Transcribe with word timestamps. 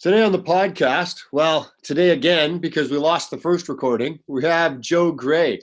Today 0.00 0.22
on 0.22 0.30
the 0.30 0.38
podcast, 0.38 1.22
well, 1.32 1.72
today 1.82 2.10
again, 2.10 2.58
because 2.58 2.88
we 2.88 2.96
lost 2.96 3.32
the 3.32 3.36
first 3.36 3.68
recording, 3.68 4.20
we 4.28 4.44
have 4.44 4.78
Joe 4.78 5.10
Gray 5.10 5.60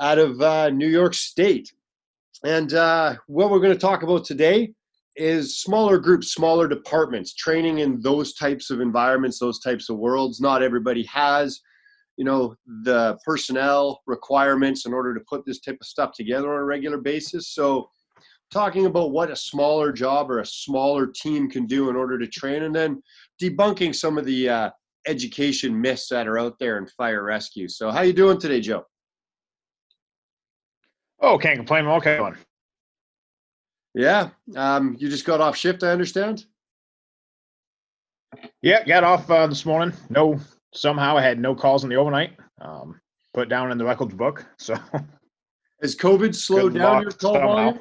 out 0.00 0.16
of 0.16 0.40
uh, 0.40 0.70
New 0.70 0.88
York 0.88 1.12
State. 1.12 1.70
And 2.42 2.72
uh, 2.72 3.16
what 3.26 3.50
we're 3.50 3.60
going 3.60 3.74
to 3.74 3.78
talk 3.78 4.02
about 4.02 4.24
today 4.24 4.72
is 5.16 5.60
smaller 5.60 5.98
groups, 5.98 6.32
smaller 6.32 6.66
departments, 6.66 7.34
training 7.34 7.80
in 7.80 8.00
those 8.00 8.32
types 8.32 8.70
of 8.70 8.80
environments, 8.80 9.38
those 9.38 9.60
types 9.60 9.90
of 9.90 9.98
worlds. 9.98 10.40
Not 10.40 10.62
everybody 10.62 11.02
has, 11.02 11.60
you 12.16 12.24
know, 12.24 12.56
the 12.84 13.18
personnel 13.22 14.00
requirements 14.06 14.86
in 14.86 14.94
order 14.94 15.12
to 15.12 15.20
put 15.28 15.44
this 15.44 15.60
type 15.60 15.76
of 15.78 15.86
stuff 15.86 16.12
together 16.14 16.54
on 16.54 16.60
a 16.60 16.64
regular 16.64 16.96
basis. 16.96 17.48
So, 17.48 17.90
talking 18.50 18.86
about 18.86 19.10
what 19.10 19.30
a 19.30 19.36
smaller 19.36 19.92
job 19.92 20.30
or 20.30 20.38
a 20.38 20.46
smaller 20.46 21.06
team 21.06 21.50
can 21.50 21.66
do 21.66 21.90
in 21.90 21.96
order 21.96 22.18
to 22.18 22.26
train, 22.26 22.62
and 22.62 22.74
then 22.74 23.02
debunking 23.40 23.94
some 23.94 24.18
of 24.18 24.24
the 24.24 24.48
uh, 24.48 24.70
education 25.06 25.78
myths 25.80 26.08
that 26.08 26.26
are 26.28 26.38
out 26.38 26.58
there 26.58 26.78
in 26.78 26.86
fire 26.86 27.22
rescue. 27.24 27.68
So, 27.68 27.90
how 27.90 28.02
you 28.02 28.12
doing 28.12 28.38
today, 28.38 28.60
Joe? 28.60 28.84
Oh, 31.20 31.38
can't 31.38 31.56
complain. 31.56 31.84
I'm 31.84 31.92
okay 31.92 32.20
one. 32.20 32.36
Yeah, 33.94 34.30
um, 34.54 34.96
you 34.98 35.08
just 35.08 35.24
got 35.24 35.40
off 35.40 35.56
shift, 35.56 35.82
I 35.82 35.88
understand. 35.90 36.44
Yeah, 38.62 38.84
got 38.84 39.02
off 39.02 39.28
uh, 39.30 39.46
this 39.46 39.66
morning. 39.66 39.92
No, 40.10 40.38
somehow 40.74 41.16
I 41.16 41.22
had 41.22 41.40
no 41.40 41.54
calls 41.54 41.82
in 41.82 41.90
the 41.90 41.96
overnight. 41.96 42.36
Um, 42.60 43.00
put 43.34 43.48
down 43.48 43.72
in 43.72 43.78
the 43.78 43.84
records 43.84 44.14
book. 44.14 44.46
So, 44.58 44.76
has 45.80 45.96
COVID 45.96 46.34
slowed 46.34 46.72
Good 46.72 46.80
down 46.80 47.02
your 47.02 47.12
call 47.12 47.34
somehow. 47.34 47.46
volume? 47.48 47.80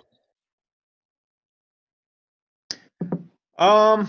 Um, 3.57 4.07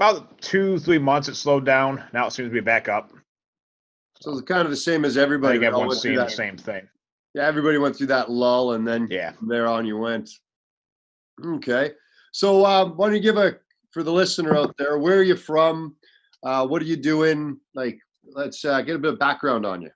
about 0.00 0.40
two, 0.40 0.78
three 0.78 0.98
months, 0.98 1.28
it 1.28 1.34
slowed 1.34 1.66
down. 1.66 2.02
Now 2.14 2.26
it 2.26 2.30
seems 2.30 2.48
to 2.48 2.54
be 2.54 2.60
back 2.60 2.88
up. 2.88 3.12
So 4.20 4.32
it's 4.32 4.40
kind 4.42 4.62
of 4.62 4.70
the 4.70 4.76
same 4.76 5.04
as 5.04 5.18
everybody. 5.18 5.58
I 5.58 5.60
think 5.60 5.64
everyone's 5.64 6.00
seeing 6.00 6.16
the 6.16 6.28
same 6.28 6.56
thing. 6.56 6.88
Yeah, 7.34 7.46
everybody 7.46 7.76
went 7.78 7.96
through 7.96 8.08
that 8.08 8.30
lull, 8.30 8.72
and 8.72 8.86
then 8.86 9.08
yeah, 9.10 9.32
from 9.32 9.48
there 9.48 9.68
on 9.68 9.86
you 9.86 9.98
went. 9.98 10.30
Okay, 11.44 11.92
so 12.32 12.64
um, 12.64 12.96
why 12.96 13.06
don't 13.06 13.14
you 13.14 13.20
give 13.20 13.36
a 13.36 13.56
for 13.92 14.02
the 14.02 14.12
listener 14.12 14.56
out 14.56 14.74
there? 14.78 14.98
Where 14.98 15.18
are 15.18 15.22
you 15.22 15.36
from? 15.36 15.96
Uh, 16.42 16.66
what 16.66 16.80
are 16.80 16.86
you 16.86 16.96
doing? 16.96 17.58
Like, 17.74 17.98
let's 18.24 18.64
uh, 18.64 18.80
get 18.80 18.96
a 18.96 18.98
bit 18.98 19.12
of 19.12 19.18
background 19.18 19.66
on 19.66 19.82
you. 19.82 19.90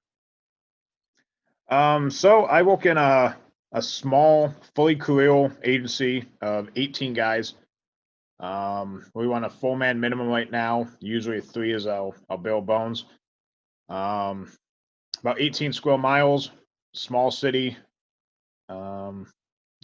Um, 1.74 2.10
so 2.10 2.44
I 2.44 2.62
work 2.62 2.86
in 2.86 2.98
a 2.98 3.36
a 3.72 3.82
small, 3.82 4.54
fully 4.74 4.96
career 4.96 5.50
agency 5.64 6.24
of 6.40 6.68
18 6.76 7.12
guys. 7.12 7.54
Um, 8.44 9.06
we 9.14 9.26
want 9.26 9.46
a 9.46 9.50
four 9.50 9.74
man 9.74 9.98
minimum 9.98 10.28
right 10.28 10.50
now. 10.50 10.86
Usually 11.00 11.40
three 11.40 11.72
is 11.72 11.86
our, 11.86 12.12
our 12.28 12.36
bare 12.36 12.60
bones. 12.60 13.06
Um, 13.88 14.52
about 15.20 15.40
18 15.40 15.72
square 15.72 15.96
miles, 15.96 16.50
small 16.92 17.30
city. 17.30 17.78
Um, 18.68 19.26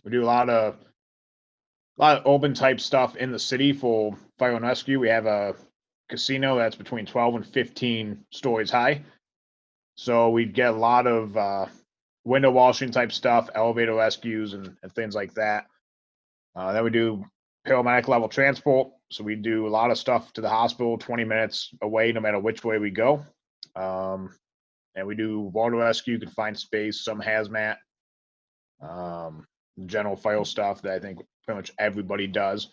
we 0.05 0.11
do 0.11 0.23
a 0.23 0.27
lot 0.27 0.51
of 0.51 0.75
a 1.99 2.03
lot 2.03 2.19
of 2.19 2.27
open 2.27 2.53
type 2.53 2.81
stuff 2.81 3.17
in 3.17 3.33
the 3.33 3.39
city 3.39 3.73
for 3.73 4.15
fire 4.39 4.53
and 4.53 4.65
rescue. 4.65 5.01
We 5.01 5.09
have 5.09 5.25
a 5.25 5.55
casino 6.11 6.59
that's 6.59 6.77
between 6.77 7.07
12 7.07 7.37
and 7.37 7.47
15 7.47 8.25
stories 8.31 8.71
high. 8.71 9.05
So 9.95 10.29
we 10.29 10.45
get 10.45 10.75
a 10.75 10.77
lot 10.77 11.07
of 11.07 11.35
uh, 11.35 11.67
window 12.25 12.51
washing 12.51 12.91
type 12.91 13.13
stuff, 13.13 13.49
elevator 13.55 13.95
rescues, 13.95 14.53
and, 14.53 14.77
and 14.83 14.93
things 14.93 15.15
like 15.15 15.33
that. 15.35 15.65
Uh, 16.55 16.75
then 16.75 16.85
we 16.85 16.91
do 16.91 17.25
paramedic 17.67 18.09
level 18.09 18.29
transport. 18.29 18.89
So 19.11 19.25
we 19.25 19.37
do 19.37 19.67
a 19.67 19.69
lot 19.69 19.91
of 19.91 19.99
stuff 19.99 20.33
to 20.35 20.41
the 20.41 20.49
hospital, 20.49 20.99
20 20.99 21.25
minutes 21.25 21.71
away, 21.83 22.13
no 22.13 22.21
matter 22.21 22.39
which 22.39 22.65
way 22.65 22.79
we 22.79 22.91
go. 22.91 23.25
Um, 23.77 24.31
and 24.95 25.07
we 25.07 25.15
do 25.15 25.41
water 25.41 25.77
rescue, 25.77 26.19
confined 26.19 26.59
space, 26.59 27.05
some 27.05 27.21
hazmat, 27.21 27.77
um, 28.81 29.47
general 29.87 30.17
fire 30.17 30.45
stuff 30.45 30.83
that 30.83 30.95
I 30.95 30.99
think 30.99 31.21
pretty 31.45 31.59
much 31.59 31.73
everybody 31.79 32.27
does. 32.27 32.69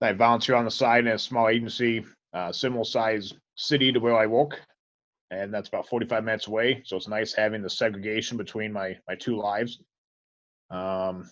I 0.00 0.12
volunteer 0.12 0.54
on 0.54 0.64
the 0.64 0.70
side 0.70 1.06
in 1.06 1.12
a 1.12 1.18
small 1.18 1.48
agency, 1.48 2.04
uh, 2.32 2.52
similar 2.52 2.84
size 2.84 3.34
city 3.56 3.92
to 3.92 3.98
where 3.98 4.16
I 4.16 4.26
work, 4.26 4.60
and 5.30 5.52
that's 5.52 5.68
about 5.68 5.88
45 5.88 6.24
minutes 6.24 6.46
away. 6.46 6.82
So 6.84 6.96
it's 6.96 7.08
nice 7.08 7.34
having 7.34 7.62
the 7.62 7.70
segregation 7.70 8.36
between 8.36 8.72
my 8.72 8.96
my 9.08 9.16
two 9.16 9.36
lives. 9.36 9.80
Um, 10.70 11.28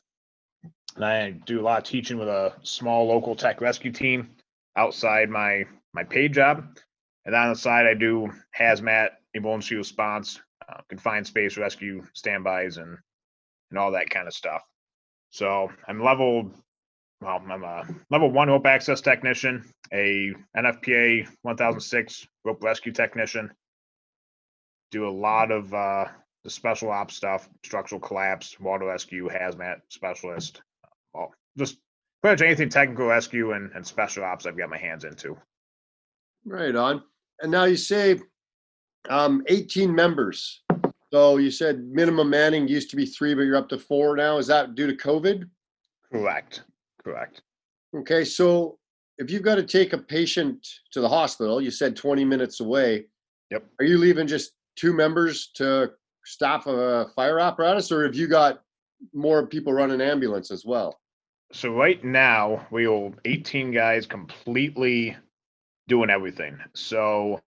and 0.97 1.04
I 1.04 1.31
do 1.31 1.60
a 1.60 1.62
lot 1.62 1.78
of 1.78 1.84
teaching 1.84 2.19
with 2.19 2.28
a 2.28 2.54
small 2.62 3.06
local 3.06 3.37
tech 3.37 3.60
rescue 3.60 3.93
team 3.93 4.31
outside 4.77 5.28
my 5.28 5.65
my 5.93 6.04
paid 6.04 6.32
job. 6.32 6.78
And 7.25 7.34
on 7.34 7.49
the 7.50 7.56
side, 7.56 7.87
I 7.87 7.94
do 7.94 8.31
hazmat, 8.56 9.10
emergency 9.34 9.75
response, 9.75 10.41
uh, 10.69 10.81
confined 10.88 11.27
space 11.27 11.56
rescue, 11.56 12.03
standbys, 12.15 12.77
and 12.77 12.97
and 13.71 13.78
all 13.78 13.93
that 13.93 14.10
kind 14.10 14.28
of 14.28 14.34
stuff. 14.34 14.62
So 15.31 15.71
I'm 15.88 16.03
level, 16.03 16.53
well, 17.21 17.43
I'm 17.50 17.65
a 17.65 17.84
level 18.10 18.31
one 18.31 18.48
rope 18.48 18.66
access 18.66 19.00
technician, 19.00 19.65
a 19.93 20.33
NFPA 20.56 21.28
1006 21.43 22.27
rope 22.44 22.62
rescue 22.62 22.93
technician. 22.93 23.50
Do 24.93 25.09
a 25.09 25.10
lot 25.10 25.50
of 25.50 25.75
uh, 25.75 26.06
the 26.47 26.51
special 26.51 26.93
ops 26.93 27.17
stuff, 27.17 27.49
structural 27.65 28.01
collapse, 28.01 28.61
water 28.61 28.87
rescue, 28.87 29.29
hazmat 29.29 29.81
specialist, 29.89 30.62
well, 31.12 31.34
just 31.59 31.79
pretty 32.23 32.34
much 32.34 32.47
anything 32.47 32.69
technical 32.69 33.07
rescue 33.07 33.51
and, 33.51 33.73
and 33.75 33.84
special 33.84 34.23
ops 34.23 34.47
I've 34.47 34.57
got 34.57 34.71
my 34.71 34.79
hands 34.79 35.03
into. 35.03 35.37
Right 36.45 36.77
on. 36.77 37.03
And 37.43 37.51
now 37.51 37.65
you 37.65 37.77
say 37.77 38.21
um, 39.09 39.43
18 39.49 39.93
members. 39.93 40.62
So 41.12 41.39
you 41.39 41.51
said 41.51 41.84
minimum 41.91 42.31
manning 42.31 42.69
used 42.69 42.91
to 42.91 42.97
be 42.97 43.07
three, 43.07 43.34
but 43.34 43.43
you're 43.43 43.57
up 43.57 43.69
to 43.71 43.78
four 43.78 44.15
now. 44.15 44.39
Is 44.39 44.47
that 44.47 44.77
due 44.77 44.87
to 44.87 44.95
COVID? 44.95 45.51
Correct. 46.13 46.63
Correct. 47.03 47.43
Okay. 47.93 48.25
So 48.25 48.78
if 49.19 49.33
you've 49.33 49.43
got 49.43 49.57
to 49.57 49.65
take 49.65 49.95
a 49.95 49.99
patient 49.99 50.65
to 50.93 51.01
the 51.01 51.09
hospital, 51.09 51.61
you 51.61 51.73
said 51.73 51.97
20 51.97 52.25
minutes 52.25 52.61
away. 52.61 53.07
Yep. 53.51 53.65
Are 53.81 53.84
you 53.84 53.99
leaving 53.99 54.28
just 54.28 54.53
two 54.77 54.93
members 54.93 55.49
to 55.57 55.91
staff 56.26 56.66
a 56.66 57.06
fire 57.14 57.38
apparatus, 57.38 57.91
or 57.91 58.04
have 58.04 58.14
you 58.14 58.26
got 58.26 58.62
more 59.14 59.47
people 59.47 59.72
running 59.72 60.00
ambulance 60.00 60.50
as 60.50 60.64
well? 60.64 61.00
So 61.53 61.72
right 61.72 62.03
now 62.04 62.66
we 62.70 62.84
hold 62.84 63.20
18 63.25 63.70
guys 63.70 64.06
completely 64.06 65.16
doing 65.88 66.10
everything. 66.10 66.59
So 66.75 67.41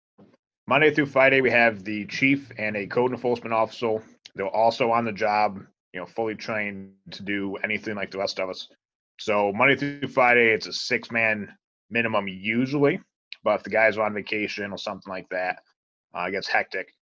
Monday 0.68 0.94
through 0.94 1.08
Friday 1.08 1.42
we 1.42 1.50
have 1.50 1.84
the 1.84 2.06
chief 2.06 2.52
and 2.58 2.78
a 2.78 2.86
code 2.86 3.12
enforcement 3.12 3.54
officer. 3.54 4.04
They're 4.36 4.48
also 4.48 4.92
on 4.92 5.06
the 5.06 5.12
job, 5.12 5.60
you 5.94 6.00
know, 6.00 6.06
fully 6.06 6.36
trained 6.36 6.92
to 7.12 7.24
do 7.24 7.56
anything 7.64 7.96
like 7.96 8.12
the 8.12 8.20
rest 8.20 8.40
of 8.40 8.50
us. 8.50 8.68
So 9.20 9.52
Monday 9.54 9.76
through 9.76 10.10
Friday 10.10 10.54
it's 10.54 10.68
a 10.68 10.74
six 10.74 11.10
man 11.12 11.52
minimum 11.90 12.28
usually, 12.28 13.02
but 13.44 13.56
if 13.56 13.64
the 13.64 13.72
guys 13.72 13.98
are 13.98 14.06
on 14.06 14.14
vacation 14.14 14.72
or 14.72 14.78
something 14.78 15.12
like 15.12 15.28
that, 15.30 15.60
uh, 16.16 16.26
it 16.28 16.32
gets 16.32 16.48
hectic. 16.48 16.94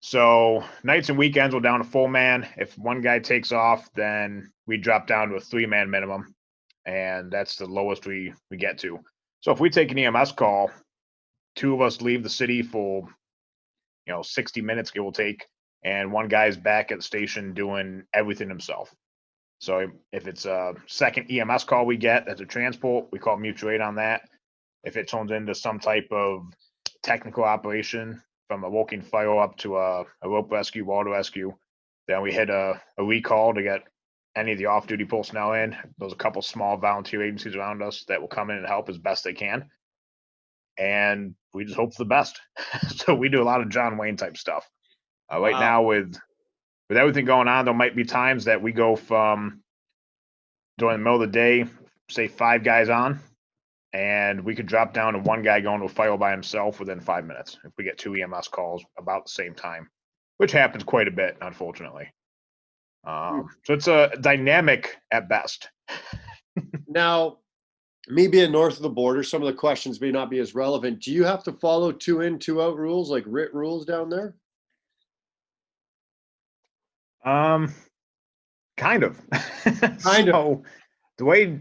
So 0.00 0.64
nights 0.84 1.08
and 1.08 1.18
weekends 1.18 1.54
we're 1.54 1.60
down 1.60 1.80
to 1.80 1.84
full 1.84 2.08
man. 2.08 2.48
If 2.56 2.78
one 2.78 3.00
guy 3.00 3.18
takes 3.18 3.50
off, 3.52 3.88
then 3.94 4.50
we 4.66 4.76
drop 4.76 5.06
down 5.06 5.30
to 5.30 5.36
a 5.36 5.40
three 5.40 5.66
man 5.66 5.90
minimum, 5.90 6.34
and 6.86 7.30
that's 7.30 7.56
the 7.56 7.66
lowest 7.66 8.06
we 8.06 8.32
we 8.50 8.56
get 8.56 8.78
to. 8.78 9.00
So 9.40 9.52
if 9.52 9.60
we 9.60 9.70
take 9.70 9.90
an 9.90 9.98
EMS 9.98 10.32
call, 10.32 10.70
two 11.56 11.74
of 11.74 11.80
us 11.80 12.00
leave 12.00 12.22
the 12.22 12.30
city 12.30 12.62
for 12.62 13.08
you 14.06 14.12
know 14.12 14.22
60 14.22 14.60
minutes 14.60 14.92
give 14.92 15.04
or 15.04 15.12
take, 15.12 15.46
and 15.82 16.12
one 16.12 16.28
guy's 16.28 16.56
back 16.56 16.92
at 16.92 16.98
the 16.98 17.04
station 17.04 17.52
doing 17.52 18.04
everything 18.14 18.48
himself. 18.48 18.94
So 19.60 19.90
if 20.12 20.28
it's 20.28 20.46
a 20.46 20.74
second 20.86 21.28
EMS 21.28 21.64
call 21.64 21.86
we 21.86 21.96
get 21.96 22.26
that's 22.26 22.40
a 22.40 22.46
transport, 22.46 23.06
we 23.10 23.18
call 23.18 23.36
mutual 23.36 23.70
aid 23.70 23.80
on 23.80 23.96
that. 23.96 24.22
If 24.84 24.96
it 24.96 25.08
turns 25.08 25.32
into 25.32 25.56
some 25.56 25.80
type 25.80 26.06
of 26.12 26.42
technical 27.02 27.42
operation, 27.42 28.22
from 28.48 28.64
a 28.64 28.70
walking 28.70 29.02
fire 29.02 29.38
up 29.38 29.56
to 29.58 29.76
a, 29.76 30.04
a 30.22 30.28
rope 30.28 30.50
rescue, 30.50 30.84
water 30.84 31.10
rescue. 31.10 31.54
Then 32.08 32.22
we 32.22 32.32
hit 32.32 32.48
a, 32.48 32.80
a 32.96 33.04
recall 33.04 33.54
to 33.54 33.62
get 33.62 33.82
any 34.34 34.52
of 34.52 34.58
the 34.58 34.66
off 34.66 34.86
duty 34.86 35.04
personnel 35.04 35.52
in. 35.52 35.76
There's 35.98 36.12
a 36.12 36.16
couple 36.16 36.40
small 36.42 36.78
volunteer 36.78 37.22
agencies 37.22 37.54
around 37.54 37.82
us 37.82 38.04
that 38.08 38.20
will 38.20 38.28
come 38.28 38.50
in 38.50 38.56
and 38.56 38.66
help 38.66 38.88
as 38.88 38.98
best 38.98 39.24
they 39.24 39.34
can. 39.34 39.68
And 40.78 41.34
we 41.52 41.64
just 41.64 41.76
hope 41.76 41.92
for 41.92 42.02
the 42.02 42.08
best. 42.08 42.40
so 42.96 43.14
we 43.14 43.28
do 43.28 43.42
a 43.42 43.44
lot 43.44 43.60
of 43.60 43.68
John 43.68 43.98
Wayne 43.98 44.16
type 44.16 44.36
stuff. 44.36 44.68
Uh, 45.30 45.40
right 45.40 45.52
wow. 45.52 45.60
now 45.60 45.82
with 45.82 46.16
with 46.88 46.96
everything 46.96 47.26
going 47.26 47.48
on, 47.48 47.66
there 47.66 47.74
might 47.74 47.94
be 47.94 48.04
times 48.04 48.46
that 48.46 48.62
we 48.62 48.72
go 48.72 48.96
from 48.96 49.60
during 50.78 50.98
the 50.98 51.04
middle 51.04 51.22
of 51.22 51.28
the 51.28 51.32
day, 51.32 51.66
say 52.08 52.28
five 52.28 52.64
guys 52.64 52.88
on, 52.88 53.20
and 53.92 54.44
we 54.44 54.54
could 54.54 54.66
drop 54.66 54.92
down 54.92 55.14
to 55.14 55.18
one 55.20 55.42
guy 55.42 55.60
going 55.60 55.80
to 55.80 55.86
a 55.86 55.88
fire 55.88 56.16
by 56.16 56.30
himself 56.30 56.78
within 56.78 57.00
five 57.00 57.24
minutes 57.24 57.58
if 57.64 57.72
we 57.78 57.84
get 57.84 57.98
two 57.98 58.14
EMS 58.14 58.48
calls 58.48 58.84
about 58.98 59.24
the 59.24 59.30
same 59.30 59.54
time, 59.54 59.88
which 60.36 60.52
happens 60.52 60.84
quite 60.84 61.08
a 61.08 61.12
bit, 61.12 61.36
unfortunately. 61.40 62.12
Um, 63.06 63.48
so 63.64 63.72
it's 63.72 63.88
a 63.88 64.10
dynamic 64.20 64.96
at 65.10 65.28
best. 65.28 65.70
now, 66.88 67.38
me 68.08 68.26
being 68.26 68.52
north 68.52 68.76
of 68.76 68.82
the 68.82 68.88
border, 68.88 69.22
some 69.22 69.42
of 69.42 69.46
the 69.46 69.54
questions 69.54 70.00
may 70.00 70.10
not 70.10 70.30
be 70.30 70.38
as 70.38 70.54
relevant. 70.54 71.00
Do 71.00 71.12
you 71.12 71.24
have 71.24 71.42
to 71.44 71.52
follow 71.52 71.92
two 71.92 72.20
in, 72.20 72.38
two 72.38 72.60
out 72.60 72.76
rules, 72.76 73.10
like 73.10 73.24
writ 73.26 73.54
rules 73.54 73.86
down 73.86 74.10
there? 74.10 74.34
Um, 77.24 77.74
kind 78.76 79.02
of. 79.02 79.20
Kind 80.02 80.28
of. 80.28 80.34
so, 80.34 80.62
The 81.18 81.24
way 81.24 81.60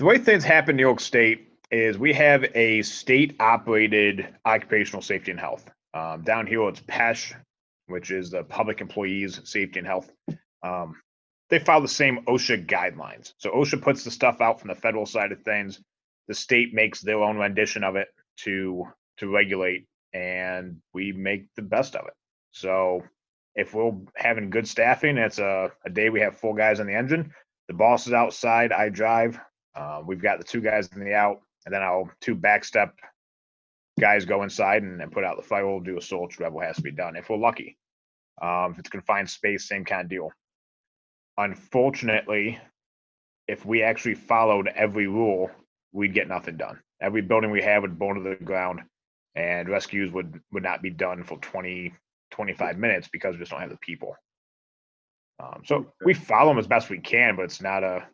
the 0.00 0.06
way 0.06 0.16
things 0.16 0.44
happen 0.44 0.70
in 0.70 0.76
New 0.78 0.82
York 0.82 0.98
State 0.98 1.46
is 1.70 1.98
we 1.98 2.14
have 2.14 2.42
a 2.54 2.80
state-operated 2.80 4.26
occupational 4.46 5.02
safety 5.02 5.30
and 5.30 5.38
health. 5.38 5.70
Um, 5.92 6.22
down 6.22 6.46
here, 6.46 6.66
it's 6.70 6.80
PESH, 6.80 7.34
which 7.86 8.10
is 8.10 8.30
the 8.30 8.42
Public 8.44 8.80
Employees 8.80 9.42
Safety 9.44 9.78
and 9.78 9.86
Health. 9.86 10.10
Um, 10.62 10.94
they 11.50 11.58
follow 11.58 11.82
the 11.82 11.88
same 11.88 12.24
OSHA 12.26 12.64
guidelines. 12.64 13.34
So 13.36 13.50
OSHA 13.50 13.82
puts 13.82 14.02
the 14.02 14.10
stuff 14.10 14.40
out 14.40 14.58
from 14.58 14.68
the 14.68 14.74
federal 14.74 15.04
side 15.04 15.32
of 15.32 15.42
things. 15.42 15.82
The 16.28 16.34
state 16.34 16.72
makes 16.72 17.02
their 17.02 17.22
own 17.22 17.36
rendition 17.36 17.84
of 17.84 17.96
it 17.96 18.08
to 18.38 18.86
to 19.18 19.28
regulate, 19.28 19.86
and 20.14 20.78
we 20.94 21.12
make 21.12 21.44
the 21.56 21.62
best 21.62 21.94
of 21.94 22.06
it. 22.06 22.14
So 22.52 23.02
if 23.54 23.74
we're 23.74 23.92
having 24.16 24.48
good 24.48 24.66
staffing, 24.66 25.18
it's 25.18 25.38
a, 25.38 25.70
a 25.84 25.90
day 25.90 26.08
we 26.08 26.20
have 26.20 26.38
four 26.38 26.54
guys 26.54 26.80
on 26.80 26.86
the 26.86 26.94
engine. 26.94 27.34
The 27.68 27.74
boss 27.74 28.06
is 28.06 28.14
outside. 28.14 28.72
I 28.72 28.88
drive. 28.88 29.38
Uh, 29.74 30.02
we've 30.04 30.22
got 30.22 30.38
the 30.38 30.44
two 30.44 30.60
guys 30.60 30.88
in 30.94 31.04
the 31.04 31.14
out, 31.14 31.40
and 31.64 31.74
then 31.74 31.82
I'll 31.82 32.10
two 32.20 32.34
backstep 32.34 32.92
guys 33.98 34.24
go 34.24 34.42
inside 34.42 34.82
and, 34.82 35.00
and 35.00 35.12
put 35.12 35.24
out 35.24 35.36
the 35.36 35.42
fire. 35.42 35.66
We'll 35.66 35.80
do 35.80 35.98
a 35.98 36.02
search. 36.02 36.38
Whatever 36.38 36.62
has 36.62 36.76
to 36.76 36.82
be 36.82 36.90
done 36.90 37.16
if 37.16 37.28
we're 37.28 37.36
lucky. 37.36 37.76
Um, 38.40 38.72
if 38.72 38.78
it's 38.78 38.88
confined 38.88 39.28
space, 39.28 39.68
same 39.68 39.84
kind 39.84 40.02
of 40.02 40.08
deal. 40.08 40.32
Unfortunately, 41.36 42.58
if 43.46 43.66
we 43.66 43.82
actually 43.82 44.14
followed 44.14 44.68
every 44.68 45.06
rule, 45.06 45.50
we'd 45.92 46.14
get 46.14 46.28
nothing 46.28 46.56
done. 46.56 46.80
Every 47.00 47.22
building 47.22 47.50
we 47.50 47.62
have 47.62 47.82
would 47.82 47.98
burn 47.98 48.16
to 48.16 48.22
the 48.22 48.44
ground, 48.44 48.80
and 49.34 49.68
rescues 49.68 50.12
would 50.12 50.40
would 50.52 50.62
not 50.62 50.82
be 50.82 50.90
done 50.90 51.24
for 51.24 51.38
20, 51.38 51.92
25 52.30 52.78
minutes 52.78 53.08
because 53.12 53.34
we 53.34 53.40
just 53.40 53.50
don't 53.50 53.60
have 53.60 53.70
the 53.70 53.76
people. 53.78 54.16
Um, 55.40 55.62
so 55.64 55.92
we 56.04 56.14
follow 56.14 56.50
them 56.50 56.58
as 56.58 56.66
best 56.66 56.90
we 56.90 56.98
can, 56.98 57.36
but 57.36 57.44
it's 57.44 57.62
not 57.62 57.82
a, 57.82 58.06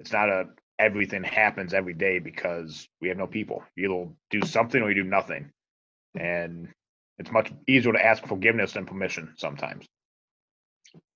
it's 0.00 0.12
not 0.12 0.28
a 0.28 0.46
everything 0.78 1.22
happens 1.22 1.74
every 1.74 1.94
day 1.94 2.18
because 2.18 2.88
we 3.00 3.08
have 3.08 3.16
no 3.16 3.26
people. 3.26 3.62
You'll 3.76 4.16
do 4.30 4.42
something 4.42 4.82
or 4.82 4.90
you 4.90 5.02
do 5.02 5.08
nothing, 5.08 5.50
and 6.18 6.68
it's 7.18 7.30
much 7.30 7.52
easier 7.68 7.92
to 7.92 8.04
ask 8.04 8.26
forgiveness 8.26 8.72
than 8.72 8.86
permission 8.86 9.34
sometimes. 9.36 9.86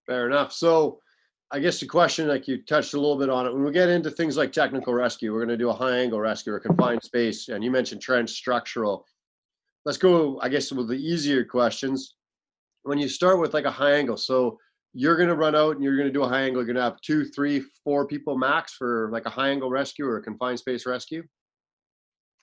Fair 0.06 0.26
enough. 0.26 0.52
So 0.52 1.00
I 1.50 1.58
guess 1.60 1.80
the 1.80 1.86
question, 1.86 2.28
like 2.28 2.48
you 2.48 2.62
touched 2.62 2.94
a 2.94 3.00
little 3.00 3.18
bit 3.18 3.30
on 3.30 3.46
it, 3.46 3.52
when 3.52 3.64
we 3.64 3.72
get 3.72 3.88
into 3.88 4.10
things 4.10 4.36
like 4.36 4.52
technical 4.52 4.94
rescue, 4.94 5.32
we're 5.32 5.44
gonna 5.44 5.56
do 5.56 5.70
a 5.70 5.74
high 5.74 5.98
angle 5.98 6.20
rescue 6.20 6.52
or 6.52 6.60
confined 6.60 7.02
space, 7.02 7.48
and 7.48 7.62
you 7.62 7.70
mentioned 7.70 8.00
trench 8.00 8.30
structural. 8.30 9.04
Let's 9.84 9.98
go, 9.98 10.40
I 10.40 10.48
guess, 10.48 10.72
with 10.72 10.88
the 10.88 10.94
easier 10.94 11.44
questions. 11.44 12.16
When 12.82 12.98
you 12.98 13.08
start 13.08 13.40
with 13.40 13.54
like 13.54 13.64
a 13.64 13.70
high 13.70 13.92
angle, 13.92 14.16
so 14.16 14.58
you're 14.96 15.16
gonna 15.16 15.34
run 15.34 15.54
out 15.54 15.74
and 15.74 15.84
you're 15.84 15.98
gonna 15.98 16.10
do 16.10 16.22
a 16.22 16.28
high 16.28 16.42
angle, 16.42 16.64
you're 16.64 16.72
gonna 16.72 16.84
have 16.84 16.98
two, 17.02 17.26
three, 17.26 17.62
four 17.84 18.06
people 18.06 18.38
max 18.38 18.72
for 18.72 19.10
like 19.12 19.26
a 19.26 19.30
high 19.30 19.50
angle 19.50 19.68
rescue 19.68 20.06
or 20.06 20.16
a 20.16 20.22
confined 20.22 20.58
space 20.58 20.86
rescue? 20.86 21.22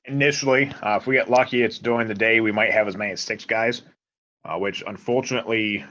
Initially, 0.06 0.70
uh, 0.84 0.98
if 0.98 1.08
we 1.08 1.16
get 1.16 1.32
lucky, 1.32 1.64
it's 1.64 1.80
during 1.80 2.08
the 2.08 2.14
day. 2.14 2.42
We 2.42 2.52
might 2.52 2.72
have 2.72 2.88
as 2.88 2.96
many 2.96 3.12
as 3.14 3.22
six 3.22 3.44
guys, 3.46 3.82
uh, 4.46 4.60
which 4.60 4.84
unfortunately, 4.86 5.84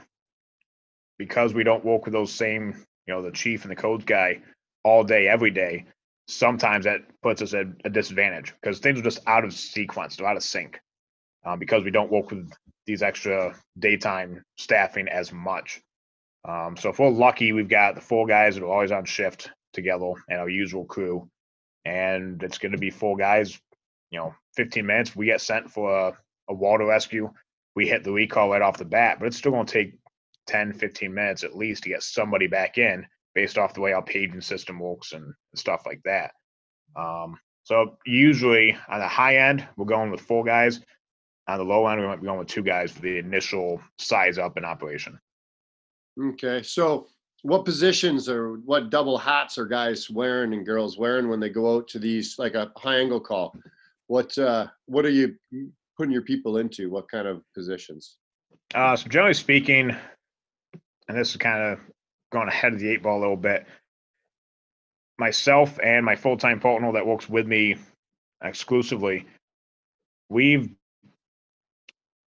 because 1.17 1.53
we 1.53 1.65
don't 1.65 1.83
work 1.83 2.05
with 2.05 2.13
those 2.13 2.31
same, 2.31 2.85
you 3.07 3.13
know, 3.13 3.21
the 3.21 3.31
chief 3.31 3.63
and 3.63 3.71
the 3.71 3.75
codes 3.75 4.05
guy 4.05 4.39
all 4.85 5.03
day, 5.03 5.27
every 5.27 5.51
day, 5.51 5.85
sometimes 6.29 6.85
that 6.85 7.01
puts 7.21 7.41
us 7.41 7.53
at 7.53 7.65
a 7.83 7.89
disadvantage 7.89 8.53
because 8.61 8.79
things 8.79 8.97
are 8.99 9.03
just 9.03 9.19
out 9.27 9.43
of 9.43 9.53
sequence, 9.53 10.15
they're 10.15 10.27
out 10.27 10.37
of 10.37 10.43
sync 10.43 10.79
uh, 11.45 11.57
because 11.57 11.83
we 11.83 11.91
don't 11.91 12.11
work 12.11 12.31
with 12.31 12.49
these 12.85 13.03
extra 13.03 13.53
daytime 13.77 14.41
staffing 14.57 15.09
as 15.09 15.33
much. 15.33 15.81
Um, 16.47 16.75
so 16.77 16.89
if 16.89 16.99
we're 16.99 17.09
lucky, 17.09 17.53
we've 17.53 17.69
got 17.69 17.95
the 17.95 18.01
four 18.01 18.27
guys 18.27 18.55
that 18.55 18.63
are 18.63 18.71
always 18.71 18.91
on 18.91 19.05
shift 19.05 19.49
together 19.73 20.13
and 20.29 20.39
our 20.39 20.49
usual 20.49 20.85
crew, 20.85 21.29
and 21.85 22.41
it's 22.43 22.57
going 22.57 22.73
to 22.73 22.77
be 22.77 22.89
four 22.89 23.15
guys 23.17 23.59
you 24.13 24.19
know, 24.19 24.35
15 24.55 24.85
minutes, 24.85 25.15
we 25.15 25.25
get 25.25 25.41
sent 25.41 25.71
for 25.71 25.91
a, 25.91 26.13
a 26.47 26.53
water 26.53 26.85
rescue. 26.85 27.33
We 27.75 27.87
hit 27.87 28.03
the 28.03 28.11
recall 28.11 28.51
right 28.51 28.61
off 28.61 28.77
the 28.77 28.85
bat, 28.85 29.17
but 29.19 29.25
it's 29.25 29.37
still 29.37 29.51
going 29.51 29.65
to 29.65 29.73
take 29.73 29.95
10, 30.45 30.73
15 30.73 31.11
minutes 31.11 31.43
at 31.43 31.57
least 31.57 31.83
to 31.83 31.89
get 31.89 32.03
somebody 32.03 32.45
back 32.45 32.77
in 32.77 33.07
based 33.33 33.57
off 33.57 33.73
the 33.73 33.81
way 33.81 33.91
our 33.91 34.03
paging 34.03 34.41
system 34.41 34.79
works 34.79 35.11
and, 35.11 35.33
stuff 35.55 35.83
like 35.85 36.01
that. 36.03 36.31
Um, 36.95 37.37
so 37.63 37.97
usually 38.07 38.75
on 38.89 38.99
the 38.99 39.07
high 39.07 39.37
end, 39.37 39.67
we're 39.77 39.85
going 39.85 40.09
with 40.09 40.21
four 40.21 40.43
guys. 40.43 40.79
On 41.47 41.59
the 41.59 41.63
low 41.63 41.85
end, 41.87 42.01
we 42.01 42.07
might 42.07 42.21
be 42.21 42.25
going 42.25 42.39
with 42.39 42.47
two 42.47 42.63
guys 42.63 42.91
for 42.91 43.01
the 43.01 43.19
initial 43.19 43.79
size 43.99 44.39
up 44.39 44.57
and 44.57 44.65
operation. 44.65 45.19
Okay, 46.21 46.61
so 46.61 47.07
what 47.41 47.65
positions 47.65 48.29
or 48.29 48.53
what 48.65 48.89
double 48.89 49.17
hats 49.17 49.57
are 49.57 49.65
guys 49.65 50.09
wearing 50.09 50.53
and 50.53 50.65
girls 50.65 50.97
wearing 50.97 51.27
when 51.27 51.39
they 51.39 51.49
go 51.49 51.75
out 51.75 51.87
to 51.89 51.99
these 51.99 52.37
like 52.39 52.53
a 52.53 52.71
high 52.77 52.97
angle 52.97 53.19
call? 53.19 53.55
What 54.07 54.37
uh, 54.37 54.67
what 54.85 55.05
are 55.05 55.09
you 55.09 55.35
putting 55.97 56.11
your 56.11 56.21
people 56.21 56.57
into? 56.57 56.89
What 56.89 57.09
kind 57.09 57.27
of 57.27 57.41
positions? 57.53 58.17
Uh, 58.73 58.95
so 58.95 59.07
generally 59.09 59.33
speaking, 59.33 59.95
and 61.07 61.17
this 61.17 61.31
is 61.31 61.37
kind 61.37 61.73
of 61.73 61.79
going 62.31 62.47
ahead 62.47 62.73
of 62.73 62.79
the 62.79 62.89
eight 62.89 63.03
ball 63.03 63.19
a 63.19 63.21
little 63.21 63.37
bit. 63.37 63.65
Myself 65.17 65.79
and 65.83 66.05
my 66.05 66.15
full 66.15 66.37
time 66.37 66.59
partner 66.59 66.93
that 66.93 67.05
works 67.05 67.27
with 67.27 67.47
me 67.47 67.77
exclusively, 68.43 69.25
we've 70.29 70.69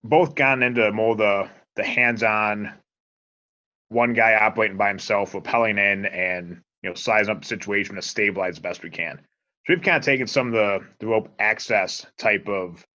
both 0.03 0.35
gone 0.35 0.63
into 0.63 0.91
more 0.91 1.15
the 1.15 1.49
the 1.75 1.83
hands 1.83 2.23
on 2.23 2.73
one 3.89 4.13
guy 4.13 4.35
operating 4.35 4.77
by 4.77 4.89
himself, 4.89 5.33
rappelling 5.33 5.79
in 5.79 6.05
and 6.05 6.61
you 6.81 6.89
know 6.89 6.95
sizing 6.95 7.31
up 7.31 7.41
the 7.41 7.47
situation 7.47 7.95
to 7.95 8.01
stabilize 8.01 8.55
the 8.55 8.61
best 8.61 8.83
we 8.83 8.89
can. 8.89 9.17
So 9.65 9.73
we've 9.73 9.81
kind 9.81 9.97
of 9.97 10.03
taken 10.03 10.27
some 10.27 10.47
of 10.47 10.53
the, 10.53 10.85
the 10.99 11.07
rope 11.07 11.29
access 11.39 12.05
type 12.17 12.47
of 12.47 12.85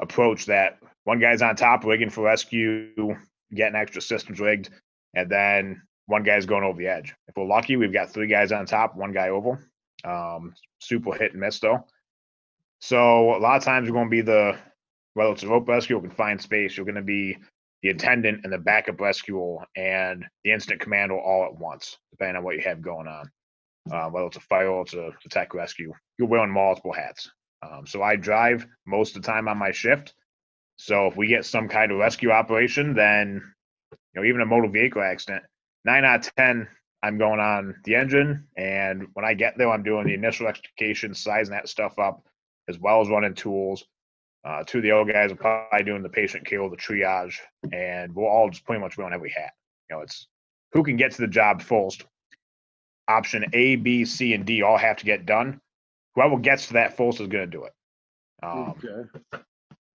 approach 0.00 0.46
that 0.46 0.78
one 1.04 1.18
guy's 1.18 1.42
on 1.42 1.56
top 1.56 1.84
rigging 1.84 2.10
for 2.10 2.24
rescue, 2.24 3.16
getting 3.54 3.74
extra 3.74 4.00
systems 4.00 4.38
rigged, 4.38 4.70
and 5.14 5.28
then 5.28 5.82
one 6.06 6.22
guy's 6.22 6.46
going 6.46 6.64
over 6.64 6.78
the 6.78 6.88
edge. 6.88 7.14
If 7.28 7.36
we're 7.36 7.44
lucky, 7.44 7.76
we've 7.76 7.92
got 7.92 8.10
three 8.10 8.28
guys 8.28 8.52
on 8.52 8.66
top, 8.66 8.96
one 8.96 9.12
guy 9.12 9.28
over. 9.30 9.68
Um, 10.04 10.54
super 10.80 11.12
hit 11.14 11.32
and 11.32 11.40
miss 11.40 11.60
though. 11.60 11.86
So 12.80 13.36
a 13.36 13.38
lot 13.38 13.56
of 13.56 13.64
times 13.64 13.88
we're 13.88 13.94
going 13.94 14.08
to 14.08 14.10
be 14.10 14.20
the 14.20 14.58
whether 15.14 15.32
it's 15.32 15.42
a 15.42 15.48
rope 15.48 15.68
rescue 15.68 15.96
or 15.96 16.00
confined 16.00 16.40
space, 16.40 16.76
you're 16.76 16.86
going 16.86 16.94
to 16.94 17.02
be 17.02 17.36
the 17.82 17.90
attendant 17.90 18.40
and 18.44 18.52
the 18.52 18.58
backup 18.58 19.00
rescuer 19.00 19.58
and 19.76 20.24
the 20.44 20.52
incident 20.52 20.80
commander 20.80 21.18
all 21.18 21.44
at 21.46 21.56
once, 21.58 21.98
depending 22.12 22.36
on 22.36 22.44
what 22.44 22.56
you 22.56 22.62
have 22.62 22.82
going 22.82 23.08
on 23.08 23.26
uh, 23.90 24.08
whether 24.08 24.26
it's 24.26 24.36
a 24.36 24.40
fire 24.40 24.68
or 24.68 24.82
it's 24.82 24.94
a, 24.94 25.10
a 25.24 25.28
tech 25.28 25.54
rescue. 25.54 25.92
You're 26.18 26.28
wearing 26.28 26.52
multiple 26.52 26.92
hats. 26.92 27.30
Um, 27.62 27.86
so 27.86 28.02
I 28.02 28.16
drive 28.16 28.66
most 28.86 29.16
of 29.16 29.22
the 29.22 29.28
time 29.28 29.48
on 29.48 29.58
my 29.58 29.72
shift. 29.72 30.14
So 30.76 31.06
if 31.06 31.16
we 31.16 31.26
get 31.26 31.44
some 31.46 31.68
kind 31.68 31.92
of 31.92 31.98
rescue 31.98 32.30
operation, 32.30 32.94
then 32.94 33.42
you 33.92 34.20
know 34.20 34.26
even 34.26 34.40
a 34.40 34.46
motor 34.46 34.68
vehicle 34.68 35.02
accident, 35.02 35.44
nine 35.84 36.04
out 36.04 36.26
of 36.26 36.34
ten, 36.34 36.68
I'm 37.02 37.18
going 37.18 37.40
on 37.40 37.74
the 37.84 37.96
engine, 37.96 38.46
and 38.56 39.08
when 39.14 39.24
I 39.24 39.34
get 39.34 39.58
there, 39.58 39.70
I'm 39.70 39.82
doing 39.82 40.06
the 40.06 40.14
initial 40.14 40.46
extrication, 40.48 41.14
sizing 41.14 41.52
that 41.54 41.68
stuff 41.68 41.98
up, 41.98 42.24
as 42.68 42.78
well 42.78 43.00
as 43.00 43.08
running 43.08 43.34
tools. 43.34 43.84
Uh, 44.44 44.64
two 44.66 44.78
of 44.78 44.82
the 44.84 44.90
old 44.92 45.08
guys 45.08 45.30
are 45.30 45.36
probably 45.36 45.84
doing 45.84 46.02
the 46.02 46.08
patient 46.08 46.44
care, 46.44 46.68
the 46.68 46.76
triage, 46.76 47.36
and 47.72 48.12
we're 48.14 48.28
all 48.28 48.50
just 48.50 48.64
pretty 48.64 48.80
much 48.80 48.98
wearing 48.98 49.14
every 49.14 49.30
hat. 49.30 49.52
You 49.88 49.96
know, 49.96 50.02
it's 50.02 50.26
who 50.72 50.82
can 50.82 50.96
get 50.96 51.12
to 51.12 51.20
the 51.22 51.28
job 51.28 51.62
first 51.62 52.04
option 53.08 53.44
A, 53.52 53.76
B, 53.76 54.04
C, 54.04 54.32
and 54.34 54.44
D 54.44 54.62
all 54.62 54.78
have 54.78 54.96
to 54.98 55.04
get 55.04 55.26
done. 55.26 55.60
Whoever 56.14 56.38
gets 56.38 56.66
to 56.68 56.72
that 56.74 56.96
first 56.96 57.20
is 57.20 57.28
going 57.28 57.50
to 57.50 57.56
do 57.56 57.64
it. 57.64 57.72
Um, 58.42 58.74
Okay. 58.84 59.08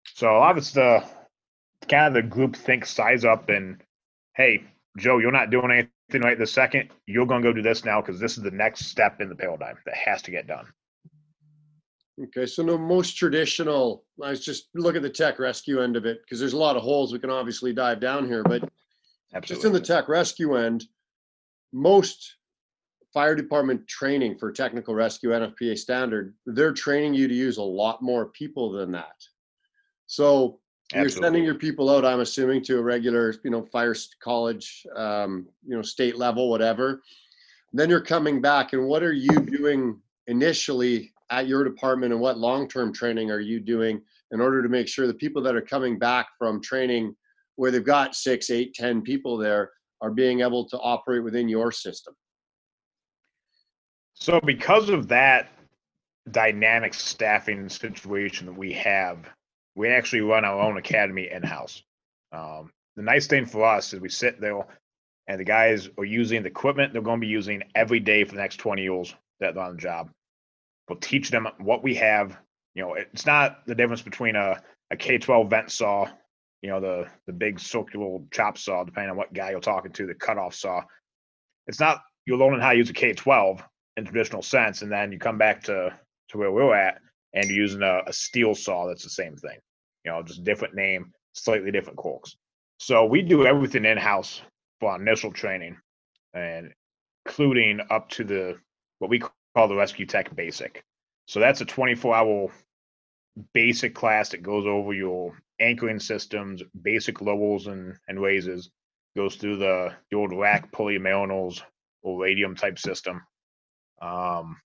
so 0.05 0.31
a 0.31 0.39
lot 0.39 0.51
of 0.51 0.57
it's 0.57 0.71
the 0.71 1.03
kind 1.89 2.07
of 2.07 2.13
the 2.13 2.27
group 2.27 2.55
think 2.55 2.85
size 2.85 3.25
up 3.25 3.49
and 3.49 3.81
hey, 4.35 4.63
Joe, 4.97 5.17
you're 5.19 5.31
not 5.31 5.49
doing 5.49 5.71
anything 5.71 6.21
right 6.21 6.37
this 6.39 6.51
second. 6.53 6.89
You're 7.05 7.25
going 7.25 7.41
to 7.41 7.49
go 7.49 7.53
do 7.53 7.61
this 7.61 7.83
now 7.83 8.01
because 8.01 8.19
this 8.19 8.37
is 8.37 8.43
the 8.43 8.51
next 8.51 8.85
step 8.85 9.19
in 9.19 9.29
the 9.29 9.35
paradigm 9.35 9.77
that 9.85 9.95
has 9.95 10.21
to 10.23 10.31
get 10.31 10.47
done. 10.47 10.67
Okay, 12.23 12.47
so 12.47 12.63
the 12.63 12.77
most 12.77 13.15
traditional, 13.15 14.03
let's 14.17 14.39
just 14.39 14.69
look 14.73 14.95
at 14.95 15.03
the 15.03 15.09
tech 15.09 15.37
rescue 15.37 15.81
end 15.81 15.95
of 15.95 16.05
it, 16.05 16.21
because 16.23 16.39
there's 16.39 16.53
a 16.53 16.57
lot 16.57 16.75
of 16.75 16.81
holes 16.81 17.13
we 17.13 17.19
can 17.19 17.29
obviously 17.29 17.73
dive 17.73 17.99
down 17.99 18.25
here, 18.25 18.43
but 18.43 18.67
just 19.41 19.65
in 19.65 19.71
the 19.71 19.79
tech 19.79 20.07
rescue 20.09 20.55
end, 20.55 20.85
most 21.71 22.35
fire 23.13 23.35
department 23.35 23.87
training 23.87 24.37
for 24.37 24.51
technical 24.51 24.95
rescue 24.95 25.29
NFPA 25.29 25.77
standard, 25.77 26.33
they're 26.45 26.73
training 26.73 27.13
you 27.13 27.27
to 27.27 27.33
use 27.33 27.57
a 27.57 27.63
lot 27.63 28.01
more 28.01 28.27
people 28.27 28.71
than 28.71 28.91
that. 28.93 29.23
So 30.07 30.59
you're 30.93 31.09
sending 31.09 31.43
your 31.43 31.55
people 31.55 31.89
out, 31.89 32.05
I'm 32.05 32.21
assuming, 32.21 32.63
to 32.63 32.79
a 32.79 32.81
regular, 32.81 33.35
you 33.43 33.51
know, 33.51 33.63
fire 33.65 33.93
college, 34.23 34.87
um, 34.95 35.47
you 35.67 35.75
know, 35.75 35.81
state 35.81 36.17
level, 36.17 36.49
whatever. 36.49 37.01
Then 37.73 37.89
you're 37.89 38.01
coming 38.01 38.41
back, 38.41 38.73
and 38.73 38.87
what 38.87 39.03
are 39.03 39.13
you 39.13 39.39
doing 39.41 39.99
initially 40.27 41.11
at 41.29 41.47
your 41.47 41.63
department 41.63 42.13
and 42.13 42.21
what 42.21 42.37
long-term 42.37 42.93
training 42.93 43.31
are 43.31 43.39
you 43.39 43.59
doing 43.59 44.01
in 44.31 44.41
order 44.41 44.61
to 44.61 44.69
make 44.69 44.87
sure 44.87 45.07
the 45.07 45.13
people 45.13 45.41
that 45.41 45.55
are 45.55 45.61
coming 45.61 45.97
back 45.97 46.27
from 46.37 46.61
training 46.61 47.15
where 47.55 47.71
they've 47.71 47.83
got 47.83 48.15
six, 48.15 48.49
eight, 48.49 48.73
ten 48.73 49.01
people 49.01 49.37
there 49.37 49.71
are 50.01 50.11
being 50.11 50.41
able 50.41 50.67
to 50.69 50.77
operate 50.79 51.23
within 51.23 51.49
your 51.49 51.71
system? 51.71 52.13
So 54.13 54.39
because 54.39 54.89
of 54.89 55.07
that 55.09 55.49
dynamic 56.31 56.93
staffing 56.93 57.69
situation 57.69 58.47
that 58.47 58.57
we 58.57 58.73
have, 58.73 59.29
we 59.75 59.89
actually 59.89 60.21
run 60.21 60.43
our 60.43 60.59
own 60.59 60.77
academy 60.77 61.29
in-house. 61.31 61.83
Um, 62.31 62.71
the 62.95 63.03
nice 63.03 63.27
thing 63.27 63.45
for 63.45 63.63
us 63.63 63.93
is 63.93 63.99
we 63.99 64.09
sit 64.09 64.41
there 64.41 64.65
and 65.27 65.39
the 65.39 65.45
guys 65.45 65.89
are 65.97 66.05
using 66.05 66.41
the 66.41 66.49
equipment 66.49 66.93
they're 66.93 67.01
going 67.01 67.19
to 67.19 67.25
be 67.25 67.31
using 67.31 67.61
every 67.75 67.99
day 67.99 68.23
for 68.23 68.35
the 68.35 68.41
next 68.41 68.57
20 68.57 68.81
years 68.81 69.13
that 69.39 69.53
they're 69.53 69.63
on 69.63 69.75
the 69.75 69.81
job. 69.81 70.09
We'll 70.87 70.99
teach 70.99 71.29
them 71.29 71.47
what 71.59 71.83
we 71.83 71.95
have. 71.95 72.37
You 72.75 72.83
know, 72.83 72.93
it's 72.93 73.25
not 73.25 73.65
the 73.65 73.75
difference 73.75 74.01
between 74.01 74.35
a, 74.35 74.61
a 74.91 74.95
K12 74.95 75.49
vent 75.49 75.71
saw, 75.71 76.07
you 76.61 76.69
know, 76.69 76.79
the 76.79 77.07
the 77.25 77.33
big 77.33 77.59
circular 77.59 78.19
chop 78.31 78.57
saw, 78.57 78.83
depending 78.83 79.11
on 79.11 79.17
what 79.17 79.33
guy 79.33 79.51
you're 79.51 79.59
talking 79.59 79.91
to, 79.93 80.05
the 80.05 80.13
cutoff 80.13 80.55
saw. 80.55 80.81
It's 81.67 81.79
not 81.79 82.01
you're 82.25 82.37
learning 82.37 82.61
how 82.61 82.71
to 82.71 82.77
use 82.77 82.89
a 82.89 82.93
K12 82.93 83.61
in 83.97 84.05
traditional 84.05 84.41
sense, 84.41 84.81
and 84.81 84.91
then 84.91 85.11
you 85.11 85.19
come 85.19 85.37
back 85.37 85.63
to 85.63 85.97
to 86.29 86.37
where 86.37 86.51
we're 86.51 86.75
at 86.75 86.99
and 87.33 87.49
you're 87.49 87.57
using 87.57 87.83
a, 87.83 88.01
a 88.07 88.13
steel 88.13 88.55
saw 88.55 88.87
that's 88.87 89.03
the 89.03 89.09
same 89.09 89.35
thing. 89.35 89.57
You 90.03 90.11
know, 90.11 90.23
just 90.23 90.43
different 90.43 90.75
name, 90.75 91.11
slightly 91.33 91.71
different 91.71 91.97
corks. 91.97 92.35
So 92.79 93.05
we 93.05 93.21
do 93.21 93.45
everything 93.45 93.85
in 93.85 93.97
house 93.97 94.41
for 94.79 94.95
initial 94.95 95.31
training, 95.31 95.77
and 96.33 96.73
including 97.25 97.81
up 97.89 98.09
to 98.09 98.23
the 98.23 98.57
what 98.99 99.09
we 99.09 99.21
call 99.57 99.67
the 99.67 99.75
Rescue 99.75 100.05
Tech 100.05 100.35
Basic. 100.35 100.83
So 101.25 101.39
that's 101.39 101.61
a 101.61 101.65
24 101.65 102.15
hour 102.15 102.49
basic 103.55 103.95
class 103.95 104.29
that 104.29 104.43
goes 104.43 104.67
over 104.67 104.93
your 104.93 105.33
anchoring 105.59 105.99
systems, 105.99 106.61
basic 106.79 107.21
levels 107.21 107.65
and, 107.65 107.97
and 108.07 108.21
raises, 108.21 108.69
goes 109.15 109.35
through 109.35 109.57
the, 109.57 109.95
the 110.11 110.17
old 110.17 110.31
rack 110.31 110.71
pulley 110.71 110.99
mariners 110.99 111.63
or 112.03 112.21
radium 112.21 112.55
type 112.55 112.77
system. 112.77 113.23
Um, 113.99 114.57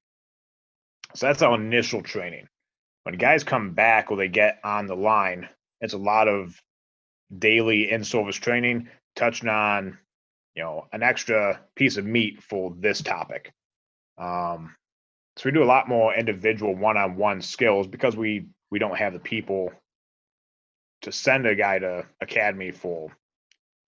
so 1.15 1.27
that's 1.27 1.41
our 1.41 1.55
initial 1.55 2.03
training. 2.03 2.47
When 3.05 3.17
guys 3.17 3.45
come 3.45 3.73
back 3.73 4.11
or 4.11 4.19
they 4.19 4.29
get 4.29 4.59
on 4.63 4.87
the 4.87 4.95
line, 4.95 5.49
it's 5.81 5.95
a 5.95 5.99
lot 5.99 6.29
of 6.29 6.61
daily 7.39 7.91
in 7.91 8.05
service 8.05 8.37
training, 8.37 8.91
touching 9.17 9.49
on, 9.49 9.97
you 10.55 10.63
know, 10.63 10.87
an 10.93 11.03
extra 11.03 11.63
piece 11.77 11.97
of 11.97 12.05
meat 12.05 12.43
for 12.43 12.75
this 12.79 13.01
topic. 13.01 13.55
Um, 14.19 14.75
so 15.37 15.49
we 15.49 15.53
do 15.53 15.63
a 15.63 15.65
lot 15.65 15.89
more 15.89 16.15
individual 16.15 16.75
one-on-one 16.75 17.41
skills 17.41 17.87
because 17.87 18.17
we 18.17 18.47
we 18.71 18.79
don't 18.79 18.97
have 18.97 19.13
the 19.13 19.19
people 19.19 19.73
to 21.03 21.13
send 21.13 21.47
a 21.47 21.55
guy 21.55 21.79
to 21.79 22.07
academy 22.21 22.71
for 22.71 23.11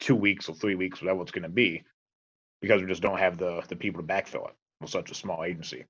two 0.00 0.16
weeks 0.16 0.48
or 0.48 0.54
three 0.54 0.74
weeks, 0.74 1.00
whatever 1.00 1.22
it's 1.22 1.32
going 1.32 1.42
to 1.42 1.48
be, 1.48 1.82
because 2.60 2.80
we 2.80 2.88
just 2.88 3.02
don't 3.02 3.18
have 3.18 3.38
the 3.38 3.62
the 3.68 3.76
people 3.76 4.02
to 4.02 4.06
backfill 4.06 4.48
it. 4.48 4.54
We're 4.80 4.86
such 4.88 5.10
a 5.10 5.14
small 5.14 5.44
agency. 5.44 5.84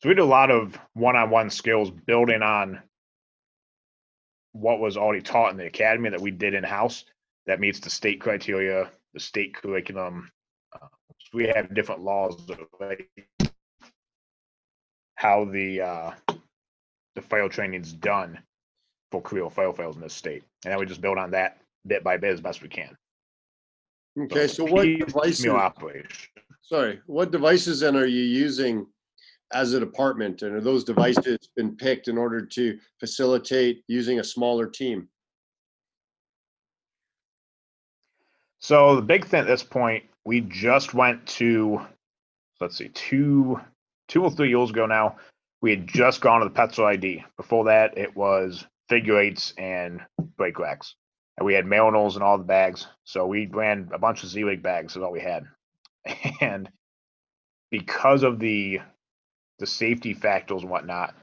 So 0.00 0.08
we 0.08 0.14
do 0.14 0.24
a 0.24 0.24
lot 0.24 0.50
of 0.50 0.78
one-on-one 0.94 1.50
skills 1.50 1.90
building 1.90 2.42
on 2.42 2.82
what 4.52 4.80
was 4.80 4.96
already 4.96 5.22
taught 5.22 5.50
in 5.50 5.56
the 5.56 5.66
academy 5.66 6.10
that 6.10 6.20
we 6.20 6.30
did 6.30 6.54
in 6.54 6.64
house 6.64 7.04
that 7.46 7.60
meets 7.60 7.80
the 7.80 7.90
state 7.90 8.20
criteria, 8.20 8.90
the 9.14 9.20
state 9.20 9.54
curriculum. 9.54 10.30
Uh, 10.74 10.88
so 11.18 11.30
we 11.34 11.46
have 11.46 11.74
different 11.74 12.02
laws 12.02 12.46
that 12.46 12.58
how 15.16 15.44
the 15.44 15.80
uh, 15.80 16.10
the 17.14 17.22
file 17.22 17.48
training 17.48 17.82
is 17.82 17.92
done 17.92 18.38
for 19.10 19.20
career 19.20 19.50
files 19.50 19.96
in 19.96 20.02
this 20.02 20.14
state, 20.14 20.44
and 20.64 20.72
then 20.72 20.78
we 20.78 20.86
just 20.86 21.00
build 21.00 21.18
on 21.18 21.30
that 21.32 21.58
bit 21.86 22.04
by 22.04 22.16
bit 22.16 22.32
as 22.32 22.40
best 22.40 22.62
we 22.62 22.68
can. 22.68 22.96
Okay, 24.18 24.46
so 24.46 24.64
what 24.64 24.84
devices? 24.84 25.44
Sorry, 26.62 27.00
what 27.06 27.30
devices 27.30 27.80
then 27.80 27.96
are 27.96 28.06
you 28.06 28.22
using 28.22 28.86
as 29.52 29.72
a 29.72 29.80
department, 29.80 30.42
and 30.42 30.54
are 30.54 30.60
those 30.60 30.84
devices 30.84 31.38
been 31.56 31.76
picked 31.76 32.08
in 32.08 32.18
order 32.18 32.44
to 32.44 32.78
facilitate 32.98 33.82
using 33.88 34.20
a 34.20 34.24
smaller 34.24 34.66
team? 34.66 35.08
So 38.58 38.96
the 38.96 39.02
big 39.02 39.24
thing 39.24 39.40
at 39.40 39.46
this 39.46 39.62
point, 39.62 40.04
we 40.24 40.40
just 40.40 40.92
went 40.92 41.24
to, 41.26 41.80
let's 42.60 42.76
see, 42.76 42.88
two, 42.88 43.60
two 44.08 44.22
or 44.22 44.30
three 44.30 44.48
years 44.48 44.70
ago 44.70 44.86
now. 44.86 45.16
We 45.62 45.70
had 45.70 45.86
just 45.86 46.20
gone 46.20 46.40
to 46.40 46.48
the 46.48 46.54
Petzl 46.54 46.84
ID. 46.84 47.24
Before 47.36 47.64
that, 47.64 47.96
it 47.96 48.14
was 48.14 48.64
figure 48.88 49.18
eights 49.18 49.54
and 49.56 50.00
brake 50.36 50.58
racks, 50.58 50.94
and 51.36 51.46
we 51.46 51.54
had 51.54 51.66
mariners 51.66 52.14
and 52.14 52.22
all 52.22 52.38
the 52.38 52.44
bags. 52.44 52.86
So 53.04 53.26
we 53.26 53.46
ran 53.46 53.88
a 53.92 53.98
bunch 53.98 54.22
of 54.22 54.28
Z 54.28 54.44
League 54.44 54.62
bags. 54.62 54.96
Is 54.96 55.02
all 55.02 55.12
we 55.12 55.20
had, 55.20 55.46
and 56.40 56.68
because 57.70 58.22
of 58.22 58.38
the 58.38 58.80
the 59.58 59.66
safety 59.66 60.12
factors 60.12 60.62
and 60.62 60.70
whatnot, 60.70 61.14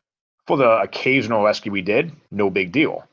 for 0.47 0.57
the 0.57 0.81
occasional 0.81 1.43
rescue 1.43 1.71
we 1.71 1.81
did, 1.81 2.11
no 2.31 2.49
big 2.49 2.71
deal. 2.71 3.07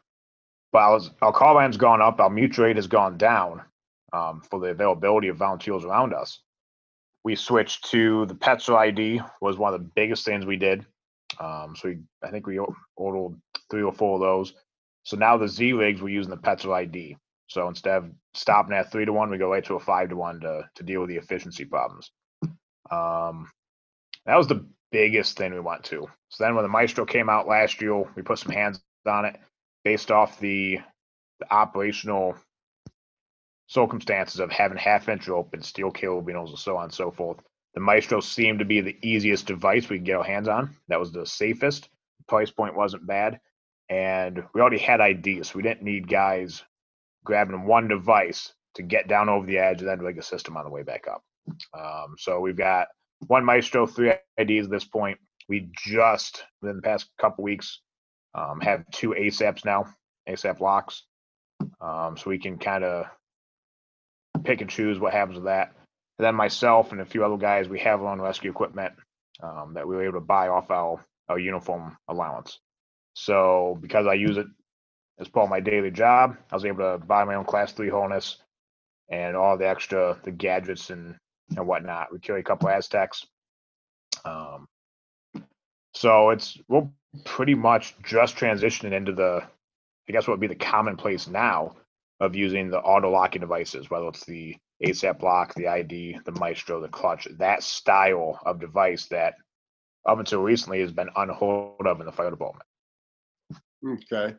But 0.72 0.78
our, 0.78 1.00
our 1.22 1.32
call 1.32 1.54
line's 1.54 1.76
gone 1.76 2.00
up, 2.00 2.20
our 2.20 2.30
mutual 2.30 2.66
aid 2.66 2.76
has 2.76 2.86
gone 2.86 3.18
down 3.18 3.62
um, 4.12 4.42
for 4.50 4.60
the 4.60 4.68
availability 4.68 5.28
of 5.28 5.36
volunteers 5.36 5.84
around 5.84 6.14
us. 6.14 6.40
We 7.24 7.36
switched 7.36 7.90
to 7.90 8.26
the 8.26 8.34
Petzl 8.34 8.76
ID 8.76 9.20
was 9.40 9.58
one 9.58 9.74
of 9.74 9.80
the 9.80 9.90
biggest 9.94 10.24
things 10.24 10.46
we 10.46 10.56
did. 10.56 10.86
Um, 11.38 11.74
so 11.76 11.88
we, 11.88 11.98
I 12.22 12.30
think 12.30 12.46
we 12.46 12.58
ordered 12.96 13.38
three 13.70 13.82
or 13.82 13.92
four 13.92 14.16
of 14.16 14.20
those. 14.20 14.54
So 15.04 15.16
now 15.16 15.36
the 15.36 15.48
Z 15.48 15.72
rigs 15.72 16.00
we're 16.00 16.08
using 16.08 16.30
the 16.30 16.36
Petzl 16.36 16.72
ID. 16.72 17.16
So 17.48 17.68
instead 17.68 17.96
of 17.96 18.10
stopping 18.34 18.74
at 18.74 18.92
three 18.92 19.04
to 19.04 19.12
one, 19.12 19.30
we 19.30 19.38
go 19.38 19.50
right 19.50 19.64
to 19.64 19.74
a 19.74 19.80
five 19.80 20.08
to 20.10 20.16
one 20.16 20.40
to 20.40 20.68
to 20.74 20.82
deal 20.82 21.00
with 21.00 21.10
the 21.10 21.16
efficiency 21.16 21.64
problems. 21.64 22.10
Um, 22.90 23.50
that 24.26 24.36
was 24.36 24.48
the 24.48 24.66
biggest 24.92 25.36
thing 25.36 25.52
we 25.52 25.60
went 25.60 25.84
to. 25.84 26.08
So 26.28 26.44
then 26.44 26.54
when 26.54 26.64
the 26.64 26.68
Maestro 26.68 27.04
came 27.04 27.28
out 27.28 27.48
last 27.48 27.80
year, 27.80 27.96
we 28.14 28.22
put 28.22 28.38
some 28.38 28.52
hands 28.52 28.80
on 29.06 29.24
it 29.24 29.36
based 29.84 30.10
off 30.10 30.38
the, 30.40 30.78
the 31.38 31.52
operational 31.52 32.36
circumstances 33.70 34.40
of 34.40 34.50
having 34.50 34.76
half 34.76 35.08
inch 35.08 35.28
rope 35.28 35.50
and 35.52 35.64
steel 35.64 35.92
cables 35.92 36.50
and 36.50 36.58
so 36.58 36.76
on 36.76 36.84
and 36.84 36.92
so 36.92 37.12
forth. 37.12 37.38
The 37.74 37.80
Maestro 37.80 38.18
seemed 38.18 38.58
to 38.58 38.64
be 38.64 38.80
the 38.80 38.96
easiest 39.00 39.46
device 39.46 39.88
we 39.88 39.98
could 39.98 40.06
get 40.06 40.16
our 40.16 40.24
hands 40.24 40.48
on. 40.48 40.76
That 40.88 40.98
was 40.98 41.12
the 41.12 41.24
safest. 41.24 41.88
The 42.18 42.24
price 42.26 42.50
point 42.50 42.74
wasn't 42.74 43.06
bad. 43.06 43.38
And 43.88 44.42
we 44.52 44.60
already 44.60 44.78
had 44.78 45.00
IDs. 45.00 45.50
So 45.50 45.56
we 45.56 45.62
didn't 45.62 45.82
need 45.82 46.08
guys 46.08 46.64
grabbing 47.24 47.64
one 47.64 47.86
device 47.86 48.52
to 48.74 48.82
get 48.82 49.06
down 49.06 49.28
over 49.28 49.46
the 49.46 49.58
edge 49.58 49.80
and 49.80 49.88
then 49.88 50.00
rig 50.00 50.18
a 50.18 50.22
system 50.22 50.56
on 50.56 50.64
the 50.64 50.70
way 50.70 50.82
back 50.82 51.06
up. 51.06 51.22
Um, 51.72 52.16
so 52.18 52.40
we've 52.40 52.56
got 52.56 52.88
one 53.28 53.44
Maestro, 53.44 53.86
three 53.86 54.14
IDs 54.36 54.64
at 54.64 54.70
this 54.70 54.84
point. 54.84 55.18
We 55.48 55.70
just, 55.76 56.42
within 56.60 56.76
the 56.76 56.82
past 56.82 57.08
couple 57.20 57.44
weeks, 57.44 57.80
um, 58.34 58.60
have 58.62 58.84
two 58.90 59.10
ASAPs 59.10 59.64
now, 59.64 59.86
ASAP 60.28 60.58
locks. 60.58 61.04
Um, 61.80 62.16
so 62.16 62.30
we 62.30 62.38
can 62.38 62.58
kind 62.58 62.82
of 62.82 63.06
pick 64.44 64.60
and 64.60 64.70
choose 64.70 64.98
what 64.98 65.12
happens 65.12 65.36
with 65.36 65.44
that. 65.44 65.72
And 66.18 66.26
then 66.26 66.34
myself 66.34 66.92
and 66.92 67.00
a 67.00 67.06
few 67.06 67.24
other 67.24 67.36
guys, 67.36 67.68
we 67.68 67.80
have 67.80 68.02
our 68.02 68.12
own 68.12 68.20
rescue 68.20 68.50
equipment 68.50 68.94
um, 69.42 69.74
that 69.74 69.86
we 69.86 69.96
were 69.96 70.04
able 70.04 70.20
to 70.20 70.26
buy 70.26 70.48
off 70.48 70.70
our, 70.70 71.04
our 71.28 71.38
uniform 71.38 71.96
allowance. 72.08 72.58
So 73.14 73.78
because 73.80 74.06
I 74.06 74.14
use 74.14 74.36
it 74.36 74.46
as 75.18 75.28
part 75.28 75.44
of 75.44 75.50
my 75.50 75.60
daily 75.60 75.90
job, 75.90 76.36
I 76.50 76.54
was 76.54 76.64
able 76.64 76.78
to 76.78 76.98
buy 77.04 77.24
my 77.24 77.34
own 77.34 77.44
class 77.44 77.72
three 77.72 77.90
harness 77.90 78.36
and 79.08 79.36
all 79.36 79.58
the 79.58 79.68
extra 79.68 80.18
the 80.22 80.30
gadgets 80.30 80.90
and 80.90 81.16
and 81.56 81.66
whatnot. 81.66 82.12
We 82.12 82.20
carry 82.20 82.40
a 82.40 82.44
couple 82.44 82.68
Azteks. 82.68 83.26
Um, 84.24 84.68
so 85.94 86.30
it's 86.30 86.58
we're 86.68 86.88
pretty 87.24 87.54
much 87.54 87.94
just 88.02 88.36
transitioning 88.36 88.92
into 88.92 89.12
the, 89.12 89.42
I 90.08 90.12
guess 90.12 90.28
what 90.28 90.34
would 90.34 90.40
be 90.40 90.54
the 90.54 90.54
commonplace 90.54 91.26
now 91.26 91.74
of 92.20 92.36
using 92.36 92.70
the 92.70 92.78
auto 92.78 93.10
locking 93.10 93.40
devices, 93.40 93.90
whether 93.90 94.08
it's 94.08 94.24
the 94.26 94.56
ASAP 94.84 95.22
lock, 95.22 95.54
the 95.54 95.66
ID, 95.66 96.18
the 96.24 96.32
Maestro, 96.32 96.80
the 96.80 96.88
clutch, 96.88 97.26
that 97.38 97.62
style 97.62 98.38
of 98.44 98.60
device 98.60 99.06
that 99.06 99.34
up 100.06 100.18
until 100.18 100.42
recently 100.42 100.80
has 100.80 100.92
been 100.92 101.08
unheard 101.16 101.86
of 101.86 102.00
in 102.00 102.06
the 102.06 102.12
fire 102.12 102.30
department. 102.30 102.66
Okay. 103.86 104.34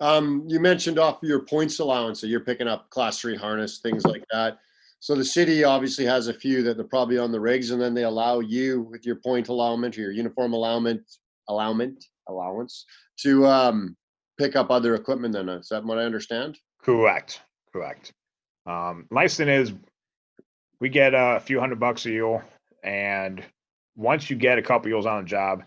Um, 0.00 0.44
you 0.48 0.58
mentioned 0.58 0.98
off 0.98 1.18
your 1.22 1.44
points 1.44 1.78
allowance 1.78 2.20
that 2.20 2.28
you're 2.28 2.40
picking 2.40 2.66
up 2.66 2.90
class 2.90 3.20
three 3.20 3.36
harness, 3.36 3.78
things 3.78 4.04
like 4.04 4.24
that. 4.32 4.58
So 4.98 5.14
the 5.14 5.24
city 5.24 5.64
obviously 5.64 6.04
has 6.06 6.28
a 6.28 6.34
few 6.34 6.62
that 6.62 6.76
they're 6.76 6.86
probably 6.86 7.18
on 7.18 7.32
the 7.32 7.40
rigs, 7.40 7.70
and 7.70 7.80
then 7.80 7.94
they 7.94 8.04
allow 8.04 8.40
you 8.40 8.82
with 8.82 9.04
your 9.04 9.16
point 9.16 9.48
allowance 9.48 9.96
or 9.96 10.02
your 10.02 10.12
uniform 10.12 10.52
allowance, 10.52 11.20
allowance, 11.48 12.10
allowance 12.28 12.84
to 13.20 13.46
um, 13.46 13.96
pick 14.38 14.54
up 14.54 14.70
other 14.70 14.94
equipment. 14.94 15.34
Then 15.34 15.48
is 15.48 15.68
that 15.70 15.84
what 15.84 15.98
I 15.98 16.04
understand? 16.04 16.58
Correct. 16.82 17.40
Correct. 17.72 18.12
Um, 18.66 19.06
nice 19.10 19.36
thing 19.36 19.48
is, 19.48 19.72
we 20.80 20.88
get 20.88 21.14
a 21.14 21.40
few 21.40 21.60
hundred 21.60 21.80
bucks 21.80 22.06
a 22.06 22.10
year, 22.10 22.44
and 22.82 23.42
once 23.96 24.28
you 24.28 24.36
get 24.36 24.58
a 24.58 24.62
couple 24.62 24.90
years 24.90 25.06
on 25.06 25.22
the 25.22 25.28
job, 25.28 25.62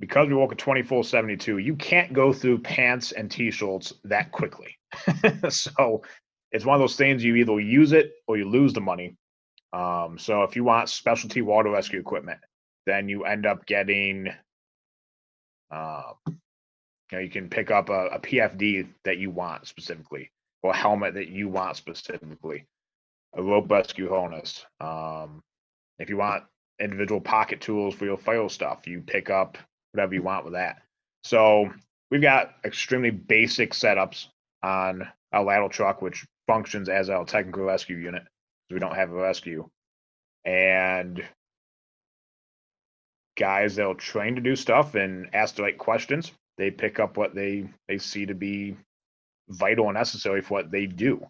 because 0.00 0.28
we 0.28 0.34
work 0.34 0.52
at 0.52 0.58
24 0.58 1.04
72, 1.04 1.58
you 1.58 1.74
can't 1.76 2.12
go 2.12 2.32
through 2.32 2.58
pants 2.58 3.12
and 3.12 3.30
t 3.30 3.50
shirts 3.50 3.92
that 4.04 4.30
quickly. 4.30 4.76
so 5.48 6.02
it's 6.52 6.64
one 6.64 6.74
of 6.74 6.80
those 6.80 6.96
things 6.96 7.24
you 7.24 7.34
either 7.36 7.58
use 7.60 7.92
it 7.92 8.12
or 8.26 8.36
you 8.36 8.48
lose 8.48 8.72
the 8.72 8.80
money. 8.80 9.16
Um, 9.72 10.18
so 10.18 10.44
if 10.44 10.56
you 10.56 10.64
want 10.64 10.88
specialty 10.88 11.42
water 11.42 11.70
rescue 11.70 12.00
equipment, 12.00 12.38
then 12.86 13.08
you 13.08 13.24
end 13.24 13.44
up 13.44 13.66
getting, 13.66 14.28
uh, 15.70 16.12
you 17.10 17.18
know, 17.18 17.24
you 17.24 17.30
can 17.30 17.48
pick 17.48 17.70
up 17.70 17.88
a, 17.88 18.06
a 18.06 18.20
PFD 18.20 18.88
that 19.04 19.18
you 19.18 19.30
want 19.30 19.66
specifically, 19.66 20.30
or 20.62 20.72
a 20.72 20.76
helmet 20.76 21.14
that 21.14 21.28
you 21.28 21.48
want 21.48 21.76
specifically, 21.76 22.66
a 23.36 23.42
rope 23.42 23.70
rescue 23.70 24.08
harness. 24.08 24.64
Um, 24.80 25.42
if 25.98 26.10
you 26.10 26.16
want 26.16 26.44
individual 26.80 27.20
pocket 27.20 27.60
tools 27.60 27.94
for 27.94 28.04
your 28.04 28.18
fire 28.18 28.48
stuff, 28.48 28.86
you 28.86 29.00
pick 29.00 29.30
up 29.30 29.58
whatever 29.92 30.14
you 30.14 30.22
want 30.22 30.44
with 30.44 30.54
that. 30.54 30.82
So 31.24 31.72
we've 32.10 32.22
got 32.22 32.54
extremely 32.64 33.10
basic 33.10 33.72
setups 33.72 34.26
on 34.62 35.08
our 35.32 35.44
ladder 35.44 35.68
truck, 35.68 36.02
which 36.02 36.26
functions 36.46 36.88
as 36.88 37.10
our 37.10 37.24
technical 37.24 37.64
rescue 37.64 37.96
unit 37.96 38.22
because 38.68 38.74
we 38.74 38.80
don't 38.80 38.96
have 38.96 39.10
a 39.10 39.14
rescue. 39.14 39.68
And 40.44 41.22
guys 43.36 43.76
that'll 43.76 43.94
train 43.94 44.34
to 44.34 44.40
do 44.40 44.56
stuff 44.56 44.94
and 44.94 45.28
ask 45.32 45.54
the 45.54 45.62
right 45.62 45.78
questions, 45.78 46.32
they 46.58 46.70
pick 46.70 46.98
up 46.98 47.16
what 47.16 47.34
they 47.34 47.68
they 47.86 47.98
see 47.98 48.26
to 48.26 48.34
be 48.34 48.76
vital 49.48 49.86
and 49.86 49.94
necessary 49.94 50.42
for 50.42 50.54
what 50.54 50.70
they 50.70 50.86
do. 50.86 51.24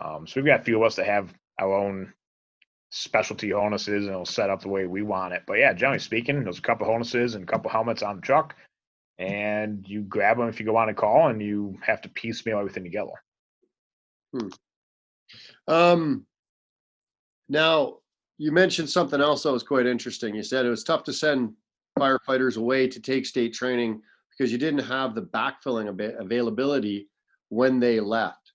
Um, 0.00 0.26
so 0.26 0.40
we've 0.40 0.46
got 0.46 0.60
a 0.60 0.64
few 0.64 0.78
of 0.78 0.82
us 0.82 0.96
that 0.96 1.06
have 1.06 1.32
our 1.60 1.72
own 1.72 2.12
specialty 2.90 3.50
harnesses 3.50 4.06
and 4.06 4.12
it'll 4.12 4.24
set 4.24 4.50
up 4.50 4.62
the 4.62 4.68
way 4.68 4.86
we 4.86 5.02
want 5.02 5.34
it. 5.34 5.42
But 5.46 5.58
yeah, 5.58 5.72
generally 5.72 5.98
speaking, 5.98 6.42
there's 6.42 6.58
a 6.58 6.62
couple 6.62 6.86
harnesses 6.86 7.34
and 7.34 7.44
a 7.44 7.46
couple 7.46 7.70
helmets 7.70 8.02
on 8.02 8.16
the 8.16 8.22
truck, 8.22 8.56
and 9.18 9.86
you 9.86 10.02
grab 10.02 10.38
them 10.38 10.48
if 10.48 10.58
you 10.58 10.66
go 10.66 10.76
on 10.76 10.88
a 10.88 10.94
call, 10.94 11.28
and 11.28 11.40
you 11.40 11.78
have 11.82 12.00
to 12.02 12.08
piecemeal 12.08 12.58
everything 12.58 12.84
together. 12.84 13.12
Hmm. 14.32 14.48
Um, 15.68 16.26
now, 17.48 17.98
you 18.38 18.52
mentioned 18.52 18.90
something 18.90 19.20
else 19.20 19.42
that 19.42 19.52
was 19.52 19.62
quite 19.62 19.86
interesting. 19.86 20.34
You 20.34 20.42
said 20.42 20.66
it 20.66 20.70
was 20.70 20.84
tough 20.84 21.04
to 21.04 21.12
send 21.12 21.54
firefighters 21.98 22.58
away 22.58 22.86
to 22.88 23.00
take 23.00 23.24
state 23.24 23.54
training 23.54 24.02
because 24.36 24.52
you 24.52 24.58
didn't 24.58 24.84
have 24.84 25.14
the 25.14 25.22
backfilling 25.22 25.88
availability 26.20 27.08
when 27.48 27.80
they 27.80 28.00
left. 28.00 28.52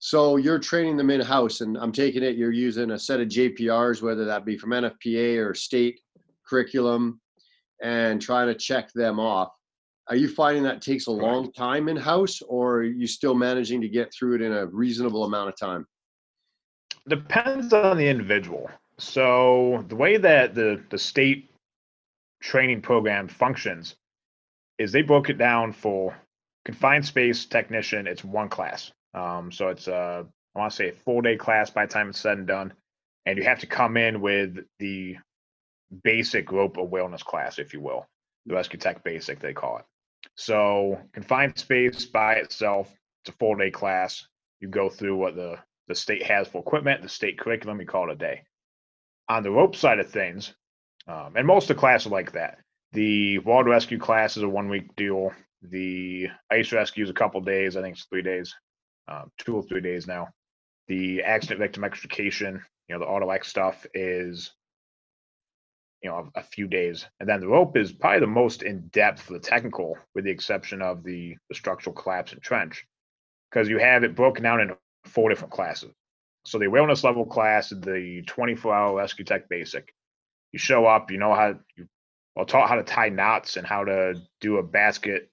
So 0.00 0.36
you're 0.36 0.58
training 0.58 0.96
them 0.96 1.10
in 1.10 1.20
house, 1.20 1.60
and 1.60 1.76
I'm 1.76 1.92
taking 1.92 2.22
it 2.22 2.36
you're 2.36 2.52
using 2.52 2.92
a 2.92 2.98
set 2.98 3.20
of 3.20 3.28
JPRs, 3.28 4.00
whether 4.00 4.24
that 4.24 4.44
be 4.44 4.56
from 4.56 4.70
NFPA 4.70 5.44
or 5.44 5.54
state 5.54 6.00
curriculum, 6.46 7.20
and 7.82 8.22
trying 8.22 8.46
to 8.46 8.54
check 8.54 8.92
them 8.92 9.18
off. 9.18 9.52
Are 10.08 10.16
you 10.16 10.28
finding 10.28 10.62
that 10.62 10.80
takes 10.80 11.06
a 11.06 11.12
long 11.12 11.52
time 11.52 11.88
in 11.88 11.96
house, 11.96 12.40
or 12.42 12.76
are 12.76 12.84
you 12.84 13.06
still 13.06 13.34
managing 13.34 13.80
to 13.80 13.88
get 13.88 14.12
through 14.12 14.36
it 14.36 14.42
in 14.42 14.52
a 14.52 14.66
reasonable 14.66 15.24
amount 15.24 15.48
of 15.48 15.58
time? 15.58 15.86
Depends 17.08 17.72
on 17.72 17.96
the 17.96 18.08
individual. 18.08 18.70
So 18.98 19.84
the 19.88 19.96
way 19.96 20.16
that 20.16 20.54
the 20.54 20.82
the 20.90 20.98
state 20.98 21.50
training 22.40 22.82
program 22.82 23.28
functions 23.28 23.96
is 24.78 24.92
they 24.92 25.02
broke 25.02 25.28
it 25.28 25.38
down 25.38 25.72
for 25.72 26.16
confined 26.64 27.04
space 27.04 27.46
technician. 27.46 28.06
It's 28.06 28.24
one 28.24 28.48
class. 28.48 28.92
Um, 29.14 29.50
so 29.50 29.68
it's 29.68 29.88
a, 29.88 30.26
I 30.54 30.58
want 30.58 30.70
to 30.72 30.76
say 30.76 30.88
a 30.90 30.92
full 30.92 31.20
day 31.20 31.36
class 31.36 31.70
by 31.70 31.86
the 31.86 31.92
time 31.92 32.10
it's 32.10 32.20
said 32.20 32.38
and 32.38 32.46
done. 32.46 32.72
And 33.26 33.36
you 33.36 33.44
have 33.44 33.60
to 33.60 33.66
come 33.66 33.96
in 33.96 34.20
with 34.20 34.58
the 34.78 35.16
basic 36.04 36.50
rope 36.52 36.76
awareness 36.76 37.22
class, 37.22 37.58
if 37.58 37.72
you 37.72 37.80
will, 37.80 38.06
the 38.46 38.54
Rescue 38.54 38.78
Tech 38.78 39.02
Basic, 39.04 39.40
they 39.40 39.52
call 39.52 39.78
it. 39.78 39.84
So 40.36 40.98
confined 41.12 41.58
space 41.58 42.06
by 42.06 42.34
itself, 42.34 42.92
it's 43.22 43.34
a 43.34 43.38
full 43.38 43.56
day 43.56 43.70
class. 43.70 44.26
You 44.60 44.68
go 44.68 44.88
through 44.88 45.16
what 45.16 45.36
the, 45.36 45.58
the 45.88 45.94
state 45.94 46.22
has 46.24 46.48
for 46.48 46.60
equipment, 46.60 47.02
the 47.02 47.08
state 47.08 47.38
curriculum, 47.38 47.80
you 47.80 47.86
call 47.86 48.10
it 48.10 48.14
a 48.14 48.16
day. 48.16 48.42
On 49.28 49.42
the 49.42 49.50
rope 49.50 49.76
side 49.76 49.98
of 49.98 50.10
things, 50.10 50.54
um, 51.06 51.34
and 51.36 51.46
most 51.46 51.70
of 51.70 51.76
the 51.76 51.80
classes 51.80 52.10
like 52.12 52.32
that. 52.32 52.58
The 52.92 53.38
Wild 53.40 53.66
rescue 53.66 53.98
class 53.98 54.36
is 54.36 54.42
a 54.42 54.48
one 54.48 54.68
week 54.68 54.96
deal. 54.96 55.32
The 55.62 56.28
ice 56.50 56.72
rescue 56.72 57.04
is 57.04 57.10
a 57.10 57.14
couple 57.14 57.40
days. 57.40 57.76
I 57.76 57.82
think 57.82 57.96
it's 57.96 58.06
three 58.06 58.22
days 58.22 58.54
uh, 59.08 59.24
two 59.38 59.56
or 59.56 59.62
three 59.62 59.80
days 59.80 60.06
now. 60.06 60.28
The 60.86 61.22
accident 61.22 61.60
victim 61.60 61.84
extrication, 61.84 62.62
you 62.88 62.94
know, 62.94 63.00
the 63.00 63.10
auto 63.10 63.30
X 63.30 63.48
stuff 63.48 63.86
is, 63.94 64.52
you 66.02 66.10
know, 66.10 66.30
a, 66.34 66.40
a, 66.40 66.42
few 66.42 66.68
days. 66.68 67.06
And 67.18 67.28
then 67.28 67.40
the 67.40 67.48
rope 67.48 67.76
is 67.76 67.92
probably 67.92 68.20
the 68.20 68.26
most 68.26 68.62
in 68.62 68.88
depth 68.88 69.22
for 69.22 69.32
the 69.34 69.40
technical, 69.40 69.98
with 70.14 70.24
the 70.24 70.30
exception 70.30 70.82
of 70.82 71.02
the, 71.02 71.36
the 71.48 71.54
structural 71.54 71.94
collapse 71.94 72.32
and 72.32 72.42
trench, 72.42 72.86
because 73.50 73.68
you 73.68 73.78
have 73.78 74.04
it 74.04 74.14
broken 74.14 74.44
down 74.44 74.60
into 74.60 74.78
four 75.04 75.28
different 75.28 75.52
classes. 75.52 75.92
So 76.44 76.58
the 76.58 76.66
awareness 76.66 77.04
level 77.04 77.26
class 77.26 77.70
the 77.70 78.22
24 78.26 78.74
hour 78.74 78.96
rescue 78.96 79.24
tech 79.24 79.48
basic. 79.48 79.92
You 80.52 80.58
show 80.58 80.86
up, 80.86 81.10
you 81.10 81.18
know 81.18 81.34
how 81.34 81.58
you 81.76 81.86
are 82.38 82.44
taught 82.44 82.68
how 82.68 82.76
to 82.76 82.84
tie 82.84 83.08
knots 83.08 83.56
and 83.56 83.66
how 83.66 83.84
to 83.84 84.14
do 84.40 84.58
a 84.58 84.62
basket 84.62 85.28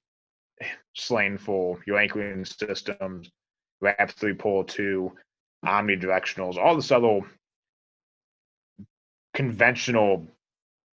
sling 0.95 1.37
for 1.37 1.79
your 1.85 1.99
anchoring 1.99 2.43
systems, 2.45 3.29
Wrap 3.79 4.15
3.2, 4.15 5.11
omnidirectionals, 5.63 6.57
all 6.57 6.75
this 6.75 6.91
other 6.91 7.21
conventional 9.33 10.25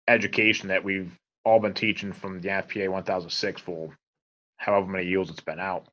education 0.08 0.70
that 0.70 0.84
we've 0.84 1.12
all 1.44 1.60
been 1.60 1.74
teaching 1.74 2.14
from 2.14 2.40
the 2.40 2.50
NFPA 2.50 2.90
1006 2.90 3.62
for 3.62 3.98
however 4.58 4.88
many 4.88 5.08
years 5.08 5.30
it's 5.30 5.42
been 5.42 5.60
out. 5.60 5.88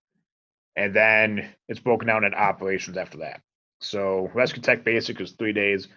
And 0.76 0.94
then 0.94 1.48
it's 1.68 1.80
broken 1.80 2.06
down 2.06 2.24
into 2.24 2.38
operations 2.38 2.96
after 2.96 3.18
that. 3.18 3.40
So 3.80 4.30
Rescue 4.34 4.62
Tech 4.62 4.84
Basic 4.84 5.20
is 5.20 5.32
three 5.32 5.52
days, 5.52 5.88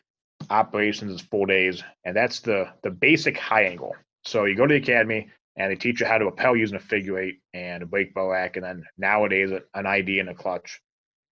operations 0.50 1.12
is 1.12 1.22
four 1.22 1.46
days, 1.46 1.84
and 2.04 2.16
that's 2.16 2.40
the 2.42 2.70
the 2.84 2.92
basic 2.92 3.38
high 3.38 3.64
angle. 3.64 3.96
So 4.28 4.46
you 4.46 4.56
go 4.56 4.68
to 4.68 4.74
the 4.74 4.82
academy 4.82 5.30
and 5.56 5.72
they 5.72 5.76
teach 5.76 6.00
you 6.00 6.06
how 6.06 6.18
to 6.18 6.26
rappel 6.26 6.56
using 6.56 6.78
a 6.78 6.80
figure 6.80 7.20
eight 7.20 7.40
and 7.54 7.82
a 7.82 7.86
brake 7.86 8.14
bar 8.14 8.30
rack, 8.30 8.58
and 8.58 8.66
then 8.66 8.84
nowadays 8.98 9.52
an 9.74 9.86
ID 9.86 10.20
and 10.20 10.30
a 10.30 10.36
clutch 10.36 10.82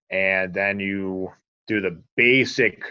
and 0.10 0.54
then 0.54 0.80
you 0.80 1.32
do 1.68 1.82
the 1.82 2.02
basic 2.16 2.84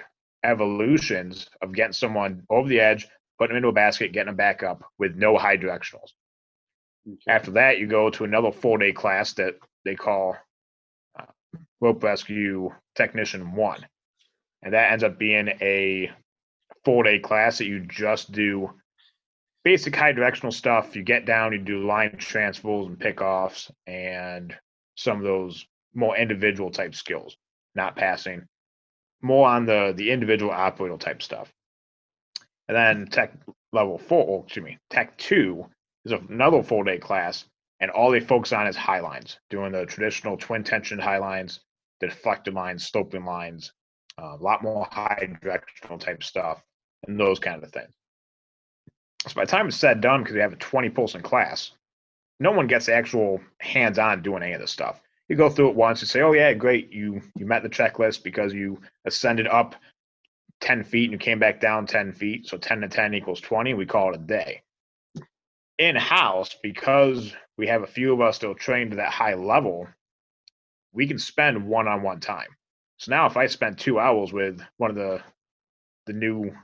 evolutions 0.42 1.48
of 1.62 1.72
getting 1.72 1.92
someone 1.92 2.42
over 2.50 2.68
the 2.68 2.80
edge, 2.80 3.06
putting 3.38 3.54
them 3.54 3.58
into 3.58 3.68
a 3.68 3.72
basket, 3.72 4.12
getting 4.12 4.26
them 4.26 4.36
back 4.36 4.62
up 4.62 4.84
with 4.98 5.14
no 5.14 5.38
high 5.38 5.56
directionals. 5.56 6.10
Okay. 7.06 7.18
After 7.28 7.52
that, 7.52 7.78
you 7.78 7.86
go 7.86 8.10
to 8.10 8.24
another 8.24 8.50
four 8.50 8.78
day 8.78 8.92
class 8.92 9.34
that 9.34 9.54
they 9.84 9.94
call 9.94 10.36
uh, 11.18 11.24
Rope 11.80 12.02
Rescue 12.02 12.70
Technician 12.94 13.54
One. 13.54 13.86
And 14.62 14.72
that 14.72 14.92
ends 14.92 15.04
up 15.04 15.18
being 15.18 15.48
a 15.60 16.10
four 16.84 17.04
day 17.04 17.18
class 17.18 17.58
that 17.58 17.66
you 17.66 17.80
just 17.80 18.32
do 18.32 18.70
basic 19.64 19.96
high 19.96 20.12
directional 20.12 20.52
stuff. 20.52 20.94
You 20.94 21.02
get 21.02 21.26
down, 21.26 21.52
you 21.52 21.58
do 21.58 21.86
line 21.86 22.16
transfers 22.18 22.86
and 22.86 22.98
pickoffs 22.98 23.70
and 23.86 24.54
some 24.96 25.18
of 25.18 25.24
those 25.24 25.66
more 25.94 26.16
individual 26.16 26.70
type 26.70 26.94
skills, 26.94 27.36
not 27.74 27.96
passing, 27.96 28.46
more 29.22 29.48
on 29.48 29.66
the 29.66 29.94
the 29.96 30.10
individual 30.10 30.52
operator 30.52 30.96
type 30.96 31.22
stuff. 31.22 31.52
And 32.68 32.76
then 32.76 33.06
tech 33.06 33.32
level 33.72 33.98
four, 33.98 34.26
oh, 34.28 34.44
excuse 34.44 34.64
me, 34.64 34.78
tech 34.90 35.16
two 35.18 35.66
is 36.04 36.12
another 36.12 36.62
full 36.62 36.84
day 36.84 36.98
class, 36.98 37.44
and 37.80 37.90
all 37.90 38.10
they 38.10 38.20
focus 38.20 38.52
on 38.52 38.66
is 38.66 38.76
high 38.76 39.00
lines, 39.00 39.38
doing 39.50 39.72
the 39.72 39.86
traditional 39.86 40.36
twin 40.36 40.62
tension 40.62 40.98
high 40.98 41.18
lines, 41.18 41.60
the 42.00 42.08
deflected 42.08 42.54
lines, 42.54 42.86
sloping 42.86 43.24
lines, 43.24 43.72
uh, 44.20 44.36
a 44.38 44.42
lot 44.42 44.62
more 44.62 44.86
high 44.90 45.36
directional 45.40 45.98
type 45.98 46.22
stuff, 46.22 46.62
and 47.06 47.18
those 47.18 47.38
kind 47.38 47.62
of 47.62 47.70
things. 47.72 47.94
So 49.26 49.34
by 49.34 49.44
the 49.44 49.50
time 49.50 49.68
it's 49.68 49.76
said 49.76 50.00
done, 50.00 50.22
because 50.22 50.34
we 50.34 50.40
have 50.40 50.52
a 50.52 50.56
20 50.56 50.90
person 50.90 51.22
class, 51.22 51.72
no 52.40 52.52
one 52.52 52.66
gets 52.66 52.88
actual 52.88 53.40
hands 53.58 53.98
on 53.98 54.22
doing 54.22 54.42
any 54.42 54.52
of 54.52 54.60
this 54.60 54.70
stuff 54.70 55.00
you 55.28 55.36
go 55.36 55.48
through 55.48 55.70
it 55.70 55.76
once 55.76 56.00
and 56.00 56.08
say, 56.08 56.20
"Oh 56.20 56.32
yeah, 56.32 56.52
great, 56.52 56.92
you 56.92 57.22
you 57.34 57.46
met 57.46 57.62
the 57.62 57.68
checklist 57.68 58.22
because 58.22 58.52
you 58.52 58.80
ascended 59.04 59.46
up 59.46 59.74
ten 60.60 60.84
feet 60.84 61.04
and 61.04 61.12
you 61.12 61.18
came 61.18 61.38
back 61.38 61.60
down 61.60 61.86
ten 61.86 62.12
feet, 62.12 62.46
so 62.46 62.58
ten 62.58 62.80
to 62.80 62.88
ten 62.88 63.14
equals 63.14 63.40
twenty. 63.40 63.74
We 63.74 63.86
call 63.86 64.12
it 64.12 64.20
a 64.20 64.24
day." 64.24 64.62
In 65.78 65.96
house, 65.96 66.56
because 66.62 67.34
we 67.56 67.66
have 67.66 67.82
a 67.82 67.86
few 67.86 68.12
of 68.12 68.20
us 68.20 68.36
still 68.36 68.54
trained 68.54 68.90
to 68.92 68.96
that 68.98 69.10
high 69.10 69.34
level, 69.34 69.88
we 70.92 71.06
can 71.08 71.18
spend 71.18 71.66
one 71.66 71.88
on 71.88 72.02
one 72.02 72.20
time. 72.20 72.48
So 72.98 73.10
now, 73.10 73.26
if 73.26 73.36
I 73.36 73.46
spend 73.46 73.78
two 73.78 73.98
hours 73.98 74.32
with 74.32 74.62
one 74.76 74.90
of 74.90 74.96
the 74.96 75.22
the 76.06 76.12
new 76.12 76.54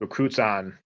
recruits 0.00 0.38
on 0.38 0.78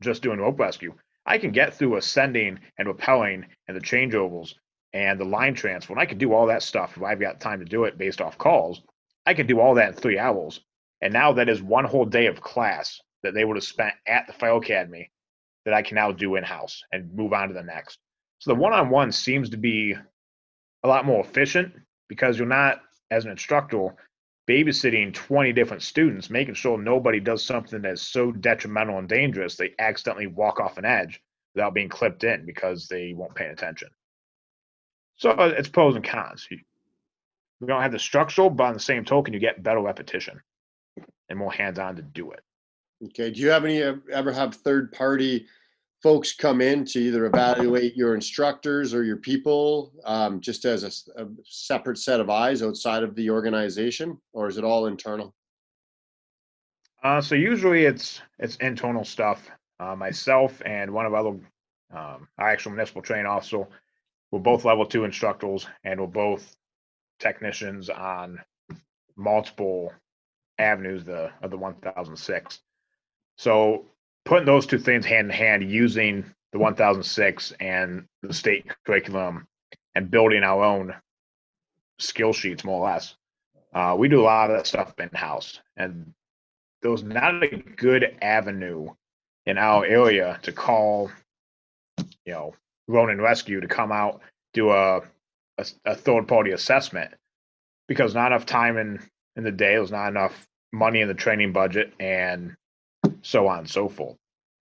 just 0.00 0.22
doing 0.22 0.40
rope 0.40 0.58
rescue, 0.58 0.94
I 1.26 1.38
can 1.38 1.52
get 1.52 1.74
through 1.74 1.96
ascending 1.96 2.58
and 2.78 2.88
rappelling 2.88 3.44
and 3.68 3.76
the 3.76 3.80
change 3.80 4.12
changeovers 4.12 4.54
and 4.92 5.20
the 5.20 5.24
line 5.24 5.54
transfer. 5.54 5.92
And 5.92 6.00
I 6.00 6.06
can 6.06 6.18
do 6.18 6.32
all 6.32 6.46
that 6.46 6.62
stuff 6.62 6.96
if 6.96 7.02
I've 7.02 7.20
got 7.20 7.40
time 7.40 7.60
to 7.60 7.64
do 7.64 7.84
it 7.84 7.98
based 7.98 8.20
off 8.20 8.38
calls. 8.38 8.82
I 9.26 9.34
can 9.34 9.46
do 9.46 9.60
all 9.60 9.74
that 9.74 9.90
in 9.90 9.94
three 9.94 10.18
hours. 10.18 10.60
And 11.02 11.12
now 11.12 11.32
that 11.32 11.48
is 11.48 11.62
one 11.62 11.84
whole 11.84 12.04
day 12.04 12.26
of 12.26 12.40
class 12.40 13.00
that 13.22 13.34
they 13.34 13.44
would 13.44 13.56
have 13.56 13.64
spent 13.64 13.94
at 14.06 14.26
the 14.26 14.32
Fire 14.32 14.56
Academy 14.56 15.10
that 15.64 15.74
I 15.74 15.82
can 15.82 15.94
now 15.94 16.10
do 16.10 16.36
in 16.36 16.44
house 16.44 16.82
and 16.92 17.14
move 17.14 17.32
on 17.32 17.48
to 17.48 17.54
the 17.54 17.62
next. 17.62 17.98
So 18.38 18.50
the 18.50 18.60
one 18.60 18.72
on 18.72 18.90
one 18.90 19.12
seems 19.12 19.50
to 19.50 19.56
be 19.56 19.94
a 20.82 20.88
lot 20.88 21.04
more 21.04 21.20
efficient 21.20 21.74
because 22.08 22.38
you're 22.38 22.48
not, 22.48 22.80
as 23.10 23.24
an 23.24 23.30
instructor, 23.30 23.94
babysitting 24.50 25.14
20 25.14 25.52
different 25.52 25.80
students, 25.80 26.28
making 26.28 26.54
sure 26.54 26.76
nobody 26.76 27.20
does 27.20 27.44
something 27.44 27.82
that's 27.82 28.02
so 28.02 28.32
detrimental 28.32 28.98
and 28.98 29.08
dangerous 29.08 29.54
they 29.54 29.72
accidentally 29.78 30.26
walk 30.26 30.58
off 30.58 30.76
an 30.76 30.84
edge 30.84 31.22
without 31.54 31.72
being 31.72 31.88
clipped 31.88 32.24
in 32.24 32.44
because 32.44 32.88
they 32.88 33.12
won't 33.14 33.34
pay 33.36 33.46
attention. 33.46 33.88
So 35.14 35.30
it's 35.38 35.68
pros 35.68 35.94
and 35.94 36.04
cons. 36.04 36.48
You 36.50 36.58
don't 37.64 37.80
have 37.80 37.92
the 37.92 37.98
structural, 38.00 38.50
but 38.50 38.64
on 38.64 38.74
the 38.74 38.80
same 38.80 39.04
token, 39.04 39.34
you 39.34 39.38
get 39.38 39.62
better 39.62 39.80
repetition 39.80 40.40
and 41.28 41.38
more 41.38 41.52
hands 41.52 41.78
on 41.78 41.94
to 41.96 42.02
do 42.02 42.32
it. 42.32 42.40
Okay. 43.04 43.30
Do 43.30 43.40
you 43.40 43.50
have 43.50 43.64
any 43.64 43.80
ever 44.12 44.32
have 44.32 44.54
third 44.56 44.90
party 44.90 45.46
folks 46.02 46.34
come 46.34 46.60
in 46.60 46.84
to 46.84 46.98
either 46.98 47.26
evaluate 47.26 47.96
your 47.96 48.14
instructors 48.14 48.94
or 48.94 49.04
your 49.04 49.18
people 49.18 49.92
um, 50.04 50.40
just 50.40 50.64
as 50.64 50.82
a, 51.16 51.22
a, 51.22 51.28
separate 51.44 51.98
set 51.98 52.20
of 52.20 52.30
eyes 52.30 52.62
outside 52.62 53.02
of 53.02 53.14
the 53.14 53.28
organization, 53.28 54.18
or 54.32 54.48
is 54.48 54.56
it 54.56 54.64
all 54.64 54.86
internal? 54.86 55.34
Uh, 57.02 57.20
so 57.20 57.34
usually 57.34 57.84
it's 57.84 58.20
it's 58.38 58.56
internal 58.56 59.04
stuff. 59.04 59.50
Uh, 59.78 59.96
myself 59.96 60.60
and 60.66 60.90
one 60.90 61.06
of 61.06 61.14
our 61.14 61.28
um, 61.28 62.28
our 62.38 62.48
actual 62.48 62.72
municipal 62.72 63.02
training 63.02 63.26
officer, 63.26 63.66
we're 64.30 64.38
both 64.38 64.64
level 64.64 64.86
two 64.86 65.04
instructors, 65.04 65.66
and 65.84 66.00
we're 66.00 66.06
both 66.06 66.56
technicians 67.18 67.90
on 67.90 68.40
multiple 69.16 69.92
avenues 70.58 71.04
the, 71.04 71.30
of 71.42 71.50
the 71.50 71.56
1006. 71.56 72.60
So 73.36 73.86
putting 74.30 74.46
those 74.46 74.64
two 74.64 74.78
things 74.78 75.04
hand 75.04 75.28
in 75.28 75.36
hand, 75.36 75.68
using 75.68 76.24
the 76.52 76.58
1006 76.60 77.52
and 77.58 78.04
the 78.22 78.32
state 78.32 78.64
curriculum 78.86 79.44
and 79.96 80.08
building 80.08 80.44
our 80.44 80.62
own 80.62 80.94
skill 81.98 82.32
sheets, 82.32 82.62
more 82.62 82.80
or 82.80 82.88
less. 82.88 83.16
Uh, 83.74 83.96
we 83.98 84.06
do 84.06 84.20
a 84.20 84.22
lot 84.22 84.48
of 84.48 84.56
that 84.56 84.68
stuff 84.68 84.94
in 85.00 85.08
house, 85.08 85.58
and 85.76 86.14
there 86.80 86.92
was 86.92 87.02
not 87.02 87.42
a 87.42 87.56
good 87.56 88.18
avenue 88.22 88.90
in 89.46 89.58
our 89.58 89.84
area 89.84 90.38
to 90.42 90.52
call, 90.52 91.10
you 91.98 92.32
know, 92.32 92.54
Ronin 92.86 93.20
Rescue 93.20 93.60
to 93.60 93.66
come 93.66 93.90
out 93.90 94.20
do 94.54 94.70
a, 94.70 94.98
a, 95.58 95.66
a 95.84 95.94
third 95.96 96.28
party 96.28 96.52
assessment 96.52 97.14
because 97.88 98.14
not 98.14 98.30
enough 98.30 98.46
time 98.46 98.78
in 98.78 99.00
in 99.34 99.42
the 99.42 99.50
day, 99.50 99.74
there's 99.74 99.90
not 99.90 100.08
enough 100.08 100.46
money 100.72 101.00
in 101.00 101.08
the 101.08 101.14
training 101.14 101.52
budget, 101.52 101.92
and 101.98 102.54
so 103.22 103.48
on 103.48 103.60
and 103.60 103.70
so 103.70 103.88
forth. 103.88 104.16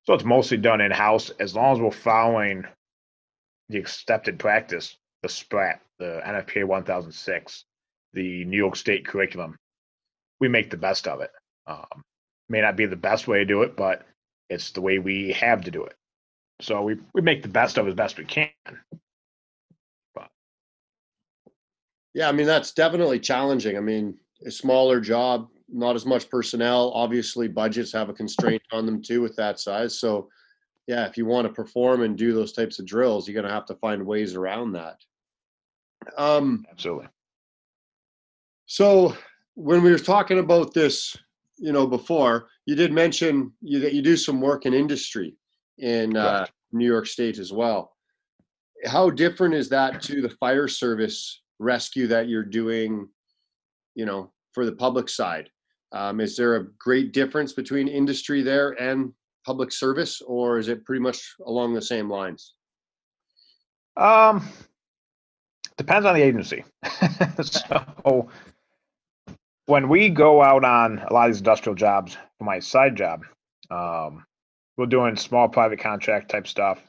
So 0.09 0.15
it's 0.15 0.25
mostly 0.25 0.57
done 0.57 0.81
in 0.81 0.91
house 0.91 1.29
as 1.39 1.55
long 1.55 1.75
as 1.75 1.81
we're 1.83 1.91
following 1.91 2.65
the 3.69 3.77
accepted 3.77 4.39
practice, 4.39 4.97
the 5.23 5.29
SPRAT, 5.29 5.81
the 5.99 6.23
NFPA 6.25 6.65
1006, 6.65 7.65
the 8.15 8.47
New 8.47 8.57
York 8.57 8.75
State 8.75 9.07
curriculum. 9.07 9.59
We 10.41 10.49
make 10.49 10.71
the 10.71 10.79
best 10.79 11.07
of 11.07 11.21
it. 11.21 11.31
Um, 11.67 12.03
may 12.49 12.63
not 12.63 12.75
be 12.75 12.87
the 12.87 12.97
best 12.97 13.29
way 13.29 13.41
to 13.41 13.45
do 13.45 13.61
it, 13.61 13.77
but 13.77 14.07
it's 14.49 14.71
the 14.71 14.81
way 14.81 14.99
we 14.99 15.35
have 15.35 15.61
to 15.65 15.71
do 15.71 15.85
it. 15.85 15.95
So 16.63 16.81
we, 16.81 16.97
we 17.13 17.21
make 17.21 17.43
the 17.43 17.49
best 17.49 17.77
of 17.77 17.87
as 17.87 17.93
best 17.93 18.17
we 18.17 18.25
can. 18.25 18.49
But 20.15 20.31
yeah, 22.15 22.31
I 22.31 22.33
mean 22.33 22.47
that's 22.47 22.73
definitely 22.73 23.21
challenging. 23.21 23.77
I 23.77 23.81
mean, 23.81 24.17
a 24.47 24.51
smaller 24.51 25.01
job, 25.01 25.51
not 25.69 25.97
as 25.97 26.07
much 26.07 26.31
personnel. 26.31 26.93
Obviously, 26.95 27.49
budgets 27.49 27.93
have 27.93 28.09
a 28.09 28.15
constraint 28.15 28.63
on 28.73 28.87
them 28.87 29.03
too 29.03 29.21
with 29.21 29.37
that 29.37 29.61
size. 29.61 29.99
So, 29.99 30.29
yeah, 30.87 31.07
if 31.07 31.17
you 31.17 31.27
want 31.27 31.47
to 31.47 31.53
perform 31.53 32.03
and 32.03 32.17
do 32.17 32.33
those 32.33 32.53
types 32.53 32.79
of 32.79 32.87
drills, 32.87 33.29
you're 33.29 33.35
going 33.35 33.47
to 33.47 33.55
have 33.55 33.67
to 33.67 33.75
find 33.75 34.05
ways 34.05 34.35
around 34.35 34.73
that. 34.73 34.97
Um, 36.17 36.65
absolutely. 36.71 37.09
So, 38.67 39.17
when 39.55 39.83
we 39.83 39.91
were 39.91 39.99
talking 39.99 40.39
about 40.39 40.73
this, 40.73 41.17
you 41.57 41.73
know, 41.73 41.87
before 41.87 42.49
you 42.67 42.75
did 42.75 42.93
mention 42.93 43.53
you 43.61 43.81
that 43.81 43.93
you 43.93 44.03
do 44.03 44.17
some 44.17 44.41
work 44.41 44.67
in 44.67 44.73
industry 44.73 45.37
in 45.79 46.17
uh, 46.17 46.47
New 46.73 46.87
York 46.87 47.07
State 47.07 47.39
as 47.39 47.53
well. 47.53 47.93
How 48.87 49.11
different 49.11 49.55
is 49.55 49.69
that 49.71 50.01
to 50.03 50.23
the 50.23 50.31
fire 50.31 50.69
service 50.69 51.43
rescue 51.59 52.07
that 52.07 52.29
you're 52.29 52.45
doing? 52.45 53.09
You 53.97 54.07
know, 54.07 54.33
for 54.53 54.65
the 54.65 54.73
public 54.73 55.09
side. 55.09 55.51
Um, 55.93 56.21
is 56.21 56.37
there 56.37 56.57
a 56.57 56.67
great 56.79 57.13
difference 57.13 57.53
between 57.53 57.89
industry 57.89 58.43
there 58.43 58.71
and 58.81 59.13
public 59.47 59.73
service, 59.73 60.21
or 60.21 60.59
is 60.59 60.69
it 60.69 60.85
pretty 60.85 61.01
much 61.01 61.35
along 61.47 61.75
the 61.75 61.83
same 61.83 62.11
lines? 62.11 62.55
Um, 63.97 64.47
depends 65.77 66.07
on 66.07 66.15
the 66.15 66.23
agency. 66.23 66.65
so 67.43 68.29
when 69.67 69.89
we 69.89 70.09
go 70.09 70.43
out 70.43 70.65
on 70.65 70.99
a 70.99 71.13
lot 71.13 71.29
of 71.29 71.35
these 71.35 71.41
industrial 71.41 71.75
jobs 71.75 72.17
for 72.39 72.45
my 72.45 72.59
side 72.59 72.97
job, 72.97 73.23
um, 73.71 74.25
we're 74.77 74.87
doing 74.87 75.17
small 75.17 75.49
private 75.49 75.81
contract 75.81 76.31
type 76.31 76.47
stuff. 76.47 76.81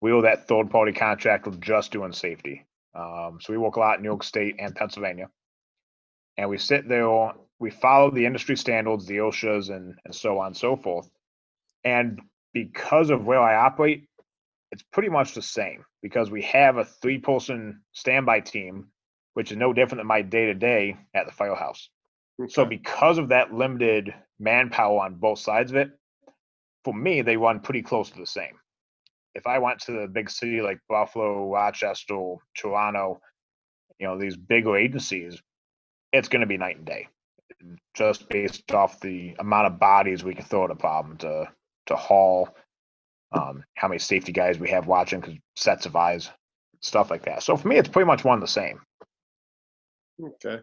We 0.00 0.12
owe 0.12 0.22
that 0.22 0.46
third 0.46 0.70
party 0.70 0.92
contract 0.92 1.46
with 1.46 1.60
just 1.60 1.90
doing 1.90 2.12
safety. 2.12 2.66
Um, 2.94 3.38
so 3.40 3.52
we 3.52 3.58
work 3.58 3.76
a 3.76 3.80
lot 3.80 3.96
in 3.96 4.02
New 4.02 4.08
York 4.08 4.22
State 4.22 4.56
and 4.58 4.74
Pennsylvania. 4.74 5.30
And 6.36 6.48
we 6.50 6.58
sit 6.58 6.88
there 6.88 7.32
we 7.60 7.70
follow 7.70 8.10
the 8.10 8.24
industry 8.24 8.56
standards, 8.56 9.06
the 9.06 9.18
OSHAs, 9.18 9.70
and, 9.74 9.94
and 10.04 10.14
so 10.14 10.38
on 10.38 10.48
and 10.48 10.56
so 10.56 10.76
forth. 10.76 11.10
And 11.84 12.20
because 12.52 13.10
of 13.10 13.24
where 13.24 13.40
I 13.40 13.56
operate, 13.56 14.08
it's 14.70 14.84
pretty 14.92 15.08
much 15.08 15.34
the 15.34 15.42
same 15.42 15.84
because 16.02 16.30
we 16.30 16.42
have 16.42 16.76
a 16.76 16.84
three 16.84 17.18
person 17.18 17.80
standby 17.92 18.40
team, 18.40 18.88
which 19.34 19.50
is 19.50 19.56
no 19.56 19.72
different 19.72 20.00
than 20.00 20.06
my 20.06 20.22
day 20.22 20.46
to 20.46 20.54
day 20.54 20.96
at 21.14 21.26
the 21.26 21.32
firehouse. 21.32 21.88
Okay. 22.40 22.52
So, 22.52 22.64
because 22.64 23.18
of 23.18 23.30
that 23.30 23.52
limited 23.52 24.14
manpower 24.38 25.00
on 25.00 25.14
both 25.14 25.40
sides 25.40 25.72
of 25.72 25.76
it, 25.78 25.90
for 26.84 26.94
me, 26.94 27.22
they 27.22 27.36
run 27.36 27.60
pretty 27.60 27.82
close 27.82 28.10
to 28.10 28.18
the 28.18 28.26
same. 28.26 28.54
If 29.34 29.46
I 29.46 29.58
went 29.58 29.80
to 29.80 29.92
the 29.92 30.06
big 30.06 30.30
city 30.30 30.60
like 30.60 30.78
Buffalo, 30.88 31.50
Rochester, 31.50 32.34
Toronto, 32.56 33.20
you 33.98 34.06
know, 34.06 34.18
these 34.18 34.36
bigger 34.36 34.76
agencies, 34.76 35.40
it's 36.12 36.28
going 36.28 36.40
to 36.40 36.46
be 36.46 36.56
night 36.56 36.76
and 36.76 36.86
day 36.86 37.08
just 37.94 38.28
based 38.28 38.72
off 38.72 39.00
the 39.00 39.34
amount 39.38 39.66
of 39.66 39.78
bodies 39.78 40.24
we 40.24 40.34
can 40.34 40.44
throw 40.44 40.64
at 40.64 40.70
a 40.70 40.76
problem 40.76 41.16
to 41.18 41.48
to 41.86 41.96
haul, 41.96 42.48
um, 43.32 43.64
how 43.74 43.88
many 43.88 43.98
safety 43.98 44.32
guys 44.32 44.58
we 44.58 44.68
have 44.68 44.86
watching, 44.86 45.20
because 45.20 45.36
sets 45.56 45.86
of 45.86 45.96
eyes, 45.96 46.30
stuff 46.80 47.10
like 47.10 47.24
that. 47.24 47.42
So 47.42 47.56
for 47.56 47.68
me, 47.68 47.76
it's 47.76 47.88
pretty 47.88 48.06
much 48.06 48.24
one 48.24 48.40
the 48.40 48.46
same. 48.46 48.80
Okay. 50.22 50.60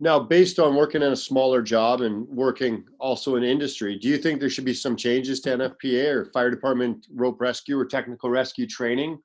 Now, 0.00 0.18
based 0.18 0.58
on 0.58 0.74
working 0.74 1.02
in 1.02 1.12
a 1.12 1.16
smaller 1.16 1.62
job 1.62 2.00
and 2.00 2.26
working 2.28 2.84
also 2.98 3.36
in 3.36 3.44
industry, 3.44 3.96
do 3.96 4.08
you 4.08 4.18
think 4.18 4.40
there 4.40 4.50
should 4.50 4.64
be 4.64 4.74
some 4.74 4.96
changes 4.96 5.40
to 5.40 5.50
NFPA 5.50 6.14
or 6.14 6.24
fire 6.26 6.50
department 6.50 7.06
rope 7.14 7.40
rescue 7.40 7.78
or 7.78 7.84
technical 7.84 8.28
rescue 8.28 8.66
training 8.66 9.18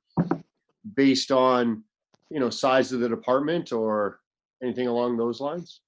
based 0.94 1.32
on, 1.32 1.82
you 2.30 2.38
know, 2.38 2.50
size 2.50 2.92
of 2.92 3.00
the 3.00 3.08
department 3.08 3.72
or 3.72 4.20
anything 4.62 4.86
along 4.86 5.16
those 5.16 5.40
lines? 5.40 5.80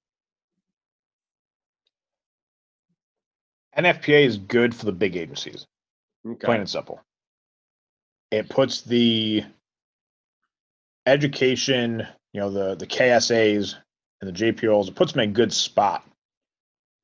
NFPA 3.77 4.25
is 4.25 4.37
good 4.37 4.75
for 4.75 4.85
the 4.85 4.91
big 4.91 5.15
agencies, 5.15 5.65
okay. 6.25 6.45
plain 6.45 6.59
and 6.61 6.69
simple. 6.69 7.01
It 8.31 8.49
puts 8.49 8.81
the 8.81 9.43
education, 11.05 12.07
you 12.33 12.41
know, 12.41 12.49
the 12.49 12.75
the 12.75 12.87
KSAs 12.87 13.75
and 14.21 14.33
the 14.35 14.53
JPRs, 14.53 14.87
it 14.87 14.95
puts 14.95 15.13
them 15.13 15.21
in 15.21 15.29
a 15.29 15.33
good 15.33 15.53
spot 15.53 16.03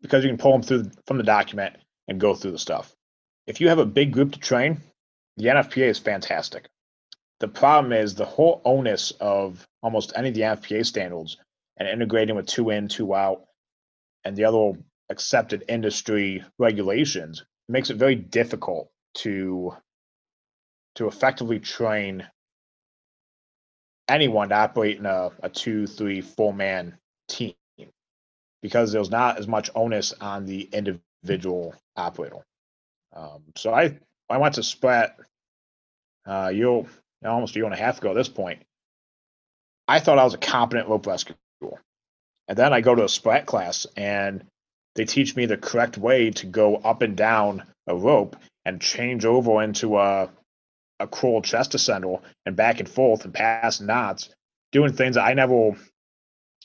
because 0.02 0.24
you 0.24 0.30
can 0.30 0.38
pull 0.38 0.54
them 0.54 0.62
through 0.62 0.92
from 1.06 1.18
the 1.18 1.24
document 1.24 1.76
and 2.08 2.20
go 2.20 2.34
through 2.34 2.52
the 2.52 2.60
stuff. 2.60 2.96
If 3.48 3.60
you 3.60 3.70
have 3.70 3.80
a 3.80 3.86
big 3.86 4.12
group 4.12 4.32
to 4.34 4.40
train, 4.40 4.80
the 5.38 5.48
NFPA 5.48 5.90
is 5.90 6.00
fantastic. 6.00 6.68
The 7.40 7.48
problem 7.48 7.94
is 7.94 8.16
the 8.16 8.26
whole 8.26 8.62
onus 8.66 9.12
of 9.20 9.66
almost 9.82 10.14
any 10.16 10.30
of 10.30 10.36
the 10.36 10.42
NFPA 10.42 10.86
standards 10.86 11.38
and 11.78 11.88
integrating 11.88 12.36
with 12.36 12.48
two 12.48 12.70
in, 12.70 12.88
two 12.88 13.16
out, 13.16 13.46
and 14.26 14.36
the 14.36 14.44
other 14.46 14.74
accepted 15.10 15.64
industry 15.68 16.44
regulations 16.58 17.44
makes 17.68 17.90
it 17.90 17.98
very 17.98 18.16
difficult 18.16 18.90
to 19.16 19.74
to 20.96 21.08
effectively 21.08 21.60
train 21.60 22.28
anyone 24.08 24.50
to 24.50 24.56
operate 24.56 24.98
in 24.98 25.06
a, 25.06 25.32
a 25.44 25.50
two, 25.50 25.88
three, 25.88 26.20
four 26.20 26.54
man 26.54 26.98
team 27.28 27.54
because 28.62 28.92
there's 28.92 29.12
not 29.12 29.38
as 29.38 29.48
much 29.48 29.70
onus 29.76 30.14
on 30.20 30.46
the 30.46 30.68
individual 30.74 31.74
operator. 31.96 32.46
Um, 33.16 33.44
so 33.56 33.74
I 33.74 33.98
I 34.30 34.38
went 34.38 34.56
to 34.56 34.62
SPRAT 34.62 35.16
uh, 36.26 36.52
you 36.54 36.88
almost 37.26 37.56
a 37.56 37.60
year 37.60 37.66
and 37.66 37.74
a 37.74 37.78
half 37.78 37.98
ago 37.98 38.12
at 38.12 38.16
this 38.16 38.30
point. 38.30 38.62
I 39.88 40.00
thought 40.00 40.20
I 40.20 40.24
was 40.24 40.36
a 40.36 40.40
competent 40.40 40.88
rope 40.88 41.08
rescue. 41.08 41.36
And 42.48 42.58
then 42.58 42.74
I 42.74 42.82
go 42.82 42.96
to 42.96 43.04
a 43.04 43.10
SPRAT 43.10 43.46
class 43.46 43.86
and 43.96 44.44
they 45.00 45.06
teach 45.06 45.34
me 45.34 45.46
the 45.46 45.56
correct 45.56 45.98
way 45.98 46.30
to 46.30 46.46
go 46.46 46.76
up 46.76 47.02
and 47.02 47.16
down 47.16 47.64
a 47.88 47.96
rope 47.96 48.36
and 48.66 48.82
change 48.82 49.24
over 49.24 49.64
into 49.64 49.98
a 49.98 50.30
a 51.00 51.08
Croll 51.08 51.42
chest 51.42 51.72
ascender 51.72 52.22
and 52.46 52.58
back 52.58 52.82
and 52.82 52.90
forth 52.90 53.24
and 53.24 53.34
pass 53.34 53.80
knots, 53.80 54.28
doing 54.74 54.92
things 54.92 55.16
I 55.16 55.34
never 55.36 55.72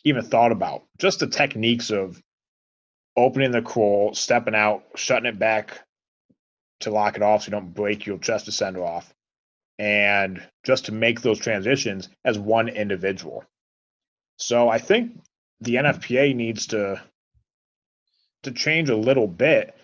even 0.02 0.24
thought 0.24 0.50
about. 0.50 0.82
Just 0.98 1.20
the 1.20 1.28
techniques 1.28 1.90
of 1.90 2.20
opening 3.16 3.52
the 3.52 3.62
Croll, 3.62 4.14
stepping 4.14 4.56
out, 4.56 4.82
shutting 4.96 5.26
it 5.26 5.38
back 5.38 5.82
to 6.80 6.90
lock 6.90 7.14
it 7.14 7.22
off 7.22 7.44
so 7.44 7.46
you 7.46 7.52
don't 7.52 7.72
break 7.72 8.04
your 8.04 8.18
chest 8.18 8.46
ascender 8.46 8.84
off, 8.84 9.14
and 9.78 10.44
just 10.64 10.86
to 10.86 10.92
make 10.92 11.20
those 11.20 11.38
transitions 11.38 12.08
as 12.24 12.36
one 12.36 12.68
individual. 12.68 13.44
So 14.40 14.68
I 14.68 14.78
think 14.78 15.20
the 15.60 15.76
NFPA 15.76 16.34
needs 16.34 16.66
to 16.66 17.00
to 18.44 18.52
change 18.52 18.90
a 18.90 18.96
little 18.96 19.26
bit 19.26 19.76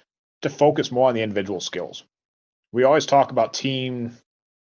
to 0.42 0.51
focus 0.51 0.90
more 0.90 1.09
on 1.09 1.14
the 1.14 1.23
individual 1.23 1.61
skills. 1.61 2.05
We 2.73 2.85
always 2.85 3.07
talk 3.07 3.31
about 3.31 3.55
team 3.55 4.16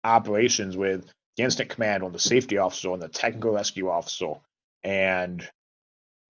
operations 0.04 0.76
with 0.76 1.06
the 1.38 1.44
incident 1.44 1.70
command 1.70 2.04
on 2.04 2.12
the 2.12 2.20
safety 2.20 2.58
officer 2.58 2.92
and 2.94 3.02
the 3.02 3.08
technical 3.08 3.52
rescue 3.52 3.90
officer 3.90 4.34
and 4.84 5.48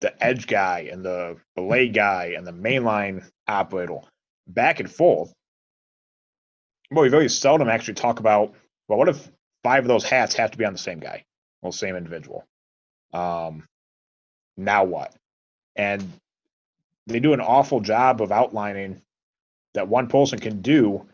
the 0.02 0.24
edge 0.24 0.48
guy 0.48 0.90
and 0.92 1.04
the 1.04 1.38
belay 1.56 1.88
guy 1.88 2.34
and 2.36 2.46
the 2.46 2.52
mainline 2.52 3.24
operator 3.48 4.00
back 4.48 4.80
and 4.80 4.92
forth. 4.92 5.34
Well, 6.92 7.04
we 7.04 7.10
very 7.10 7.30
seldom 7.30 7.70
actually 7.70 7.94
talk 7.94 8.20
about 8.20 8.54
well, 8.88 9.00
what 9.00 9.10
if 9.10 9.32
five 9.64 9.84
of 9.84 9.88
those 9.88 10.04
hats 10.04 10.36
have 10.36 10.52
to 10.52 10.58
be 10.58 10.66
on 10.66 10.74
the 10.74 10.80
same 10.80 11.00
guy 11.00 11.24
or 11.62 11.72
same 11.72 11.96
individual? 11.96 12.44
Um, 13.14 13.64
now 14.58 14.84
what? 14.84 15.16
And 15.76 16.12
they 17.08 17.20
do 17.20 17.34
an 17.34 17.42
awful 17.42 17.80
job 17.80 18.22
of 18.22 18.32
outlining 18.32 19.02
that 19.74 19.88
one 19.88 20.08
person 20.08 20.40
can 20.40 20.62
do 20.62 21.08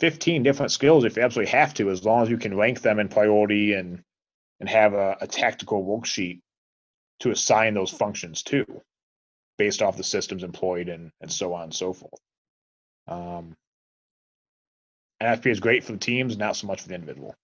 15 0.00 0.42
different 0.42 0.72
skills 0.72 1.04
if 1.04 1.16
you 1.16 1.22
absolutely 1.22 1.52
have 1.52 1.74
to, 1.74 1.90
as 1.90 2.04
long 2.04 2.22
as 2.22 2.30
you 2.30 2.36
can 2.36 2.56
rank 2.56 2.80
them 2.82 2.98
in 2.98 3.08
priority 3.08 3.74
and 3.74 4.02
and 4.60 4.68
have 4.68 4.94
a, 4.94 5.16
a 5.20 5.26
tactical 5.26 5.84
worksheet 5.84 6.40
to 7.18 7.32
assign 7.32 7.74
those 7.74 7.90
functions 7.90 8.44
to 8.44 8.64
based 9.58 9.82
off 9.82 9.96
the 9.96 10.04
systems 10.04 10.44
employed 10.44 10.88
and, 10.88 11.10
and 11.20 11.32
so 11.32 11.52
on 11.52 11.64
and 11.64 11.74
so 11.74 11.92
forth. 11.92 12.20
Um, 13.08 13.56
NFP 15.20 15.46
is 15.46 15.60
great 15.60 15.82
for 15.82 15.92
the 15.92 15.98
teams, 15.98 16.36
not 16.36 16.56
so 16.56 16.68
much 16.68 16.82
for 16.82 16.88
the 16.88 16.94
individual. 16.94 17.34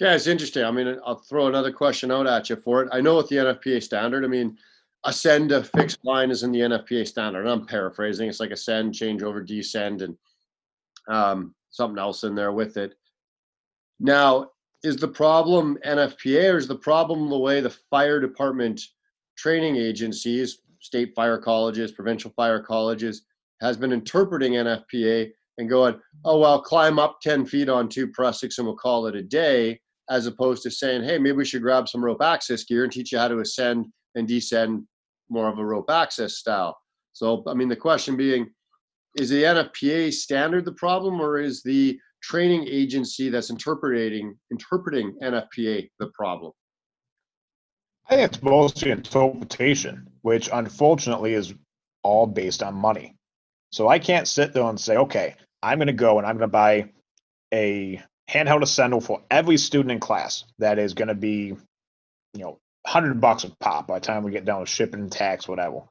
Yeah, 0.00 0.14
it's 0.14 0.26
interesting. 0.26 0.64
I 0.64 0.72
mean, 0.72 0.98
I'll 1.06 1.16
throw 1.16 1.46
another 1.46 1.70
question 1.70 2.10
out 2.10 2.26
at 2.26 2.50
you 2.50 2.56
for 2.56 2.82
it. 2.82 2.88
I 2.92 3.00
know 3.00 3.16
with 3.16 3.28
the 3.28 3.36
NFPA 3.36 3.82
standard, 3.82 4.24
I 4.24 4.28
mean, 4.28 4.58
ascend 5.04 5.52
a 5.52 5.64
fixed 5.64 6.04
line 6.04 6.30
is 6.30 6.42
in 6.42 6.52
the 6.52 6.60
NFPA 6.60 7.06
standard. 7.06 7.40
And 7.40 7.50
I'm 7.50 7.66
paraphrasing. 7.66 8.28
It's 8.28 8.40
like 8.40 8.50
ascend, 8.50 8.94
change 8.94 9.22
over, 9.22 9.42
descend, 9.42 10.02
and 10.02 10.16
um, 11.08 11.54
something 11.70 11.98
else 11.98 12.24
in 12.24 12.34
there 12.34 12.52
with 12.52 12.76
it. 12.76 12.94
Now, 13.98 14.50
is 14.82 14.96
the 14.96 15.08
problem 15.08 15.78
NFPA 15.84 16.54
or 16.54 16.56
is 16.56 16.68
the 16.68 16.76
problem 16.76 17.28
the 17.28 17.38
way 17.38 17.60
the 17.60 17.70
fire 17.70 18.20
department 18.20 18.80
training 19.36 19.76
agencies, 19.76 20.58
state 20.80 21.14
fire 21.14 21.38
colleges, 21.38 21.92
provincial 21.92 22.32
fire 22.36 22.60
colleges, 22.60 23.22
has 23.60 23.76
been 23.76 23.92
interpreting 23.92 24.52
NFPA 24.52 25.30
and 25.58 25.68
going, 25.68 26.00
oh, 26.24 26.38
well, 26.38 26.60
climb 26.60 26.98
up 26.98 27.20
10 27.20 27.46
feet 27.46 27.68
on 27.68 27.88
two 27.88 28.08
prusiks 28.08 28.58
and 28.58 28.66
we'll 28.66 28.76
call 28.76 29.06
it 29.06 29.14
a 29.14 29.22
day, 29.22 29.80
as 30.10 30.26
opposed 30.26 30.62
to 30.64 30.70
saying, 30.70 31.04
hey, 31.04 31.18
maybe 31.18 31.36
we 31.36 31.44
should 31.44 31.62
grab 31.62 31.88
some 31.88 32.04
rope 32.04 32.22
access 32.22 32.64
gear 32.64 32.84
and 32.84 32.92
teach 32.92 33.12
you 33.12 33.18
how 33.18 33.28
to 33.28 33.38
ascend 33.38 33.86
and 34.14 34.26
descend 34.26 34.84
more 35.32 35.48
of 35.48 35.58
a 35.58 35.64
rope 35.64 35.90
access 35.90 36.34
style. 36.34 36.76
So, 37.14 37.42
I 37.46 37.54
mean, 37.54 37.68
the 37.68 37.76
question 37.76 38.16
being, 38.16 38.50
is 39.16 39.30
the 39.30 39.42
NFPA 39.42 40.12
standard 40.12 40.64
the 40.64 40.72
problem, 40.72 41.20
or 41.20 41.38
is 41.38 41.62
the 41.62 41.98
training 42.22 42.66
agency 42.68 43.28
that's 43.28 43.50
interpreting 43.50 44.38
interpreting 44.50 45.14
NFPA 45.22 45.90
the 45.98 46.06
problem? 46.14 46.52
I 48.08 48.16
think 48.16 48.32
it's 48.32 48.42
mostly 48.42 48.90
interpretation, 48.90 50.06
which 50.22 50.48
unfortunately 50.52 51.34
is 51.34 51.54
all 52.02 52.26
based 52.26 52.62
on 52.62 52.74
money. 52.74 53.16
So 53.70 53.88
I 53.88 53.98
can't 53.98 54.28
sit 54.28 54.52
there 54.52 54.64
and 54.64 54.80
say, 54.80 54.96
okay, 54.96 55.34
I'm 55.62 55.78
going 55.78 55.86
to 55.86 55.92
go 55.92 56.18
and 56.18 56.26
I'm 56.26 56.36
going 56.36 56.48
to 56.48 56.52
buy 56.52 56.90
a 57.54 58.02
handheld 58.30 58.62
ascendal 58.62 59.00
for 59.00 59.22
every 59.30 59.56
student 59.56 59.92
in 59.92 60.00
class 60.00 60.44
that 60.58 60.78
is 60.78 60.94
going 60.94 61.08
to 61.08 61.14
be, 61.14 61.54
you 62.34 62.42
know, 62.42 62.58
100 62.84 63.20
bucks 63.20 63.44
a 63.44 63.50
pop 63.60 63.86
by 63.86 63.98
the 63.98 64.04
time 64.04 64.22
we 64.22 64.30
get 64.32 64.44
down 64.44 64.60
with 64.60 64.68
shipping 64.68 65.08
tax, 65.08 65.46
whatever 65.46 65.82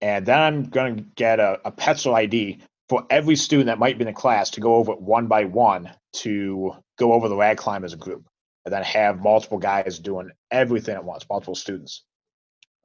and 0.00 0.24
then 0.24 0.38
I'm 0.38 0.64
going 0.64 0.96
to 0.96 1.02
get 1.02 1.40
a, 1.40 1.60
a 1.64 1.72
Petzl 1.72 2.14
ID 2.14 2.60
for 2.88 3.04
every 3.10 3.36
student 3.36 3.66
that 3.66 3.78
might 3.78 3.98
be 3.98 4.02
in 4.02 4.06
the 4.06 4.12
class 4.12 4.50
to 4.50 4.60
go 4.60 4.76
over 4.76 4.92
it 4.92 5.00
one 5.00 5.26
by 5.26 5.44
one 5.44 5.90
to 6.14 6.74
go 6.98 7.12
over 7.12 7.28
the 7.28 7.36
rag 7.36 7.56
climb 7.58 7.84
as 7.84 7.92
a 7.92 7.98
group, 7.98 8.26
and 8.64 8.72
then 8.72 8.82
have 8.82 9.20
multiple 9.20 9.58
guys 9.58 9.98
doing 9.98 10.30
everything 10.50 10.94
at 10.94 11.04
once, 11.04 11.26
multiple 11.28 11.54
students. 11.54 12.04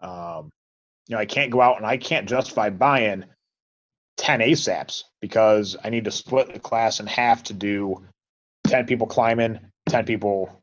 Um, 0.01 0.49
you 1.07 1.15
know, 1.15 1.19
I 1.19 1.25
can't 1.25 1.51
go 1.51 1.61
out 1.61 1.77
and 1.77 1.85
I 1.85 1.97
can't 1.97 2.27
justify 2.27 2.69
buying 2.69 3.25
10 4.17 4.39
ASAPs 4.39 5.03
because 5.21 5.77
I 5.83 5.89
need 5.89 6.05
to 6.05 6.11
split 6.11 6.53
the 6.53 6.59
class 6.59 6.99
in 6.99 7.07
half 7.07 7.43
to 7.43 7.53
do 7.53 8.03
10 8.67 8.85
people 8.85 9.07
climbing, 9.07 9.59
10 9.87 10.05
people 10.05 10.62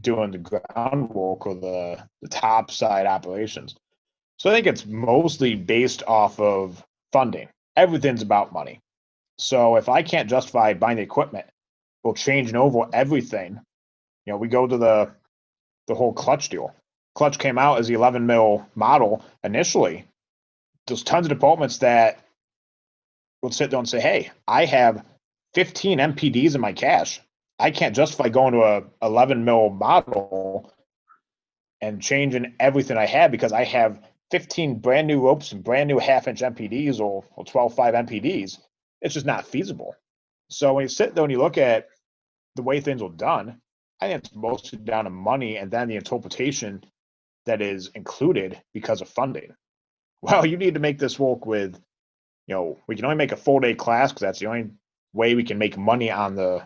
doing 0.00 0.30
the 0.32 0.38
groundwork 0.38 1.46
or 1.46 1.54
the, 1.54 2.04
the 2.22 2.28
top 2.28 2.70
side 2.70 3.06
operations. 3.06 3.74
So 4.38 4.50
I 4.50 4.54
think 4.54 4.66
it's 4.66 4.86
mostly 4.86 5.54
based 5.54 6.02
off 6.06 6.40
of 6.40 6.84
funding. 7.12 7.48
Everything's 7.76 8.22
about 8.22 8.52
money. 8.52 8.80
So 9.38 9.76
if 9.76 9.88
I 9.88 10.02
can't 10.02 10.28
justify 10.30 10.74
buying 10.74 10.96
the 10.96 11.02
equipment, 11.02 11.46
we'll 12.02 12.14
changing 12.14 12.56
over 12.56 12.86
everything. 12.92 13.60
You 14.26 14.32
know, 14.32 14.36
we 14.36 14.48
go 14.48 14.66
to 14.66 14.76
the 14.76 15.12
the 15.88 15.94
whole 15.94 16.12
clutch 16.12 16.48
deal. 16.48 16.74
Clutch 17.14 17.38
came 17.38 17.58
out 17.58 17.78
as 17.78 17.88
the 17.88 17.94
11 17.94 18.24
mil 18.26 18.66
model 18.74 19.24
initially. 19.42 20.06
There's 20.86 21.02
tons 21.02 21.26
of 21.26 21.30
departments 21.30 21.78
that 21.78 22.20
would 23.42 23.54
sit 23.54 23.70
there 23.70 23.78
and 23.78 23.88
say, 23.88 24.00
"Hey, 24.00 24.30
I 24.46 24.64
have 24.66 25.04
15 25.54 25.98
MPDs 25.98 26.54
in 26.54 26.60
my 26.60 26.72
cache. 26.72 27.20
I 27.62 27.70
can't 27.70 27.94
justify 27.94 28.28
going 28.28 28.54
to 28.54 28.62
a 28.62 28.82
11 29.02 29.44
mil 29.44 29.70
model 29.70 30.74
and 31.80 32.02
changing 32.02 32.54
everything 32.58 32.96
I 32.96 33.06
have 33.06 33.30
because 33.30 33.52
I 33.52 33.62
have 33.62 34.02
15 34.32 34.80
brand 34.80 35.06
new 35.06 35.20
ropes 35.20 35.52
and 35.52 35.62
brand 35.62 35.86
new 35.86 36.00
half 36.00 36.26
inch 36.26 36.40
MPDs 36.40 36.98
or, 36.98 37.24
or 37.36 37.44
12 37.44 37.72
5 37.72 37.94
MPDs, 37.94 38.58
it's 39.00 39.14
just 39.14 39.26
not 39.26 39.46
feasible. 39.46 39.94
So 40.50 40.74
when 40.74 40.82
you 40.82 40.88
sit 40.88 41.14
there 41.14 41.22
and 41.22 41.30
you 41.30 41.38
look 41.38 41.56
at 41.56 41.86
the 42.56 42.62
way 42.62 42.80
things 42.80 43.00
were 43.00 43.10
done, 43.10 43.60
I 44.00 44.08
think 44.08 44.24
it's 44.24 44.34
mostly 44.34 44.80
down 44.80 45.04
to 45.04 45.10
money 45.10 45.56
and 45.56 45.70
then 45.70 45.86
the 45.86 45.94
interpretation 45.94 46.82
that 47.46 47.62
is 47.62 47.90
included 47.94 48.60
because 48.74 49.00
of 49.00 49.08
funding. 49.08 49.50
Well, 50.24 50.46
you 50.46 50.56
need 50.56 50.74
to 50.74 50.80
make 50.80 51.00
this 51.00 51.18
work 51.18 51.46
with, 51.46 51.80
you 52.46 52.54
know, 52.54 52.78
we 52.86 52.94
can 52.94 53.04
only 53.04 53.16
make 53.16 53.32
a 53.32 53.36
full 53.36 53.58
day 53.58 53.74
class 53.74 54.12
because 54.12 54.20
that's 54.20 54.38
the 54.38 54.46
only 54.46 54.70
way 55.12 55.34
we 55.34 55.42
can 55.42 55.58
make 55.58 55.76
money 55.76 56.12
on 56.12 56.36
the 56.36 56.64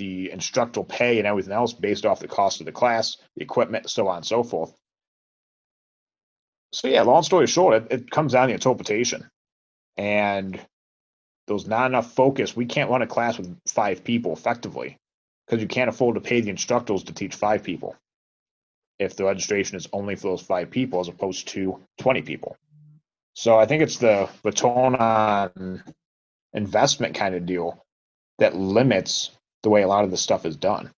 the 0.00 0.30
instructor 0.32 0.82
pay 0.82 1.18
and 1.18 1.26
everything 1.26 1.52
else 1.52 1.74
based 1.74 2.06
off 2.06 2.20
the 2.20 2.26
cost 2.26 2.60
of 2.60 2.66
the 2.66 2.72
class, 2.72 3.18
the 3.36 3.42
equipment, 3.42 3.90
so 3.90 4.08
on 4.08 4.16
and 4.16 4.26
so 4.26 4.42
forth. 4.42 4.72
So 6.72 6.88
yeah, 6.88 7.02
long 7.02 7.22
story 7.22 7.46
short, 7.46 7.74
it, 7.74 7.86
it 7.90 8.10
comes 8.10 8.32
down 8.32 8.44
to 8.44 8.48
the 8.48 8.54
interpretation, 8.54 9.28
and 9.98 10.58
there's 11.46 11.66
not 11.66 11.86
enough 11.86 12.14
focus. 12.14 12.56
We 12.56 12.64
can't 12.64 12.90
run 12.90 13.02
a 13.02 13.06
class 13.06 13.36
with 13.36 13.54
five 13.68 14.02
people 14.02 14.32
effectively 14.32 14.96
because 15.46 15.60
you 15.60 15.68
can't 15.68 15.90
afford 15.90 16.14
to 16.14 16.20
pay 16.22 16.40
the 16.40 16.50
instructors 16.50 17.04
to 17.04 17.12
teach 17.12 17.34
five 17.34 17.62
people 17.62 17.94
if 18.98 19.16
the 19.16 19.24
registration 19.24 19.76
is 19.76 19.88
only 19.92 20.16
for 20.16 20.28
those 20.28 20.42
five 20.42 20.70
people 20.70 21.00
as 21.00 21.08
opposed 21.08 21.48
to 21.48 21.78
20 21.98 22.22
people. 22.22 22.56
So 23.34 23.58
I 23.58 23.66
think 23.66 23.82
it's 23.82 23.98
the 23.98 24.28
return 24.44 24.94
on 24.94 25.82
investment 26.52 27.14
kind 27.14 27.34
of 27.34 27.46
deal 27.46 27.84
that 28.38 28.56
limits 28.56 29.30
the 29.62 29.70
way 29.70 29.82
a 29.82 29.88
lot 29.88 30.04
of 30.04 30.10
this 30.10 30.22
stuff 30.22 30.46
is 30.46 30.56
done. 30.56 30.90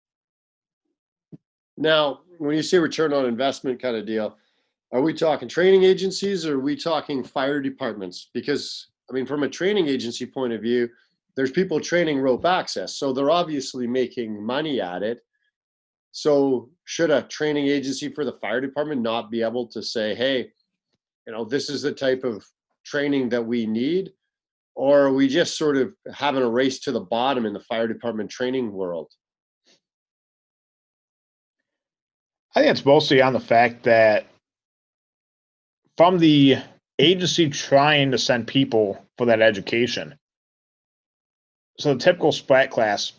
Now, 1.77 2.21
when 2.39 2.57
you 2.57 2.63
say 2.63 2.79
return 2.79 3.13
on 3.13 3.27
investment 3.27 3.81
kind 3.81 3.97
of 3.97 4.07
deal, 4.07 4.37
are 4.93 5.01
we 5.01 5.15
talking 5.15 5.49
training 5.49 5.85
agencies 5.85 6.45
or 6.45 6.57
are 6.57 6.61
we 6.61 6.77
talking 6.77 7.23
fire 7.23 7.61
departments? 7.61 8.29
Because, 8.35 8.89
I 9.09 9.15
mean, 9.15 9.27
from 9.27 9.45
a 9.45 9.49
training 9.49 9.89
agency 9.89 10.27
point 10.27 10.53
of 10.53 10.61
view, 10.61 10.89
there's 11.37 11.53
people 11.53 11.81
training 11.81 12.21
rope 12.21 12.45
access. 12.45 12.97
So 12.97 13.13
they're 13.13 13.31
obviously 13.31 13.87
making 13.87 14.45
money 14.45 14.81
at 14.81 15.03
it. 15.03 15.25
So, 16.13 16.71
should 16.85 17.11
a 17.11 17.23
training 17.23 17.69
agency 17.69 18.09
for 18.09 18.25
the 18.25 18.33
fire 18.33 18.61
department 18.61 19.01
not 19.01 19.31
be 19.31 19.43
able 19.43 19.69
to 19.69 19.81
say, 19.81 20.13
hey, 20.15 20.51
you 21.27 21.33
know, 21.33 21.45
this 21.45 21.71
is 21.71 21.83
the 21.83 21.93
type 21.93 22.25
of 22.25 22.45
training 22.85 23.29
that 23.29 23.47
we 23.47 23.65
need? 23.65 24.13
Or 24.75 25.07
are 25.07 25.13
we 25.13 25.29
just 25.29 25.59
sort 25.59 25.77
of 25.77 25.93
having 26.13 26.43
a 26.43 26.49
race 26.49 26.81
to 26.81 26.93
the 26.93 27.01
bottom 27.01 27.45
in 27.47 27.53
the 27.53 27.61
fire 27.61 27.89
department 27.89 28.31
training 28.31 28.73
world? 28.73 29.11
I 32.55 32.61
think 32.61 32.71
it's 32.73 32.85
mostly 32.85 33.23
on 33.23 33.33
the 33.33 33.41
fact 33.41 33.85
that 33.85 34.27
from 35.97 36.19
the 36.19 36.57
agency 36.99 37.49
trying 37.49 38.11
to 38.11 38.19
send 38.19 38.47
people 38.47 39.05
for 39.19 39.27
that 39.27 39.43
education, 39.43 40.15
so 41.79 41.95
the 41.95 42.01
typical 42.01 42.33
sprat 42.33 42.71
class, 42.71 43.13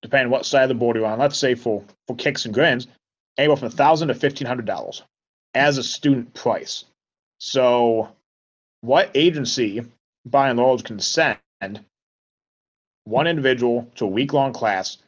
depending 0.00 0.30
what 0.30 0.46
side 0.46 0.64
of 0.64 0.68
the 0.68 0.74
board 0.74 0.96
you're 0.96 1.06
on, 1.06 1.18
let's 1.18 1.38
say 1.38 1.54
for 1.54 1.84
for 2.06 2.16
kicks 2.16 2.44
and 2.44 2.54
grins, 2.54 2.86
anywhere 3.36 3.56
from 3.56 3.68
a 3.68 3.70
thousand 3.70 4.08
to 4.08 4.14
fifteen 4.14 4.46
hundred 4.46 4.66
dollars 4.66 5.02
as 5.54 5.78
a 5.78 5.82
student 5.82 6.32
price. 6.34 6.84
So, 7.38 8.08
what 8.80 9.10
agency, 9.14 9.82
by 10.24 10.50
and 10.50 10.58
large, 10.58 10.84
can 10.84 10.98
send 10.98 11.38
one 13.04 13.26
individual 13.26 13.90
to 13.96 14.04
a 14.04 14.08
week 14.08 14.32
long 14.32 14.52
class, 14.52 14.98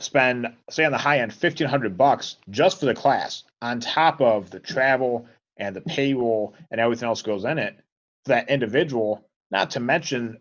spend 0.00 0.46
say 0.70 0.84
on 0.84 0.92
the 0.92 0.98
high 0.98 1.20
end 1.20 1.32
fifteen 1.32 1.68
hundred 1.68 1.96
bucks 1.96 2.36
just 2.50 2.80
for 2.80 2.86
the 2.86 2.94
class, 2.94 3.44
on 3.62 3.80
top 3.80 4.20
of 4.20 4.50
the 4.50 4.60
travel 4.60 5.26
and 5.56 5.74
the 5.74 5.80
payroll 5.80 6.54
and 6.70 6.80
everything 6.80 7.06
else 7.06 7.22
goes 7.22 7.44
in 7.44 7.58
it 7.58 7.76
for 8.24 8.30
that 8.30 8.48
individual. 8.48 9.24
Not 9.50 9.70
to 9.72 9.80
mention 9.80 10.38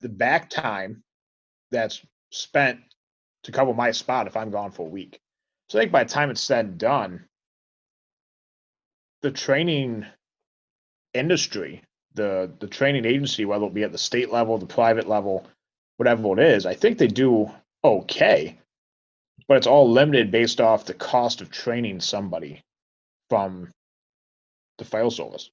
the 0.00 0.08
back 0.08 0.48
time 0.48 1.02
that's 1.70 2.00
spent 2.30 2.80
to 3.42 3.52
cover 3.52 3.74
my 3.74 3.90
spot 3.90 4.26
if 4.26 4.36
I'm 4.36 4.50
gone 4.50 4.70
for 4.70 4.86
a 4.86 4.90
week. 4.90 5.18
So 5.68 5.78
I 5.78 5.82
think 5.82 5.92
by 5.92 6.04
the 6.04 6.10
time 6.10 6.30
it's 6.30 6.40
said 6.40 6.66
and 6.66 6.78
done, 6.78 7.24
the 9.22 9.30
training 9.30 10.06
industry, 11.12 11.82
the 12.14 12.50
the 12.60 12.66
training 12.66 13.04
agency, 13.04 13.44
whether 13.44 13.66
it 13.66 13.74
be 13.74 13.82
at 13.82 13.92
the 13.92 13.98
state 13.98 14.30
level, 14.30 14.56
the 14.58 14.66
private 14.66 15.08
level, 15.08 15.46
whatever 15.96 16.32
it 16.32 16.44
is, 16.44 16.66
I 16.66 16.74
think 16.74 16.98
they 16.98 17.08
do 17.08 17.50
okay. 17.82 18.58
But 19.46 19.58
it's 19.58 19.66
all 19.66 19.90
limited 19.90 20.30
based 20.30 20.60
off 20.60 20.86
the 20.86 20.94
cost 20.94 21.40
of 21.40 21.50
training 21.50 22.00
somebody 22.00 22.62
from 23.28 23.68
the 24.78 24.84
file 24.84 25.10
service. 25.10 25.50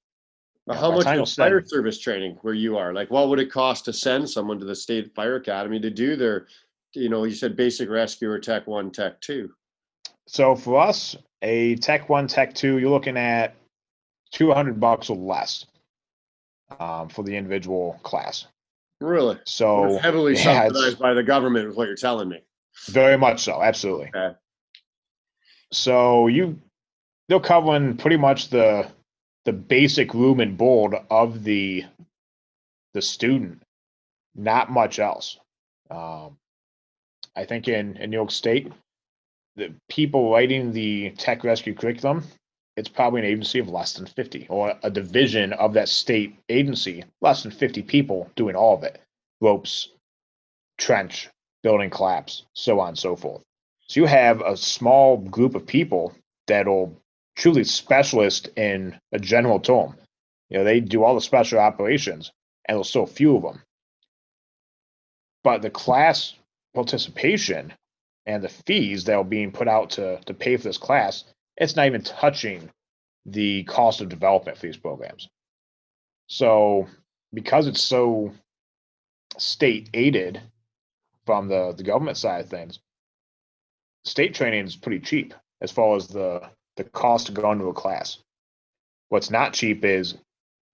Now, 0.66 0.74
How 0.74 0.92
much 0.92 1.06
is 1.06 1.34
fire 1.34 1.64
service 1.64 1.98
training 1.98 2.38
where 2.42 2.54
you 2.54 2.78
are? 2.78 2.92
Like, 2.92 3.10
what 3.10 3.28
would 3.28 3.40
it 3.40 3.50
cost 3.50 3.84
to 3.86 3.92
send 3.92 4.30
someone 4.30 4.58
to 4.60 4.64
the 4.64 4.76
state 4.76 5.12
fire 5.14 5.36
academy 5.36 5.80
to 5.80 5.90
do 5.90 6.14
their, 6.14 6.46
you 6.94 7.08
know, 7.08 7.24
you 7.24 7.34
said 7.34 7.56
basic 7.56 7.90
rescue 7.90 8.30
or 8.30 8.38
tech 8.38 8.66
one, 8.66 8.90
tech 8.90 9.20
two? 9.20 9.52
So 10.28 10.54
for 10.54 10.80
us, 10.80 11.16
a 11.42 11.74
Tech 11.76 12.08
One, 12.08 12.28
Tech 12.28 12.54
Two, 12.54 12.78
you're 12.78 12.90
looking 12.90 13.16
at 13.16 13.56
two 14.30 14.52
hundred 14.52 14.78
bucks 14.78 15.10
or 15.10 15.16
less 15.16 15.66
um, 16.80 17.08
for 17.08 17.22
the 17.22 17.36
individual 17.36 17.98
class. 18.02 18.46
Really? 19.00 19.38
So 19.44 19.98
Heavily 19.98 20.34
yeah, 20.34 20.68
subsidized 20.68 20.98
by 20.98 21.14
the 21.14 21.22
government, 21.22 21.68
is 21.68 21.76
what 21.76 21.88
you're 21.88 21.96
telling 21.96 22.28
me. 22.28 22.42
Very 22.86 23.18
much 23.18 23.42
so, 23.42 23.62
absolutely. 23.62 24.10
Okay. 24.14 24.36
So 25.72 26.28
you 26.28 26.58
they're 27.28 27.40
covering 27.40 27.96
pretty 27.96 28.16
much 28.16 28.48
the 28.48 28.88
the 29.44 29.52
basic 29.52 30.14
room 30.14 30.40
and 30.40 30.56
board 30.56 30.94
of 31.10 31.42
the 31.44 31.84
the 32.94 33.02
student, 33.02 33.62
not 34.34 34.70
much 34.70 34.98
else. 34.98 35.38
Um, 35.90 36.36
I 37.34 37.44
think 37.44 37.68
in 37.68 37.96
in 37.96 38.10
New 38.10 38.16
York 38.16 38.30
State, 38.30 38.70
the 39.56 39.74
people 39.88 40.30
writing 40.30 40.72
the 40.72 41.10
tech 41.10 41.44
rescue 41.44 41.74
curriculum, 41.74 42.24
it's 42.76 42.88
probably 42.88 43.20
an 43.20 43.26
agency 43.26 43.58
of 43.58 43.68
less 43.68 43.94
than 43.94 44.06
fifty, 44.06 44.46
or 44.48 44.74
a 44.82 44.90
division 44.90 45.52
of 45.52 45.74
that 45.74 45.88
state 45.88 46.36
agency, 46.48 47.04
less 47.20 47.42
than 47.42 47.52
fifty 47.52 47.82
people 47.82 48.30
doing 48.36 48.56
all 48.56 48.74
of 48.76 48.82
it, 48.82 49.00
ropes, 49.40 49.88
trench, 50.78 51.28
building 51.62 51.90
collapse, 51.90 52.44
so 52.54 52.80
on 52.80 52.88
and 52.88 52.98
so 52.98 53.16
forth. 53.16 53.42
So 53.88 54.00
you 54.00 54.06
have 54.06 54.40
a 54.40 54.56
small 54.56 55.18
group 55.18 55.54
of 55.54 55.66
people 55.66 56.14
that'll 56.46 56.96
truly 57.36 57.64
specialist 57.64 58.48
in 58.56 58.98
a 59.12 59.18
general 59.18 59.60
term. 59.60 59.96
You 60.48 60.58
know, 60.58 60.64
they 60.64 60.80
do 60.80 61.04
all 61.04 61.14
the 61.14 61.20
special 61.20 61.58
operations, 61.58 62.32
and 62.66 62.76
there's 62.76 62.90
so 62.90 63.06
few 63.06 63.36
of 63.36 63.42
them. 63.42 63.62
But 65.44 65.62
the 65.62 65.70
class 65.70 66.34
participation 66.74 67.72
and 68.26 68.42
the 68.42 68.48
fees 68.48 69.04
that 69.04 69.14
are 69.14 69.24
being 69.24 69.50
put 69.52 69.68
out 69.68 69.90
to 69.90 70.20
to 70.26 70.34
pay 70.34 70.56
for 70.56 70.64
this 70.64 70.78
class, 70.78 71.24
it's 71.62 71.76
not 71.76 71.86
even 71.86 72.02
touching 72.02 72.68
the 73.24 73.62
cost 73.64 74.00
of 74.00 74.08
development 74.08 74.58
for 74.58 74.66
these 74.66 74.76
programs. 74.76 75.28
So 76.26 76.88
because 77.32 77.68
it's 77.68 77.82
so 77.82 78.32
state 79.38 79.88
aided 79.94 80.40
from 81.24 81.48
the 81.48 81.72
the 81.76 81.84
government 81.84 82.16
side 82.16 82.44
of 82.44 82.50
things, 82.50 82.80
state 84.04 84.34
training 84.34 84.64
is 84.66 84.74
pretty 84.76 84.98
cheap 84.98 85.34
as 85.60 85.70
far 85.70 85.96
as 85.96 86.08
the 86.08 86.42
the 86.76 86.84
cost 86.84 87.26
to 87.26 87.32
go 87.32 87.52
into 87.52 87.66
a 87.66 87.74
class. 87.74 88.18
What's 89.08 89.30
not 89.30 89.52
cheap 89.52 89.84
is 89.84 90.16